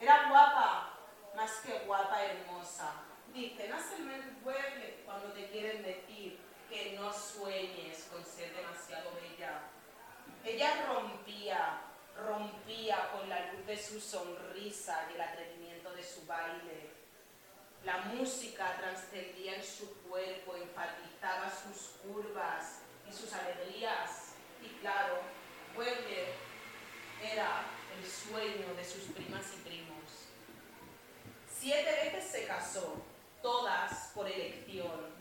Era 0.00 0.28
guapa, 0.28 0.98
más 1.34 1.52
que 1.60 1.78
guapa, 1.80 2.24
hermosa. 2.24 2.94
Dicen, 3.32 3.72
el 3.72 4.30
Buerrier 4.42 5.02
cuando 5.04 5.32
te 5.32 5.48
quieren 5.50 5.82
decir 5.82 6.38
que 6.68 6.92
no 6.92 7.12
sueñes 7.12 8.08
con 8.12 8.24
ser 8.24 8.54
demasiado 8.54 9.10
bella. 9.14 9.62
Ella 10.44 10.86
rompía, 10.86 11.80
rompía 12.16 13.10
con 13.12 13.28
la 13.28 13.52
luz 13.52 13.66
de 13.66 13.76
su 13.76 14.00
sonrisa 14.00 15.08
y 15.10 15.14
el 15.14 15.20
atrevimiento 15.20 15.57
su 16.02 16.24
baile. 16.26 16.90
La 17.84 17.98
música 17.98 18.76
trascendía 18.78 19.56
en 19.56 19.64
su 19.64 20.02
cuerpo, 20.02 20.56
enfatizaba 20.56 21.50
sus 21.50 21.98
curvas 22.02 22.80
y 23.08 23.12
sus 23.12 23.32
alegrías. 23.32 24.32
Y 24.62 24.68
claro, 24.80 25.20
Weber 25.76 26.34
era 27.22 27.64
el 27.96 28.06
sueño 28.06 28.74
de 28.74 28.84
sus 28.84 29.04
primas 29.14 29.44
y 29.54 29.68
primos. 29.68 30.28
Siete 31.48 31.90
veces 31.90 32.30
se 32.30 32.46
casó, 32.46 33.02
todas 33.42 34.10
por 34.14 34.28
elección. 34.28 35.16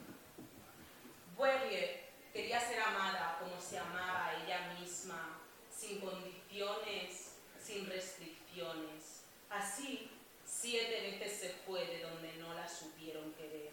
Weber 1.37 2.07
quería 2.33 2.59
ser 2.59 2.81
amada 2.81 3.37
como 3.39 3.59
se 3.61 3.77
amaba 3.77 4.33
ella 4.43 4.73
misma, 4.79 5.39
sin 5.69 6.01
condiciones, 6.01 7.35
sin 7.63 7.87
restricciones. 7.87 9.23
Así, 9.49 10.11
siete 10.59 11.01
veces 11.01 11.39
se 11.39 11.49
fue 11.65 11.85
de 11.85 12.01
donde 12.01 12.33
no 12.37 12.53
la 12.55 12.67
supieron 12.67 13.31
querer. 13.33 13.71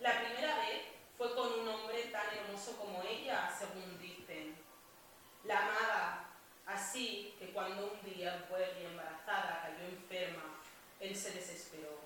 La 0.00 0.20
primera 0.20 0.58
vez 0.58 0.82
fue 1.18 1.34
con 1.34 1.52
un 1.60 1.68
hombre 1.68 2.04
tan 2.12 2.26
hermoso 2.36 2.76
como 2.76 3.02
ella, 3.02 3.52
según 3.56 3.98
dicen. 3.98 4.56
La 5.44 5.66
amaba, 5.66 6.30
así 6.66 7.34
que 7.38 7.50
cuando 7.52 7.92
un 7.92 8.14
día 8.14 8.46
Buerri 8.48 8.84
embarazada 8.84 9.62
cayó 9.62 9.88
enferma, 9.88 10.60
él 11.00 11.14
se 11.16 11.32
desesperó. 11.32 11.98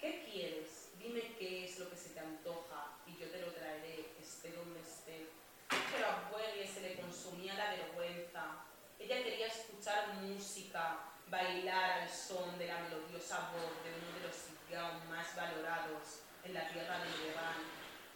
¿Qué 0.00 0.24
quieres? 0.24 0.90
Dime 0.98 1.34
qué 1.38 1.66
es 1.66 1.78
lo 1.78 1.90
que 1.90 1.96
se 1.96 2.10
te 2.10 2.20
antoja 2.20 2.96
y 3.06 3.16
yo 3.18 3.30
te 3.30 3.40
lo 3.42 3.52
traeré, 3.52 4.12
esté 4.20 4.52
donde 4.52 4.80
esté. 4.80 5.28
Pero 5.68 6.06
a 6.06 6.30
Buerri 6.30 6.66
se 6.66 6.80
le 6.80 6.96
consumía 6.96 7.54
la 7.54 7.70
vergüenza. 7.70 8.64
Ella 8.98 9.22
quería 9.22 9.46
escuchar 9.46 10.14
música, 10.14 11.12
bailar 11.30 12.02
al 12.02 12.08
son 12.08 12.58
de 12.58 12.66
la 12.66 12.78
melodiosa 12.80 13.50
voz 13.52 13.82
de 13.84 13.90
uno 13.90 14.18
de 14.18 14.26
los 14.26 14.36
sitiados 14.36 15.04
más 15.06 15.34
valorados 15.36 16.20
en 16.44 16.54
la 16.54 16.68
tierra 16.68 16.98
del 17.00 17.26
Leván. 17.26 17.62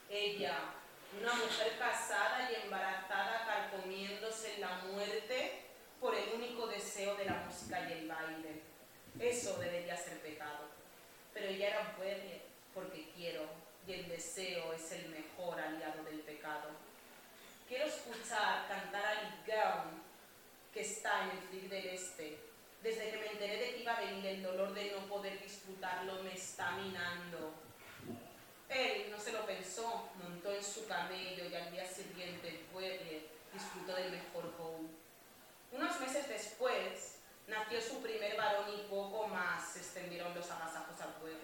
Ella, 0.09 0.59
una 1.21 1.35
mujer 1.35 1.79
casada 1.79 2.51
y 2.51 2.65
embarazada, 2.65 3.45
carcomiéndose 3.47 4.55
en 4.55 4.61
la 4.63 4.79
muerte 4.79 5.63
por 6.01 6.15
el 6.15 6.29
único 6.35 6.67
deseo 6.67 7.15
de 7.17 7.27
la 7.27 7.45
música 7.47 7.89
y 7.89 7.93
el 7.93 8.09
baile. 8.09 8.63
Eso 9.21 9.59
debería 9.59 9.97
ser 9.97 10.21
pecado. 10.21 10.69
Pero 11.35 11.49
ella 11.49 11.69
era 11.69 11.95
buena 11.97 12.41
porque 12.75 13.11
quiero 13.15 13.43
y 13.87 13.93
el 13.93 14.09
deseo 14.09 14.73
es 14.73 14.93
el 14.93 15.09
mejor 15.09 15.61
aliado 15.61 16.03
del 16.05 16.21
pecado. 16.21 16.71
Quiero 17.69 17.87
escuchar 17.87 18.69
cantar 18.69 19.05
a 19.05 19.23
Ligaun, 19.23 20.03
que 20.73 20.81
está 20.83 21.25
en 21.25 21.31
el 21.31 21.39
flick 21.49 21.69
del 21.69 21.87
este. 21.87 22.52
Desde 22.83 23.13
que 23.13 23.17
me 23.19 23.27
enteré 23.27 23.57
de 23.59 23.75
que 23.75 23.83
iba 23.83 23.93
a 23.93 24.01
venir 24.01 24.27
el 24.27 24.43
dolor 24.43 24.75
de 24.75 24.91
no 24.91 25.07
poder 25.07 25.41
disfrutarlo 25.41 26.21
me 26.25 26.35
está 26.35 26.73
minando. 26.73 27.55
Él 28.69 29.09
no 29.09 29.21
se 29.21 29.31
lo 29.31 29.47
pensó, 29.47 30.09
montó 30.21 30.53
en 30.53 30.65
su 30.65 30.89
camello 30.89 31.45
y 31.49 31.55
al 31.55 31.71
día 31.71 31.87
siguiente 31.87 32.49
el 32.49 32.59
pueblo 32.73 33.21
disfrutó 33.53 33.95
del 33.95 34.11
mejor 34.11 34.57
bowl. 34.57 34.89
Unos 35.71 36.01
meses 36.01 36.29
después 36.29 37.19
nació 37.47 37.81
su 37.81 38.03
primer 38.03 38.37
varón 38.37 38.67
y 38.75 38.89
poco 38.89 39.29
más 39.29 39.75
se 39.75 39.79
extendieron 39.79 40.35
los 40.35 40.51
agasajos 40.51 41.01
al 41.01 41.15
pueblo. 41.15 41.39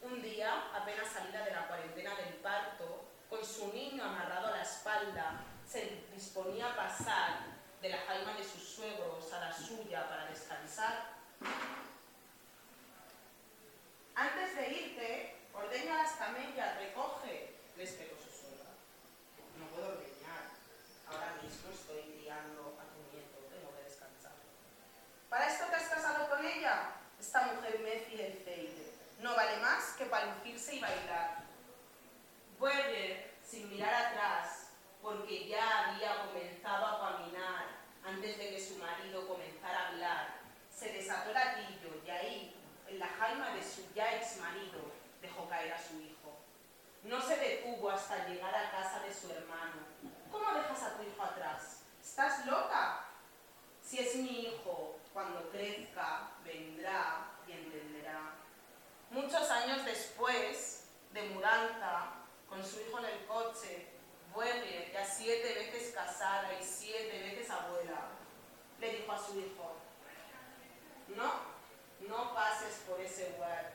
Un 0.00 0.22
día, 0.22 0.70
apenas 0.74 1.12
salida 1.12 1.44
de 1.44 1.50
la 1.50 1.68
cuarentena 1.68 2.14
del 2.14 2.34
parto, 2.34 3.04
con 3.28 3.44
su 3.44 3.70
niño 3.72 4.02
amarrado 4.02 4.48
a 4.48 4.56
la 4.58 4.62
espalda, 4.62 5.44
se 5.66 6.04
disponía 6.14 6.72
a 6.72 6.76
pasar 6.76 7.63
de 7.84 7.90
la 7.90 7.98
jaima 7.98 8.32
de 8.32 8.42
sus 8.42 8.62
suegros 8.62 9.30
a 9.30 9.40
la 9.40 9.52
suya 9.52 10.08
para 10.08 10.24
descansar. 10.24 11.10
Antes 14.14 14.56
de 14.56 14.72
irte, 14.72 15.36
ordeña 15.52 16.02
las 16.02 16.12
camellas, 16.12 16.78
recoge, 16.78 17.52
le 17.76 17.84
esperó 17.84 18.16
su 18.16 18.30
suegra. 18.40 18.70
No 19.58 19.66
puedo 19.66 19.88
ordeñar. 19.88 20.48
Ahora 21.06 21.36
mismo 21.42 21.72
estoy 21.74 22.00
criando 22.16 22.80
a 22.80 22.88
tu 22.88 23.14
nieto, 23.14 23.36
tengo 23.52 23.76
que 23.76 23.82
descansar. 23.82 24.32
¿Para 25.28 25.46
esto 25.46 25.66
te 25.66 25.76
has 25.76 25.88
casado 25.90 26.30
con 26.30 26.42
ella? 26.42 26.92
Esta 27.20 27.52
mujer 27.52 27.80
Messi 27.80 28.18
el 28.18 28.38
Feide. 28.44 28.94
No 29.20 29.36
vale 29.36 29.58
más 29.58 29.92
que 29.98 30.06
para 30.06 30.34
lucirse 30.34 30.76
y 30.76 30.80
bailar. 30.80 31.42
Vuelve 32.58 33.34
sin 33.44 33.68
mirar 33.68 34.06
atrás, 34.06 34.68
porque 35.02 35.46
ya 35.46 35.90
había 35.90 36.24
comenzado 36.24 36.86
a 36.86 37.10
caminar 37.10 37.74
antes 38.06 38.36
de 38.38 38.50
que 38.50 38.60
su 38.60 38.76
marido 38.76 39.26
comenzara 39.26 39.78
a 39.78 39.88
hablar. 39.88 40.40
Se 40.70 40.92
desató 40.92 41.30
el 41.30 41.36
atillo 41.36 42.02
y 42.06 42.10
ahí, 42.10 42.56
en 42.88 42.98
la 42.98 43.08
jaima 43.08 43.50
de 43.50 43.62
su 43.62 43.82
ya 43.94 44.16
ex 44.16 44.38
marido, 44.38 44.92
dejó 45.22 45.48
caer 45.48 45.72
a 45.72 45.78
su 45.78 46.00
hijo. 46.00 46.38
No 47.04 47.20
se 47.20 47.36
detuvo 47.36 47.90
hasta 47.90 48.26
llegar 48.26 48.54
a 48.54 48.70
casa 48.70 49.00
de 49.00 49.12
su 49.12 49.30
hermano. 49.30 49.74
¿Cómo 50.30 50.54
dejas 50.54 50.82
a 50.82 50.96
tu 50.96 51.02
hijo 51.02 51.22
atrás? 51.22 51.82
¿Estás 52.02 52.46
loca? 52.46 53.04
Si 53.82 53.98
es 53.98 54.16
mi 54.16 54.46
hijo, 54.46 54.98
cuando 55.12 55.50
crezca, 55.50 56.30
vendrá 56.42 57.30
y 57.46 57.52
entenderá. 57.52 58.32
Muchos 59.10 59.50
años 59.50 59.84
después 59.84 60.88
de 61.12 61.22
mudanza, 61.28 62.12
con 62.48 62.64
su 62.64 62.80
hijo 62.80 62.98
en 62.98 63.04
el 63.04 63.26
coche, 63.26 63.86
vuelve 64.32 64.90
ya 64.92 65.04
siete 65.04 65.54
veces 65.54 65.94
casada 65.94 66.58
y 66.58 66.64
siete 66.64 67.22
veces 67.22 67.50
abuela, 67.50 68.08
le 68.80 68.96
dijo 68.96 69.12
a 69.12 69.18
su 69.18 69.38
hijo, 69.38 69.76
no, 71.08 71.32
no 72.08 72.34
pases 72.34 72.82
por 72.88 73.00
ese 73.00 73.30
lugar, 73.30 73.74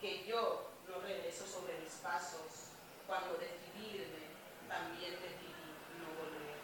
que 0.00 0.24
yo 0.24 0.69
no 0.90 1.00
regreso 1.00 1.46
sobre 1.46 1.78
mis 1.78 1.94
pasos, 2.02 2.74
cuando 3.06 3.38
decidirme, 3.38 4.26
también 4.68 5.14
decidí 5.22 5.54
no 6.02 6.10
volver. 6.18 6.58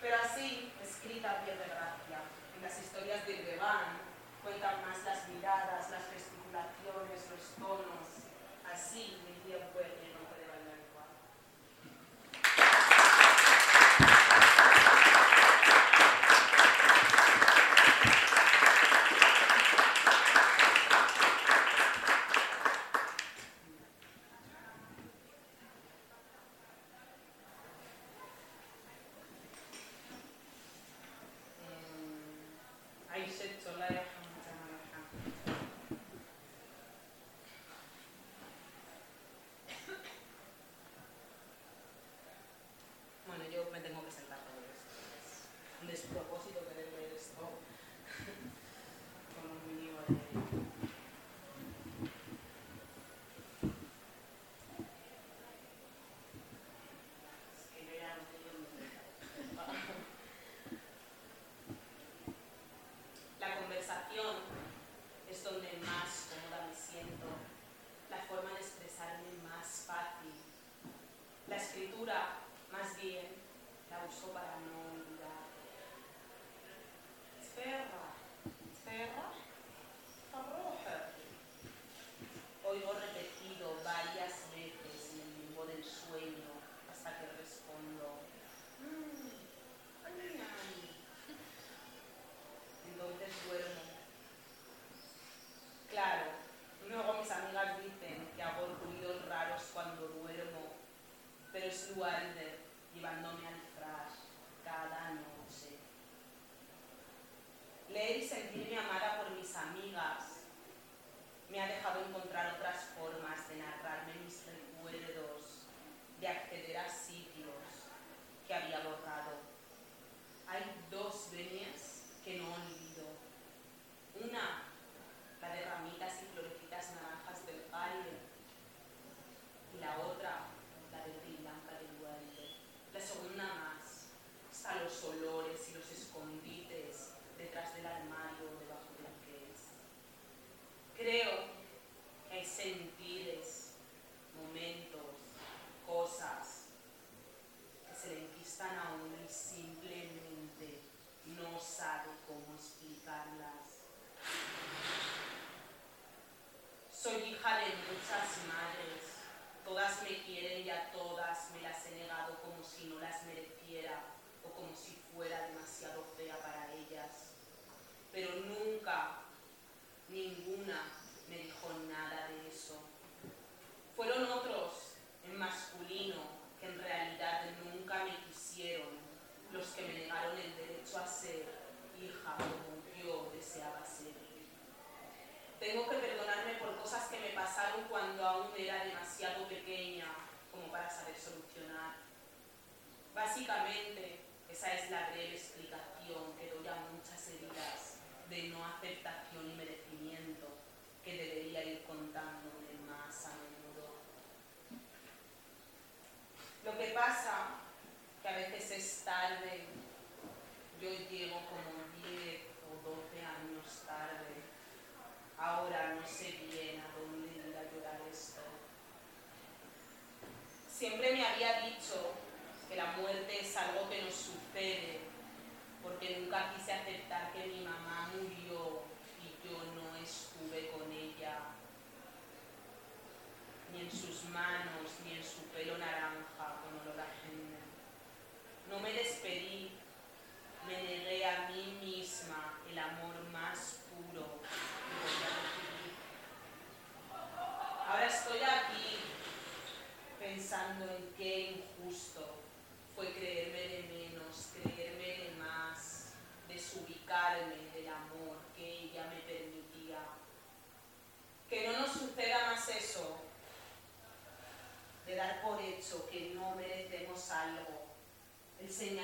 Pero 0.00 0.16
así, 0.22 0.72
escrita 0.82 1.30
a 1.32 1.44
pie 1.44 1.56
de 1.56 1.64
gracia, 1.64 2.20
en 2.56 2.62
las 2.62 2.78
historias 2.78 3.26
de 3.26 3.42
Leván, 3.44 4.00
cuentan 4.42 4.80
más 4.82 5.02
las 5.04 5.28
miradas, 5.28 5.90
las 5.90 6.04
gesticulaciones, 6.12 7.18
los 7.32 7.44
tonos. 7.56 8.06
Así 8.64 9.20
mi 9.24 9.32
tía 9.44 9.72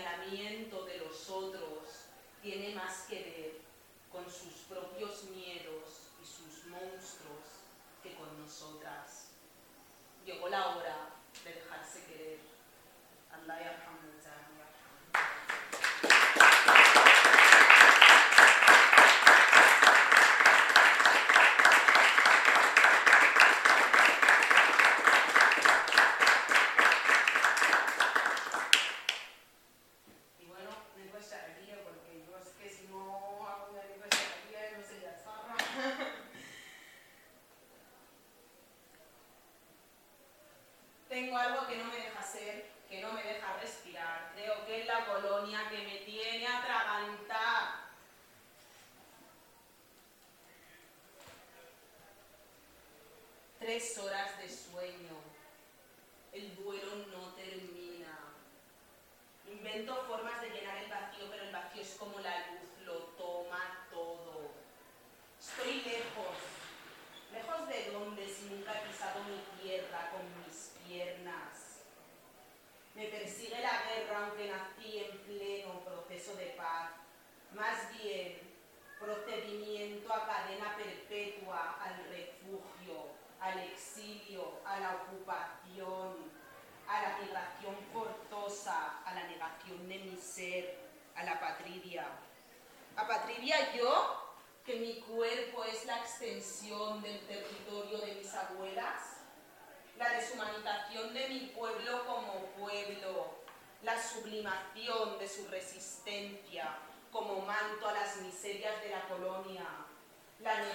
señalamiento 0.02 0.84
de 0.84 0.98
los 0.98 1.30
otros 1.30 2.06
tiene 2.42 2.74
más 2.74 3.02
que 3.08 3.22
ver 3.22 3.52
con 4.10 4.24
sus 4.24 4.52
propios 4.68 5.24
miedos 5.24 6.10
y 6.20 6.26
sus 6.26 6.66
monstruos 6.66 7.44
que 8.02 8.14
con 8.16 8.40
nosotras. 8.40 9.28
Llegó 10.26 10.48
la 10.48 10.74
hora 10.76 11.10
de 11.44 11.54
dejarse 11.54 12.04
querer. 12.06 12.38
Allah. 13.32 13.82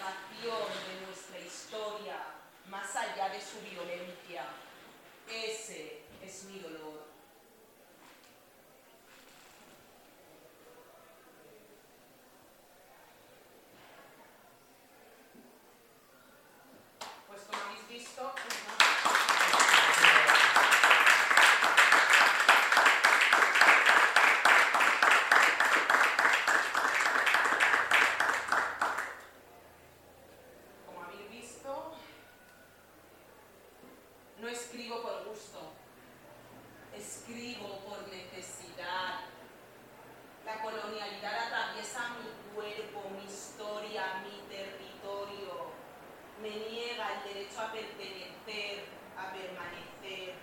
La 0.08 0.14
negación 0.14 0.68
de 0.88 1.06
nuestra 1.06 1.40
historia 1.40 2.18
más 2.70 2.96
allá 2.96 3.30
de 3.30 3.42
su 3.42 3.60
violencia. 3.62 4.46
Ese 5.28 6.04
es 6.24 6.44
mi 6.46 6.60
dolor. 6.60 7.08
Pues 17.28 17.42
como 17.42 17.64
habéis 17.64 17.88
visto, 17.90 18.22
como 30.86 31.04
habéis 31.04 31.30
visto, 31.30 31.94
no 34.40 34.48
escribo 34.48 35.02
por 35.02 35.26
gusto, 35.26 35.74
escribo 36.96 37.80
por 37.80 38.08
necesidad. 38.08 39.22
La 40.46 40.62
colonialidad 40.62 41.48
atraviesa 41.48 42.10
mi 42.20 42.56
cuerpo, 42.56 43.10
mi 43.10 43.26
historia, 43.26 44.22
mi 44.24 44.42
territorio. 44.48 45.68
Me 46.42 46.50
niega 46.50 47.16
el 47.16 47.34
derecho 47.34 47.60
a 47.62 47.72
pertenecer, 47.72 48.86
a 49.18 49.34
permanecer. 49.34 50.36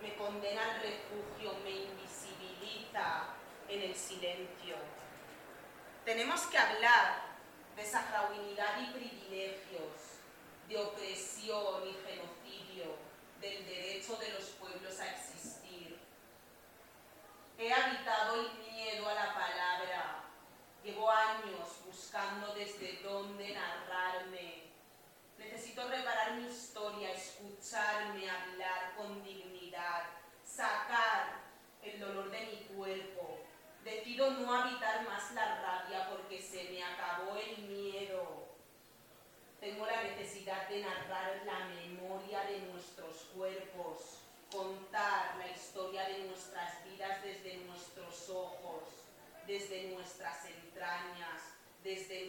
Me 0.00 0.16
condena 0.16 0.62
al 0.64 0.80
refugio, 0.80 1.58
me 1.62 1.70
invisibiliza 1.70 3.34
en 3.68 3.82
el 3.82 3.94
silencio. 3.94 4.76
Tenemos 6.04 6.40
que 6.46 6.58
hablar 6.58 7.36
de 7.76 7.84
sahrauinidad 7.84 8.80
y 8.80 8.86
privilegios, 8.92 9.92
de 10.68 10.78
opresión 10.78 11.86
y 11.86 11.92
genocidio, 11.92 12.96
del 13.40 13.66
derecho 13.66 14.16
de 14.16 14.30
los 14.32 14.44
pueblos 14.58 14.98
a 14.98 15.10
existir. 15.12 16.00
He 17.58 17.72
habitado 17.72 18.40
el 18.40 18.58
miedo 18.58 19.08
a 19.08 19.14
la 19.14 19.34
palabra. 19.34 20.24
Llevo 20.82 21.10
años 21.10 21.68
buscando 21.84 22.54
desde 22.54 23.02
dónde 23.02 23.52
narrarme. 23.52 24.64
Necesito 25.38 25.86
reparar 25.88 26.32
mi 26.34 26.46
historia, 26.46 27.12
escucharme, 27.12 28.28
hablar 28.30 28.94
con 28.96 29.22
dignidad, 29.22 30.04
sacar 30.42 31.40
el 31.82 32.00
dolor 32.00 32.30
de 32.30 32.40
mi 32.40 32.74
cuerpo. 32.74 33.40
Decido 33.84 34.30
no 34.30 34.52
habitar 34.52 35.06
más 35.06 35.30
la 35.32 35.60
rabia 35.60 36.08
porque 36.08 36.40
se 36.40 36.64
me 36.70 36.82
acabó 36.82 37.36
el 37.36 37.58
miedo. 37.58 38.46
Tengo 39.60 39.86
la 39.86 40.02
necesidad 40.02 40.68
de 40.68 40.82
narrar 40.82 41.42
la 41.44 41.66
memoria 41.66 42.42
de 42.44 42.60
nuestros 42.60 43.16
cuerpos, 43.34 44.18
contar 44.50 45.36
la 45.38 45.48
historia 45.48 46.06
de 46.08 46.24
nuestras 46.24 46.84
vidas 46.84 47.22
desde 47.22 47.56
nuestros 47.58 48.28
ojos, 48.28 48.82
desde 49.46 49.90
nuestras 49.90 50.44
entrañas, 50.44 51.42
desde 51.82 52.26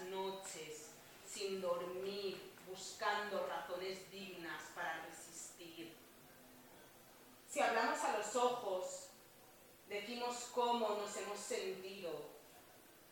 noches, 0.00 0.90
sin 1.26 1.60
dormir, 1.60 2.52
buscando 2.68 3.46
razones 3.46 4.10
dignas 4.10 4.62
para 4.74 5.04
resistir. 5.06 5.94
Si 7.48 7.60
hablamos 7.60 7.98
a 8.00 8.18
los 8.18 8.36
ojos, 8.36 9.08
decimos 9.88 10.50
cómo 10.54 10.90
nos 10.90 11.16
hemos 11.16 11.38
sentido. 11.38 12.10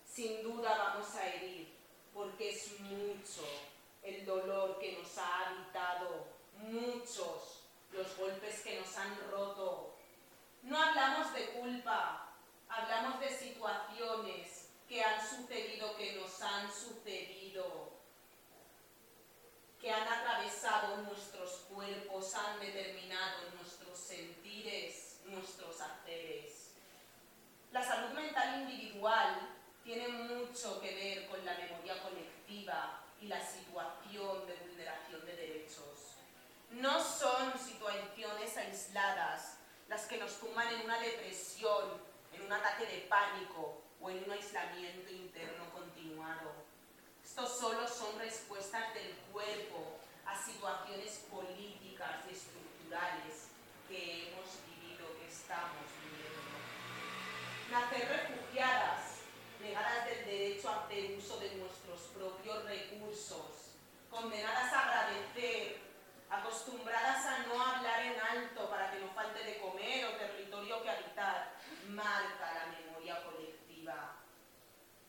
Sin 0.07 0.43
duda 0.43 0.77
vamos 0.77 1.15
a 1.15 1.27
herir, 1.29 1.75
porque 2.13 2.51
es 2.51 2.81
mucho 2.81 3.43
el 4.03 4.25
dolor 4.25 4.79
que 4.79 4.99
nos 4.99 5.19
ha 5.19 5.49
habitado, 5.49 6.27
muchos 6.59 7.63
los 7.91 8.17
golpes 8.17 8.61
que 8.61 8.79
nos 8.81 8.97
han 8.97 9.17
roto. 9.31 9.95
No 10.63 10.79
hablamos 10.79 11.33
de 11.35 11.51
culpa, 11.51 12.29
hablamos 12.69 13.21
de 13.21 13.31
situaciones 13.31 14.54
que 14.89 15.03
han 15.03 15.21
sucedido, 15.21 15.97
que 15.97 16.13
nos 16.15 16.41
han 16.43 16.73
sucedido, 16.73 17.93
que 19.81 19.91
han 19.91 20.07
atravesado 20.07 20.99
nuestros 20.99 21.51
cuerpos, 21.71 22.35
han 22.35 22.61
determinado 22.61 23.51
nuestros 23.57 23.99
sentires, 23.99 25.21
nuestros 25.27 25.81
haceres. 25.81 26.73
La 27.73 27.83
salud 27.83 28.15
mental 28.15 28.63
individual 28.63 29.55
tiene 29.83 30.09
mucho 30.09 30.81
que 30.81 30.95
ver 30.95 31.29
con 31.29 31.45
la 31.45 31.55
memoria 31.59 32.01
colectiva 32.03 33.03
y 33.21 33.27
la 33.27 33.41
situación 33.45 34.47
de 34.47 34.55
vulneración 34.55 35.27
de 35.27 35.37
derechos. 35.37 36.17
No 36.71 37.03
son 37.03 37.59
situaciones 37.59 38.57
aisladas 38.57 39.59
las 39.89 40.07
que 40.07 40.17
nos 40.19 40.39
tumban 40.41 40.69
en 40.69 40.81
una 40.83 40.99
depresión, 40.99 42.01
en 42.33 42.43
un 42.43 42.53
ataque 42.53 42.87
de 42.87 42.99
pánico 43.03 43.84
o 44.05 44.11
en 44.11 44.23
un 44.23 44.33
aislamiento 44.33 45.11
interno 45.11 45.65
continuado. 45.73 46.53
Estos 47.25 47.59
solo 47.59 47.89
son 47.89 48.19
respuestas 48.19 48.93
del 48.93 49.15
cuerpo 49.33 49.97
a 50.27 50.37
situaciones 50.37 51.25
políticas 51.31 52.21
y 52.29 52.35
estructurales 52.35 53.49
que 53.89 54.29
hemos 54.29 54.61
vivido, 54.69 55.09
que 55.19 55.29
estamos 55.29 55.89
viviendo. 56.05 56.53
Nacer 57.73 58.29
refugiadas, 58.29 59.25
negadas 59.61 60.05
del 60.05 60.25
derecho 60.27 60.69
a 60.69 60.85
hacer 60.85 61.17
uso 61.17 61.41
de 61.41 61.55
nuestros 61.57 62.01
propios 62.15 62.63
recursos, 62.65 63.73
condenadas 64.11 64.71
a 64.71 64.81
agradecer, 64.81 65.81
acostumbradas 66.29 67.25
a 67.25 67.39
no 67.47 67.63
hablar 67.63 68.05
en 68.05 68.21
alto 68.21 68.69
para 68.69 68.91
que 68.91 69.01
no 69.01 69.09
falte 69.15 69.43
de 69.45 69.59
comer 69.61 70.05
o 70.05 70.17
territorio 70.19 70.83
que 70.83 70.91
habitar, 70.91 71.55
marca 71.89 72.53
la. 72.53 72.84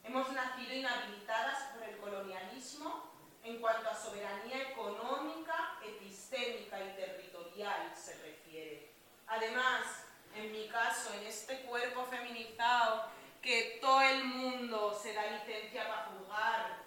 Hemos 0.07 0.31
nacido 0.33 0.71
inhabilitadas 0.71 1.73
por 1.73 1.83
el 1.83 1.97
colonialismo 1.97 3.11
en 3.43 3.59
cuanto 3.59 3.89
a 3.89 3.95
soberanía 3.95 4.69
económica, 4.69 5.79
epistémica 5.83 6.79
y 6.79 6.95
territorial 6.95 7.91
se 7.95 8.13
refiere. 8.21 8.91
Además, 9.25 10.05
en 10.35 10.51
mi 10.51 10.67
caso, 10.67 11.11
en 11.15 11.25
este 11.25 11.61
cuerpo 11.61 12.05
feminizado, 12.05 13.09
que 13.41 13.79
todo 13.81 13.99
el 14.01 14.25
mundo 14.25 14.93
se 14.93 15.13
da 15.13 15.25
licencia 15.25 15.87
para 15.87 16.05
jugar, 16.05 16.77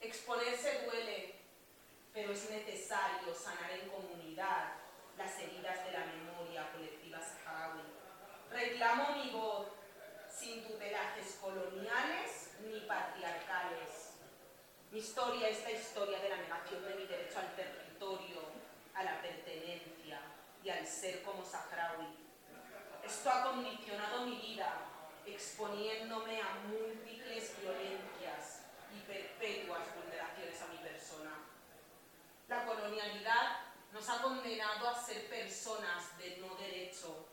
exponerse 0.00 0.86
duele, 0.86 1.36
pero 2.12 2.32
es 2.32 2.50
necesario 2.50 3.32
sanar 3.32 3.70
en 3.70 3.88
comunidad 3.90 4.72
las 5.16 5.38
heridas 5.38 5.84
de 5.84 5.92
la 5.92 6.04
memoria 6.06 6.72
colectiva 6.72 7.20
saharaui. 7.20 7.82
Reclamo 8.50 9.16
mi 9.16 9.30
voz 9.30 9.68
sin 10.44 10.62
tutelajes 10.62 11.38
coloniales 11.40 12.50
ni 12.66 12.80
patriarcales. 12.80 14.12
Mi 14.90 14.98
historia 14.98 15.48
es 15.48 15.62
la 15.62 15.70
historia 15.70 16.18
de 16.20 16.28
la 16.28 16.36
negación 16.36 16.84
de 16.84 16.94
mi 16.96 17.06
derecho 17.06 17.38
al 17.38 17.56
territorio, 17.56 18.42
a 18.94 19.04
la 19.04 19.22
pertenencia 19.22 20.20
y 20.62 20.68
al 20.68 20.86
ser 20.86 21.22
como 21.22 21.42
saharaui. 21.42 22.18
Esto 23.02 23.30
ha 23.30 23.44
condicionado 23.44 24.26
mi 24.26 24.36
vida, 24.36 24.82
exponiéndome 25.24 26.42
a 26.42 26.54
múltiples 26.68 27.58
violencias 27.60 28.60
y 28.94 29.00
perpetuas 29.00 29.94
vulneraciones 29.96 30.60
a 30.60 30.66
mi 30.66 30.76
persona. 30.76 31.38
La 32.48 32.66
colonialidad 32.66 33.60
nos 33.94 34.08
ha 34.10 34.20
condenado 34.20 34.88
a 34.88 35.02
ser 35.02 35.26
personas 35.30 36.18
de 36.18 36.36
no 36.36 36.54
derecho. 36.56 37.28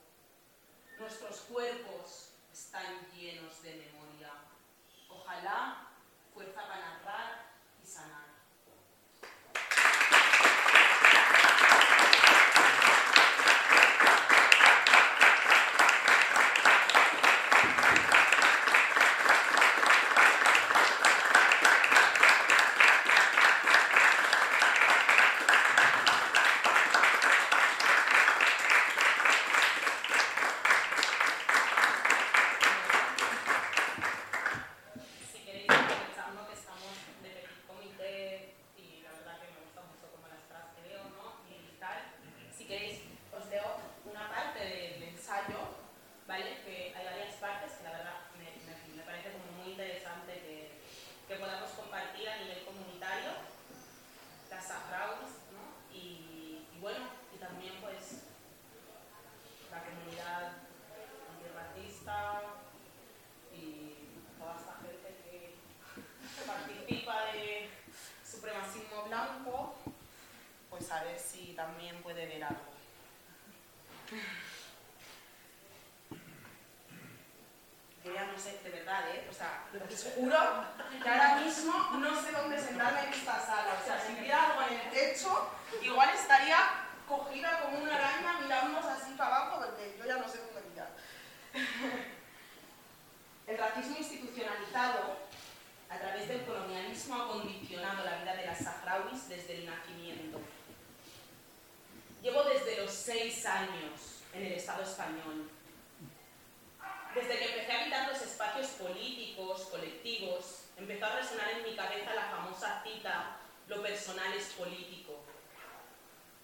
Nuestros 0.97 1.41
cuerpos 1.41 2.30
están 2.71 3.05
llenos 3.13 3.61
de 3.63 3.75
memoria. 3.75 4.31
Ojalá 5.09 5.89
fuerza 6.33 6.61
para 6.69 6.79
narrar 6.79 7.51
y 7.83 7.85
sanar. 7.85 8.31
pues 70.69 70.91
a 70.91 71.03
ver 71.03 71.19
si 71.19 71.53
también 71.53 72.01
puede 72.01 72.25
ver 72.25 72.43
algo. 72.43 72.61
Yo 78.03 78.13
ya 78.13 78.25
no 78.25 78.39
sé, 78.39 78.59
de 78.63 78.69
verdad, 78.71 79.05
os 79.73 80.03
juro 80.15 80.37
que 81.01 81.09
ahora 81.09 81.35
mismo 81.35 81.73
no 81.97 82.21
sé 82.21 82.31
dónde 82.31 82.59
sentarme 82.59 83.03
en 83.07 83.13
esta 83.13 83.39
sala. 83.45 83.77
O 83.81 83.85
sea, 83.85 84.01
si 84.05 84.13
hubiera 84.13 84.51
algo 84.51 84.61
en 84.63 84.79
el 84.79 84.89
techo, 84.91 85.49
igual 85.81 86.09
estaría 86.09 86.57
cogida 87.07 87.61
como 87.61 87.79
una 87.79 87.95
araña 87.95 88.39
mirándonos 88.41 88.85
así 88.85 89.13
para 89.17 89.35
abajo, 89.35 89.65
porque 89.65 89.95
yo 89.97 90.05
ya 90.05 90.17
no 90.17 90.27
sé 90.27 90.39
dónde 90.39 90.69
mirar. 90.69 90.89
El 93.47 93.57
racismo 93.57 93.97
institucionalizado 93.97 95.17
a 95.89 95.97
través 95.97 96.27
del 96.27 96.45
colonialismo 96.45 97.15
ha 97.15 97.27
condicionado 97.27 98.05
la 98.05 98.17
vida 98.17 98.35
de 98.35 98.45
las 98.45 98.59
saharauis 98.59 99.27
desde 99.27 99.57
el 99.57 99.65
nacimiento. 99.65 100.39
Llevo 102.21 102.43
desde 102.43 102.77
los 102.77 102.91
seis 102.91 103.45
años 103.45 104.21
en 104.33 104.45
el 104.45 104.53
Estado 104.53 104.83
español. 104.83 105.49
Desde 107.13 107.37
que 107.37 107.45
empecé 107.45 107.71
a 107.73 107.81
habitar 107.81 108.07
los 108.07 108.21
espacios 108.21 108.67
políticos, 108.67 109.67
colectivos, 109.69 110.63
empezó 110.77 111.07
a 111.07 111.17
resonar 111.17 111.49
en 111.49 111.63
mi 111.63 111.75
cabeza 111.75 112.13
la 112.13 112.29
famosa 112.29 112.81
cita, 112.83 113.37
lo 113.67 113.81
personal 114.11 114.33
es 114.33 114.53
político. 114.53 115.19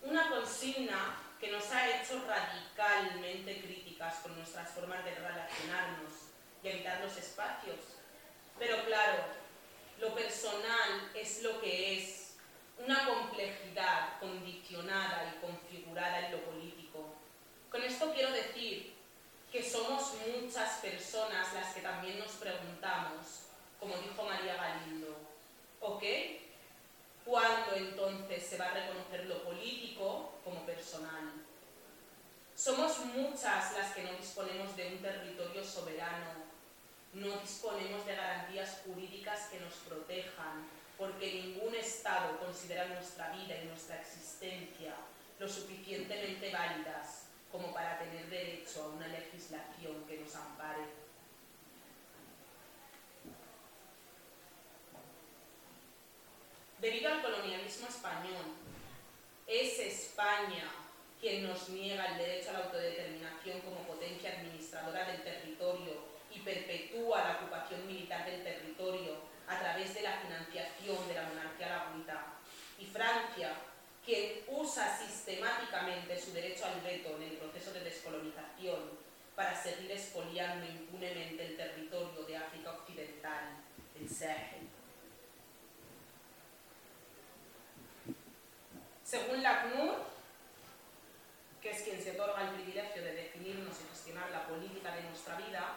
Una 0.02 0.30
consigna 0.30 1.18
que 1.39 1.52
nos 1.52 1.69
ha 1.72 1.89
hecho 1.89 2.23
radicalmente 2.26 3.61
críticas 3.61 4.15
con 4.23 4.35
nuestras 4.38 4.72
formas 4.72 5.03
de 5.03 5.15
relacionarnos 5.15 6.14
y 6.64 6.69
habitar 6.69 7.02
los 7.02 7.18
espacios. 7.18 7.77
Pero 8.57 8.84
claro, 8.85 9.23
lo 9.99 10.15
personal 10.15 11.11
es 11.14 11.44
lo 11.44 11.60
que 11.60 11.98
es, 11.98 12.23
una 12.80 13.06
complejidad 13.06 14.19
condicionada 14.19 15.34
y 15.34 15.45
configurada 15.45 16.27
en 16.27 16.31
lo 16.34 16.44
político. 16.44 17.15
Con 17.72 17.81
esto 17.84 18.14
quiero 18.14 18.31
decir 18.31 18.94
que 19.52 19.64
somos 19.64 20.14
muchas 20.27 20.80
personas 20.80 21.53
las 21.53 21.73
que 21.73 21.81
también 21.81 22.19
nos 22.19 22.34
preguntamos, 22.34 23.48
como 23.80 23.98
dijo 23.98 24.23
María 24.23 24.56
Galindo, 24.56 25.18
¿ok? 25.81 26.03
¿Cuándo 27.28 27.76
entonces 27.76 28.41
se 28.41 28.58
va 28.58 28.68
a 28.68 28.74
reconocer 28.74 29.26
lo 29.26 29.44
político 29.44 30.32
como 30.45 30.66
personal? 30.66 31.34
Somos 32.56 32.99
muchas 32.99 33.74
las 33.74 33.94
que 33.94 34.04
no 34.04 34.14
disponemos 34.14 34.74
de 34.78 34.88
un 34.88 34.99
territorio 34.99 35.62
soberano, 35.62 36.32
no 37.12 37.38
disponemos 37.41 38.06
de 38.06 38.16
garantías 38.16 38.82
jurídicas 38.86 39.49
que 39.49 39.60
nos 39.60 39.74
protejan, 39.74 40.70
porque 40.98 41.34
ningún 41.34 41.76
Estado 41.76 42.40
considera 42.40 42.86
nuestra 42.88 43.30
vida 43.32 43.62
y 43.62 43.68
nuestra 43.68 43.99
existencia 43.99 44.95
lo 45.38 45.49
suficientemente 45.49 46.49
válidas 46.49 47.24
como 47.52 47.74
para 47.74 47.99
tener 47.99 48.30
derecho 48.30 48.84
a 48.84 48.88
una 48.88 49.08
legislación 49.10 50.06
que 50.08 50.20
nos 50.20 50.34
ampare. 50.34 51.07
Debido 56.80 57.12
al 57.12 57.24
colonialismo 57.24 57.88
español, 57.88 58.54
es 59.48 59.80
España 59.80 60.70
quien 61.20 61.48
nos 61.48 61.70
niega 61.70 62.06
el 62.06 62.18
derecho 62.20 62.52
a 62.52 62.54
la 62.54 62.66
autodeterminación 62.66 63.62
como 63.62 63.82
potencia 63.88 64.34
administradora 64.34 65.12
del 65.12 65.24
territorio 65.24 66.06
y 66.30 66.40
perpetúa 66.41 67.24
la 67.24 67.38
ocupación 67.38 67.88
militar 67.88 68.30
del 68.30 68.44
territorio 68.44 69.16
a 69.48 69.58
través 69.58 69.95
de 69.95 70.04
la 70.04 70.20
financiación 70.20 71.08
de 71.08 71.16
la 71.16 71.24
monarquía 71.24 71.70
lagunita. 71.70 72.34
Y 72.78 72.86
Francia, 72.86 73.56
quien 74.06 74.44
usa 74.48 74.99
sistemáticamente 74.99 76.22
su 76.22 76.32
derecho 76.32 76.66
al 76.66 76.82
veto 76.82 77.16
en 77.16 77.24
el 77.24 77.38
proceso 77.38 77.74
de 77.74 77.80
descolonización 77.80 78.91
para 79.36 79.60
seguir 79.60 79.91
expoliando 79.91 80.68
impunemente 80.68 81.44
el 81.44 81.58
territorio 81.58 82.22
de 82.24 82.38
África 82.38 82.72
Occidental, 82.72 83.64
el 83.99 84.08
Sahel. 84.08 84.77
Según 89.08 89.42
la 89.42 89.62
CNUR, 89.62 90.04
que 91.62 91.72
es 91.72 91.82
quien 91.84 92.04
se 92.04 92.12
otorga 92.12 92.42
el 92.42 92.56
privilegio 92.56 93.02
de 93.02 93.14
definirnos 93.14 93.80
y 93.80 93.88
gestionar 93.88 94.30
la 94.32 94.46
política 94.46 94.94
de 94.94 95.04
nuestra 95.04 95.38
vida, 95.38 95.76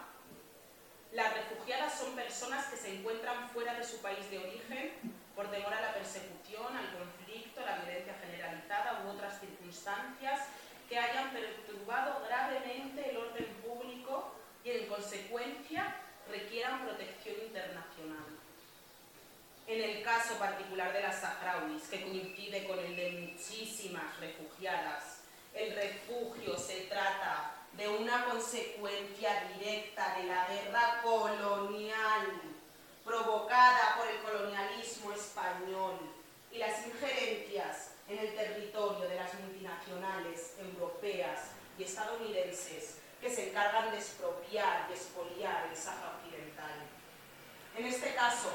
las 1.12 1.35
refugiadas 1.35 1.97
son 1.97 2.16
personas 2.16 2.66
que 2.66 2.77
se 2.77 2.93
encuentran 2.93 3.48
fuera 3.51 3.74
de 3.74 3.85
su 3.85 4.02
país 4.02 4.28
de 4.32 4.39
origen 4.39 5.15
por 5.36 5.48
temor 5.48 5.73
a 5.73 5.81
la 5.81 5.94
persecución, 5.94 6.77
al 6.77 6.90
conflicto, 6.98 7.61
a 7.61 7.66
la 7.66 7.77
violencia 7.85 8.16
generalizada 8.20 9.05
u 9.07 9.11
otras 9.11 9.39
circunstancias 9.39 10.48
que 10.89 10.98
hayan 10.98 11.31
perturbado 11.31 12.27
gravemente 12.27 13.11
el 13.11 13.16
orden 13.16 13.47
público 13.65 14.35
y 14.65 14.70
en 14.70 14.89
consecuencia 14.89 15.94
requieran 16.28 16.85
protección 16.85 17.36
internacional. 17.47 18.39
En 19.70 19.80
el 19.80 20.02
caso 20.02 20.34
particular 20.34 20.92
de 20.92 21.01
las 21.01 21.20
saharauis, 21.20 21.84
que 21.84 22.02
coincide 22.02 22.66
con 22.66 22.76
el 22.76 22.97
de 22.97 23.12
muchísimas 23.12 24.18
refugiadas, 24.18 25.20
el 25.55 25.72
refugio 25.76 26.59
se 26.59 26.80
trata 26.88 27.55
de 27.74 27.88
una 27.88 28.24
consecuencia 28.24 29.44
directa 29.55 30.16
de 30.18 30.24
la 30.24 30.48
guerra 30.48 31.01
colonial 31.05 32.42
provocada 33.05 33.94
por 33.97 34.09
el 34.09 34.18
colonialismo 34.22 35.12
español 35.12 36.01
y 36.51 36.59
las 36.59 36.84
injerencias 36.88 37.92
en 38.09 38.18
el 38.18 38.34
territorio 38.34 39.09
de 39.09 39.14
las 39.14 39.32
multinacionales 39.34 40.55
europeas 40.59 41.52
y 41.78 41.84
estadounidenses 41.84 42.97
que 43.20 43.30
se 43.30 43.51
encargan 43.51 43.92
de 43.92 43.98
expropiar 43.98 44.88
y 44.90 44.94
expoliar 44.94 45.68
el 45.70 45.76
Sáhara 45.76 46.16
Occidental. 46.16 46.74
En 47.76 47.86
este 47.86 48.12
caso, 48.16 48.51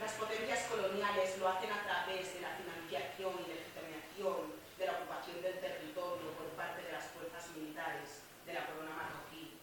las 0.00 0.12
potencias 0.12 0.64
coloniales 0.68 1.38
lo 1.38 1.48
hacen 1.48 1.72
a 1.72 1.82
través 1.82 2.34
de 2.34 2.40
la 2.40 2.52
financiación 2.56 3.32
y 3.40 3.48
legitimación 3.48 4.52
de 4.76 4.86
la 4.86 4.92
ocupación 4.92 5.40
del 5.40 5.58
territorio 5.58 6.32
por 6.36 6.48
parte 6.52 6.82
de 6.82 6.92
las 6.92 7.04
fuerzas 7.06 7.48
militares 7.56 8.20
de 8.44 8.52
la 8.52 8.66
corona 8.66 8.92
marroquí. 8.92 9.56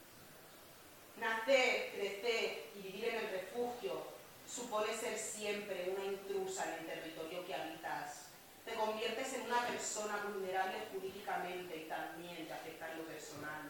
Nacer, 1.18 1.92
crecer 1.94 2.72
y 2.76 2.82
vivir 2.82 3.06
en 3.10 3.16
el 3.16 3.30
refugio 3.30 4.08
supone 4.50 4.94
ser 4.94 5.18
siempre 5.18 5.94
una 5.96 6.06
intrusa 6.06 6.66
en 6.66 6.80
el 6.80 6.86
territorio 6.88 7.46
que 7.46 7.54
habitas. 7.54 8.30
Te 8.66 8.74
conviertes 8.74 9.34
en 9.34 9.44
una 9.44 9.68
persona 9.68 10.18
vulnerable 10.26 10.88
jurídicamente 10.92 11.78
y 11.78 11.90
también 11.90 12.48
te 12.48 12.54
afecta 12.54 12.94
lo 12.96 13.04
personal. 13.04 13.70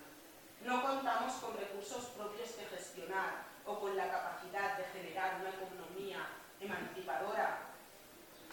No 0.64 0.82
contamos 0.82 1.34
con 1.42 1.58
recursos 1.58 2.06
propios 2.16 2.52
que 2.52 2.66
gestionar 2.66 3.52
o 3.66 3.80
con 3.80 3.98
la 3.98 4.10
capacidad 4.10 4.78
de 4.78 4.86
generar 4.86 5.42
una 5.42 5.50
economía 5.50 6.43
emancipadora, 6.66 7.60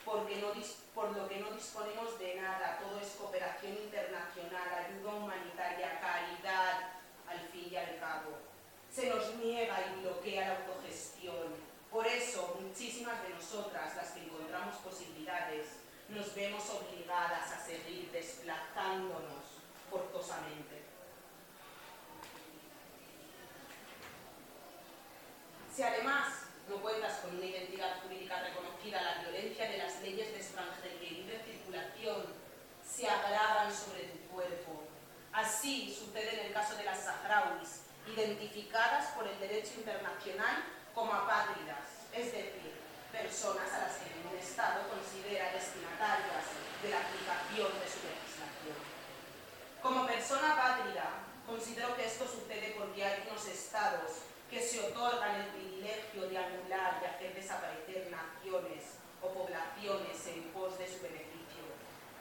porque 0.05 0.41
por 0.95 1.17
lo 1.17 1.29
que 1.29 1.39
no 1.39 1.53
disponemos 1.53 2.19
de 2.19 2.35
nada, 2.37 2.79
todo 2.79 3.01
es 3.01 3.09
cooperación 3.13 3.73
internacional, 3.73 4.69
ayuda 4.87 5.15
humanitaria, 5.15 6.01
caridad, 6.01 6.91
al 7.29 7.41
fin 7.49 7.69
y 7.71 7.77
al 7.77 7.99
cabo. 7.99 8.39
Se 8.93 9.09
nos 9.09 9.35
niega 9.37 9.77
y 9.87 10.01
bloquea 10.01 10.49
la 10.49 10.57
autogestión. 10.59 11.55
Por 11.91 12.07
eso, 12.07 12.59
muchísimas 12.61 13.23
de 13.23 13.31
nosotras, 13.31 13.97
las 13.97 14.11
que 14.11 14.25
encontramos 14.25 14.77
posibilidades, 14.77 15.69
nos 16.09 16.35
vemos 16.35 16.69
obligadas 16.71 17.53
a 17.53 17.65
seguir 17.65 18.11
desplazándonos 18.11 19.45
forzosamente. 19.89 20.83
Si 25.75 25.83
además 25.83 26.50
no 26.71 26.77
cuentas 26.77 27.19
con 27.19 27.37
una 27.37 27.45
identidad 27.45 28.01
jurídica 28.03 28.41
reconocida, 28.41 29.03
la 29.03 29.23
violencia 29.23 29.69
de 29.69 29.79
las 29.79 30.01
leyes 30.03 30.31
de 30.31 30.39
extranjería 30.39 31.11
y 31.11 31.15
libre 31.17 31.43
circulación 31.45 32.27
se 32.87 33.09
agravan 33.09 33.75
sobre 33.75 34.05
tu 34.05 34.19
cuerpo. 34.33 34.85
Así 35.33 35.93
sucede 35.93 36.41
en 36.41 36.47
el 36.47 36.53
caso 36.53 36.77
de 36.77 36.85
las 36.85 37.01
saharauis, 37.03 37.83
identificadas 38.07 39.09
por 39.15 39.27
el 39.27 39.39
derecho 39.41 39.75
internacional 39.79 40.65
como 40.95 41.13
apátridas, 41.13 42.07
es 42.13 42.33
decir, 42.33 42.79
personas 43.11 43.73
a 43.73 43.79
las 43.87 43.97
que 43.99 44.15
ningún 44.15 44.39
Estado 44.39 44.87
considera 44.89 45.53
destinatarias 45.53 46.55
de 46.83 46.89
la 46.89 47.01
aplicación 47.03 47.71
de 47.83 47.87
su 47.91 47.99
legislación. 48.07 48.79
Como 49.83 50.07
persona 50.07 50.53
apátrida, 50.55 51.27
considero 51.47 51.97
que 51.97 52.07
esto 52.07 52.27
sucede 52.27 52.77
porque 52.79 53.05
hay 53.05 53.27
unos 53.29 53.47
Estados 53.47 54.30
que 54.51 54.61
se 54.61 54.81
otorgan 54.81 55.37
el 55.37 55.47
privilegio 55.47 56.29
de 56.29 56.37
anular 56.37 57.01
y 57.01 57.07
hacer 57.07 57.35
desaparecer 57.35 58.11
naciones 58.11 58.99
o 59.23 59.29
poblaciones 59.29 60.27
en 60.27 60.43
pos 60.51 60.77
de 60.77 60.89
su 60.89 61.01
beneficio. 61.03 61.63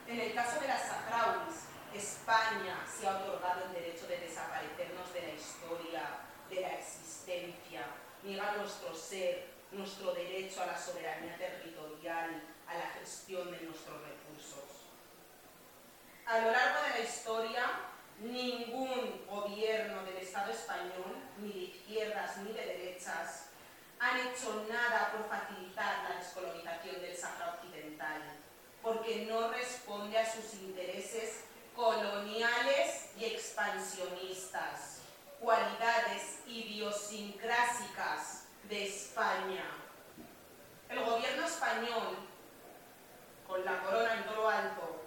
En 0.08 0.20
el 0.20 0.34
caso 0.36 0.60
de 0.60 0.68
las 0.68 0.82
saharauis, 0.82 1.56
España 1.94 2.86
se 2.86 3.08
ha 3.08 3.18
otorgado 3.18 3.66
el 3.66 3.74
derecho 3.74 4.06
de 4.06 4.20
desaparecernos 4.20 5.12
de 5.12 5.22
la 5.22 5.34
historia, 5.34 6.02
de 6.50 6.62
la 6.62 6.74
existencia, 6.76 7.88
niega 8.22 8.58
nuestro 8.58 8.94
ser, 8.94 9.48
nuestro 9.72 10.14
derecho 10.14 10.62
a 10.62 10.68
la 10.68 10.78
soberanía 10.78 11.36
territorial, 11.36 12.44
a 12.68 12.78
la 12.78 12.88
gestión 13.00 13.50
de 13.52 13.62
nuestros 13.62 14.02
recursos. 14.02 14.86
A 16.28 16.40
lo 16.40 16.52
largo 16.52 16.84
de 16.84 16.90
la 16.90 17.10
historia, 17.10 17.66
ningún 18.20 19.26
gobierno 19.28 20.04
del 20.04 20.18
Estado 20.18 20.52
español, 20.52 21.16
ni 21.38 21.52
de 21.52 21.60
izquierdas 21.60 22.38
ni 22.38 22.52
de 22.52 22.66
derechas, 22.66 23.46
han 24.00 24.18
hecho 24.20 24.66
nada 24.70 25.12
por 25.12 25.28
facilitar 25.28 26.10
la 26.10 26.18
descolonización 26.18 27.02
del 27.02 27.16
Sahara 27.16 27.56
Occidental, 27.56 28.22
porque 28.82 29.26
no 29.26 29.50
responde 29.50 30.18
a 30.18 30.34
sus 30.34 30.54
intereses 30.56 31.44
coloniales 31.76 33.12
y 33.18 33.26
expansionistas, 33.26 35.02
cualidades 35.40 36.40
idiosincrásicas 36.48 38.46
de 38.70 38.88
España. 38.88 39.66
El 40.90 41.00
gobierno 41.04 41.46
español, 41.46 42.18
con 43.48 43.64
la 43.66 43.82
corona 43.82 44.14
en 44.16 44.24
todo 44.26 44.36
lo 44.36 44.50
alto, 44.50 44.99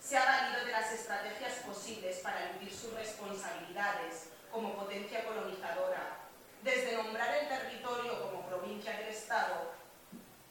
se 0.00 0.16
ha 0.16 0.24
valido 0.24 0.64
de 0.64 0.72
las 0.72 0.92
estrategias 0.92 1.54
posibles 1.66 2.18
para 2.18 2.50
eludir 2.50 2.74
sus 2.74 2.92
responsabilidades 2.94 4.30
como 4.50 4.74
potencia 4.74 5.24
colonizadora, 5.24 6.18
desde 6.62 6.96
nombrar 6.96 7.34
el 7.34 7.48
territorio 7.48 8.20
como 8.22 8.46
provincia 8.46 8.96
del 8.96 9.08
Estado 9.08 9.72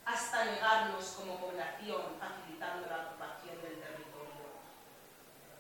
hasta 0.06 0.46
negarnos 0.46 1.06
como 1.18 1.40
población, 1.40 2.02
facilitando 2.20 2.88
la 2.90 3.08
ocupación 3.08 3.62
del 3.62 3.80
territorio. 3.80 4.10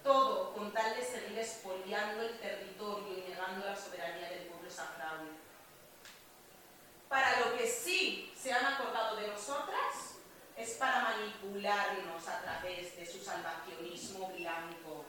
Todo 0.03 0.53
con 0.53 0.72
tal 0.72 0.95
de 0.95 1.03
seguir 1.03 1.38
expoliando 1.38 2.22
el 2.24 2.40
territorio 2.40 3.18
y 3.18 3.30
negando 3.30 3.66
la 3.66 3.76
soberanía 3.76 4.30
del 4.30 4.48
pueblo 4.48 4.70
saharaui. 4.70 5.38
Para 7.07 7.40
lo 7.41 7.57
que 7.57 7.68
sí 7.68 8.32
se 8.40 8.53
han 8.53 8.66
acordado 8.66 9.18
de 9.18 9.28
nosotras 9.28 10.18
es 10.60 10.72
para 10.72 11.02
manipularnos 11.02 12.27
a 12.27 12.41
través 12.41 12.95
de 12.98 13.06
su 13.06 13.23
salvacionismo 13.23 14.27
blanco, 14.38 15.06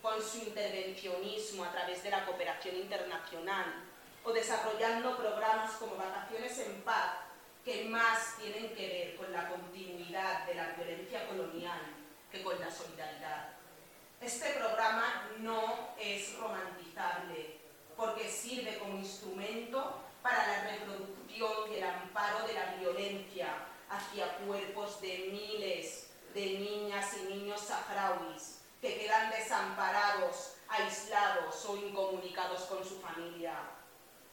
con 0.00 0.22
su 0.22 0.38
intervencionismo 0.38 1.64
a 1.64 1.72
través 1.72 2.02
de 2.02 2.10
la 2.10 2.24
cooperación 2.24 2.76
internacional 2.76 3.84
o 4.24 4.32
desarrollando 4.32 5.16
programas 5.18 5.72
como 5.72 5.96
Vacaciones 5.96 6.58
en 6.58 6.82
Paz, 6.82 7.16
que 7.64 7.84
más 7.84 8.36
tienen 8.38 8.74
que 8.74 8.88
ver 8.88 9.16
con 9.16 9.30
la 9.30 9.48
continuidad 9.48 10.46
de 10.46 10.54
la 10.54 10.68
violencia 10.72 11.28
colonial 11.28 11.80
que 12.30 12.42
con 12.42 12.58
la 12.58 12.70
solidaridad. 12.70 13.50
Este 14.20 14.54
programa 14.54 15.28
no 15.38 15.90
es 15.98 16.34
romantizable 16.38 17.58
porque 17.94 18.30
sirve 18.30 18.78
como 18.78 18.98
instrumento 18.98 20.00
para 20.22 20.46
la 20.46 20.70
reproducción 20.70 21.70
y 21.70 21.74
el 21.76 21.84
amparo 21.84 22.46
de 22.46 22.54
la 22.54 22.74
violencia 22.76 23.54
hacia 23.90 24.38
cuerpos 24.38 25.00
de 25.00 25.30
miles 25.30 26.10
de 26.34 26.58
niñas 26.58 27.06
y 27.16 27.32
niños 27.32 27.60
saharauis 27.60 28.58
que 28.80 28.98
quedan 28.98 29.30
desamparados, 29.30 30.56
aislados 30.68 31.64
o 31.64 31.76
incomunicados 31.76 32.62
con 32.62 32.84
su 32.84 33.00
familia. 33.00 33.54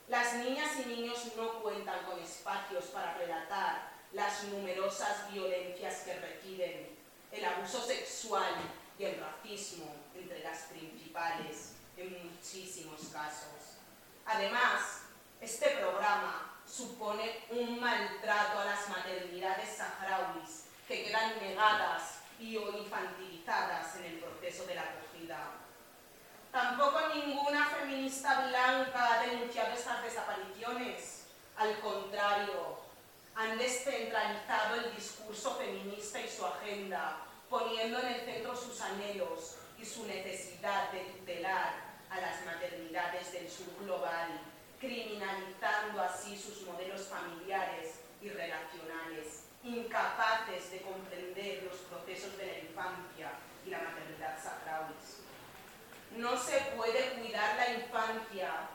Las 0.07 0.33
niñas 0.33 0.71
y 0.83 0.89
niños 0.89 1.19
no 1.37 1.61
cuentan 1.61 2.03
con 2.05 2.19
espacios 2.19 2.85
para 2.85 3.13
relatar 3.13 3.91
las 4.11 4.43
numerosas 4.45 5.31
violencias 5.31 6.01
que 6.01 6.19
reciben, 6.19 6.99
el 7.31 7.45
abuso 7.45 7.81
sexual 7.81 8.55
y 8.99 9.05
el 9.05 9.21
racismo 9.21 9.95
entre 10.13 10.39
las 10.43 10.63
principales 10.63 11.75
en 11.95 12.29
muchísimos 12.29 12.99
casos. 13.13 13.77
Además, 14.25 15.03
este 15.39 15.69
programa 15.77 16.50
supone 16.71 17.43
un 17.49 17.79
maltrato 17.79 18.59
a 18.59 18.65
las 18.65 18.87
maternidades 18.87 19.75
saharauis 19.75 20.65
que 20.87 21.03
quedan 21.03 21.39
negadas 21.41 22.19
y 22.39 22.55
o 22.55 22.77
infantilizadas 22.77 23.97
en 23.97 24.05
el 24.05 24.19
proceso 24.19 24.65
de 24.65 24.75
la 24.75 24.81
acogida. 24.83 25.51
Tampoco 26.51 26.99
ninguna 27.13 27.65
feminista 27.65 28.47
blanca 28.47 29.13
ha 29.13 29.25
denunciado 29.25 29.73
estas 29.73 30.01
desapariciones. 30.03 31.25
Al 31.57 31.77
contrario, 31.79 32.79
han 33.35 33.57
descentralizado 33.57 34.75
el 34.75 34.95
discurso 34.95 35.55
feminista 35.55 36.19
y 36.19 36.29
su 36.29 36.45
agenda, 36.45 37.17
poniendo 37.49 37.99
en 37.99 38.07
el 38.07 38.21
centro 38.21 38.55
sus 38.55 38.79
anhelos 38.81 39.57
y 39.77 39.85
su 39.85 40.05
necesidad 40.05 40.91
de 40.91 41.01
tutelar 41.01 41.73
a 42.09 42.19
las 42.19 42.45
maternidades 42.45 43.31
del 43.31 43.49
sur 43.49 43.73
global, 43.83 44.41
criminalizando 44.81 46.01
así 46.01 46.35
sus 46.35 46.63
modelos 46.63 47.07
familiares 47.07 47.99
y 48.19 48.29
relacionales, 48.29 49.43
incapaces 49.63 50.71
de 50.71 50.81
comprender 50.81 51.63
los 51.63 51.77
procesos 51.81 52.35
de 52.37 52.47
la 52.47 52.57
infancia 52.57 53.31
y 53.65 53.69
la 53.69 53.77
maternidad 53.77 54.37
saharauis. 54.41 55.21
No 56.17 56.35
se 56.35 56.59
puede 56.75 57.11
cuidar 57.11 57.55
la 57.55 57.73
infancia 57.73 58.69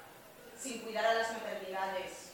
sin 0.56 0.78
cuidar 0.78 1.04
a 1.06 1.14
las 1.14 1.32
maternidades. 1.32 2.30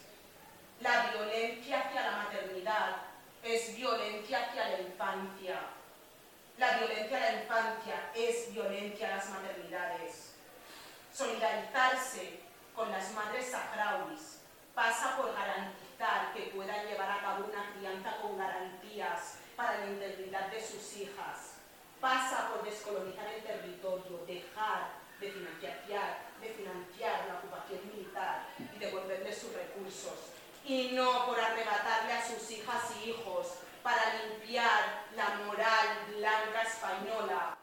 La 0.79 1.11
violencia 1.11 1.81
hacia 1.81 2.01
la 2.03 2.17
maternidad 2.17 2.97
es 3.41 3.75
violencia 3.75 4.45
hacia 4.45 4.69
la 4.69 4.81
infancia. 4.81 5.59
La 6.59 6.77
violencia 6.77 7.17
a 7.17 7.31
la 7.31 7.41
infancia 7.41 8.11
es 8.13 8.53
violencia 8.53 9.07
a 9.07 9.17
las 9.17 9.29
maternidades. 9.29 10.35
Solidarizarse 11.11 12.42
con 12.75 12.91
las 12.91 13.11
madres 13.13 13.51
saharauis 13.51 14.39
pasa 14.73 15.15
por 15.17 15.33
garantizar 15.33 16.33
que 16.33 16.51
puedan 16.55 16.87
llevar 16.87 17.11
a 17.11 17.21
cabo 17.21 17.45
una 17.45 17.71
crianza 17.73 18.17
con 18.21 18.37
garantías 18.37 19.37
para 19.55 19.79
la 19.79 19.85
integridad 19.85 20.47
de 20.47 20.59
sus 20.59 20.97
hijas. 20.97 21.53
Pasa 22.01 22.49
por 22.49 22.63
descolonizar 22.63 23.27
el 23.27 23.43
territorio, 23.43 24.25
dejar 24.25 24.89
de 25.19 25.31
financiar, 25.31 26.17
de 26.41 26.49
financiar 26.49 27.25
la 27.27 27.35
ocupación 27.35 27.79
militar 27.87 28.47
y 28.57 28.79
devolverle 28.79 29.33
sus 29.33 29.53
recursos, 29.53 30.33
y 30.65 30.91
no 30.93 31.27
por 31.27 31.39
arrebatarle 31.39 32.13
a 32.13 32.27
sus 32.27 32.49
hijas 32.51 32.81
y 32.97 33.11
hijos 33.11 33.59
para 33.83 34.01
limpiar 34.15 35.03
la 35.15 35.29
moral 35.45 35.87
blanca 36.17 36.63
española 36.63 37.57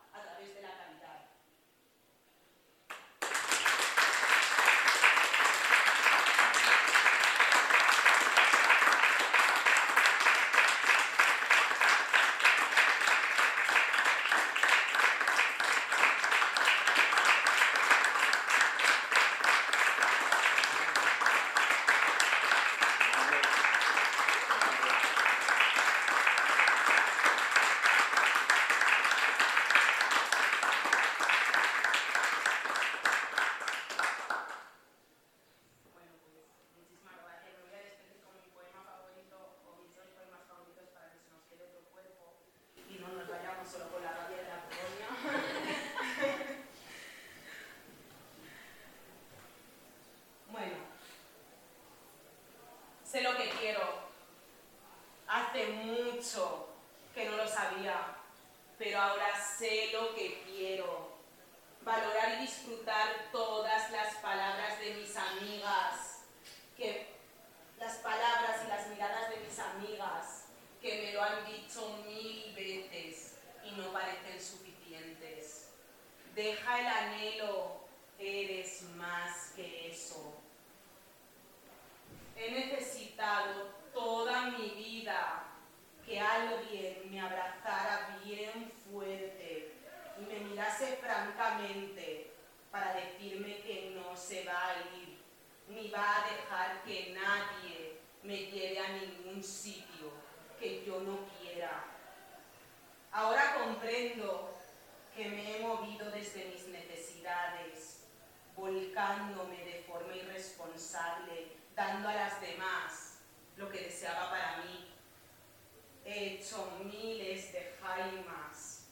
hecho 116.41 116.67
miles 116.83 117.53
de 117.53 117.77
jaimas 117.83 118.87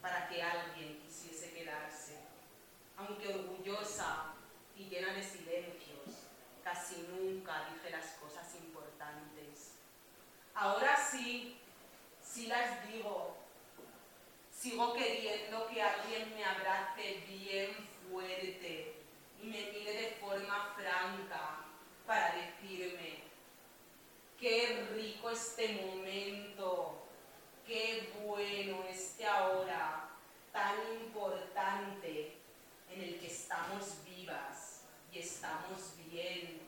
para 0.00 0.26
que 0.26 0.42
alguien 0.42 1.02
quisiese 1.02 1.52
quedarse, 1.52 2.16
aunque 2.96 3.28
orgullosa 3.28 4.32
y 4.74 4.84
llena 4.84 5.12
de 5.12 5.22
silencios, 5.22 6.28
casi 6.64 7.06
nunca 7.10 7.68
dije 7.70 7.90
las 7.90 8.12
cosas 8.12 8.54
importantes. 8.54 9.72
Ahora 10.54 10.96
sí, 10.96 11.60
sí 12.22 12.46
las 12.46 12.88
digo. 12.88 13.36
Sigo 14.50 14.94
queriendo 14.94 15.68
que 15.68 15.82
alguien 15.82 16.34
me 16.34 16.44
abrace 16.44 17.22
bien 17.28 17.70
fuerte 18.08 18.94
y 19.42 19.46
me 19.46 19.70
mire 19.72 19.92
de 19.92 20.10
forma 20.18 20.74
franca 20.74 21.66
para 22.06 22.34
decirme, 22.34 23.15
Qué 24.38 24.86
rico 24.94 25.30
este 25.30 25.80
momento, 25.82 27.06
qué 27.66 28.12
bueno 28.22 28.84
este 28.88 29.26
ahora 29.26 30.10
tan 30.52 30.74
importante 31.00 32.36
en 32.90 33.00
el 33.00 33.18
que 33.18 33.28
estamos 33.28 34.04
vivas 34.04 34.82
y 35.10 35.20
estamos 35.20 35.96
bien. 36.10 36.60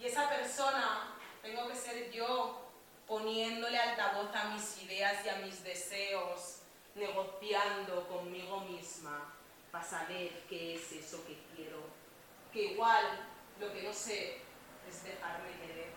Y 0.00 0.06
esa 0.06 0.28
persona 0.28 1.16
tengo 1.40 1.68
que 1.68 1.76
ser 1.76 2.10
yo 2.10 2.66
poniéndole 3.06 3.78
altavoz 3.78 4.34
a 4.34 4.50
mis 4.50 4.82
ideas 4.82 5.24
y 5.24 5.28
a 5.28 5.36
mis 5.36 5.62
deseos, 5.62 6.62
negociando 6.96 8.08
conmigo 8.08 8.62
misma 8.62 9.32
para 9.70 9.84
saber 9.84 10.42
qué 10.48 10.74
es 10.74 10.90
eso 10.90 11.24
que 11.26 11.38
quiero. 11.54 11.78
Que 12.52 12.72
igual 12.72 13.04
lo 13.60 13.72
que 13.72 13.82
no 13.82 13.92
sé 13.92 14.40
es 14.88 15.04
dejarme 15.04 15.50
querer. 15.60 15.95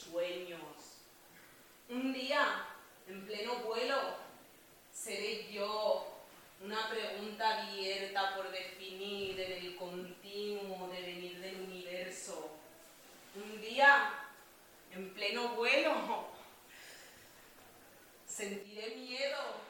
sueños. 0.00 0.60
Un 1.88 2.12
día, 2.12 2.66
en 3.08 3.26
pleno 3.26 3.56
vuelo, 3.60 3.98
seré 4.92 5.52
yo 5.52 6.06
una 6.62 6.88
pregunta 6.88 7.62
abierta 7.62 8.36
por 8.36 8.50
definir 8.50 9.40
en 9.40 9.52
el 9.52 9.76
continuo 9.76 10.88
devenir 10.88 11.40
del 11.40 11.60
universo. 11.62 12.50
Un 13.34 13.60
día, 13.60 14.12
en 14.92 15.12
pleno 15.14 15.48
vuelo, 15.50 15.94
sentiré 18.26 18.96
miedo 18.96 19.69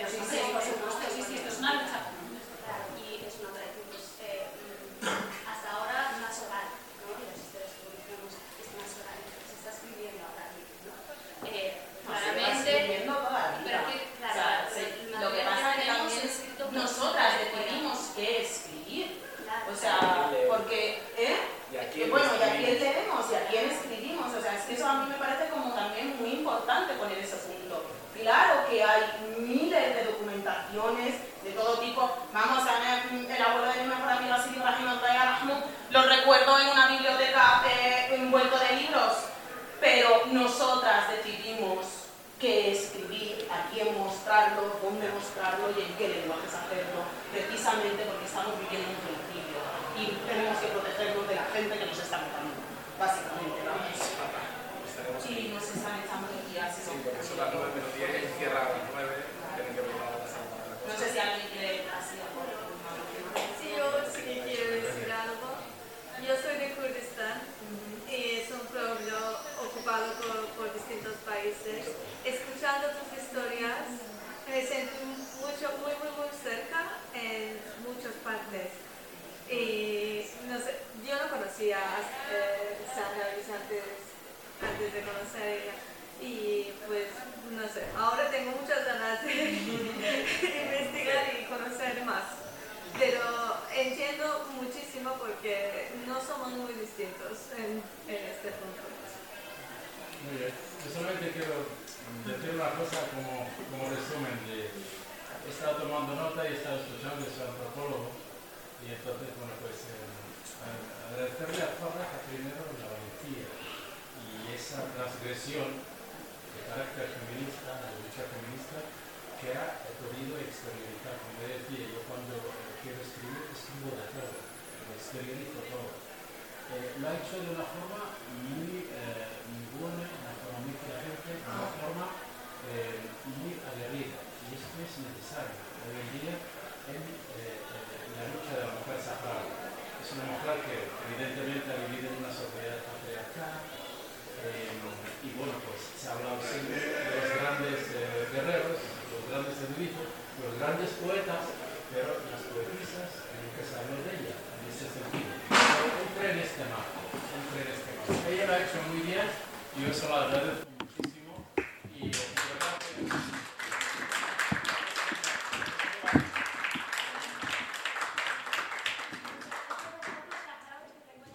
poco. 0.00 0.41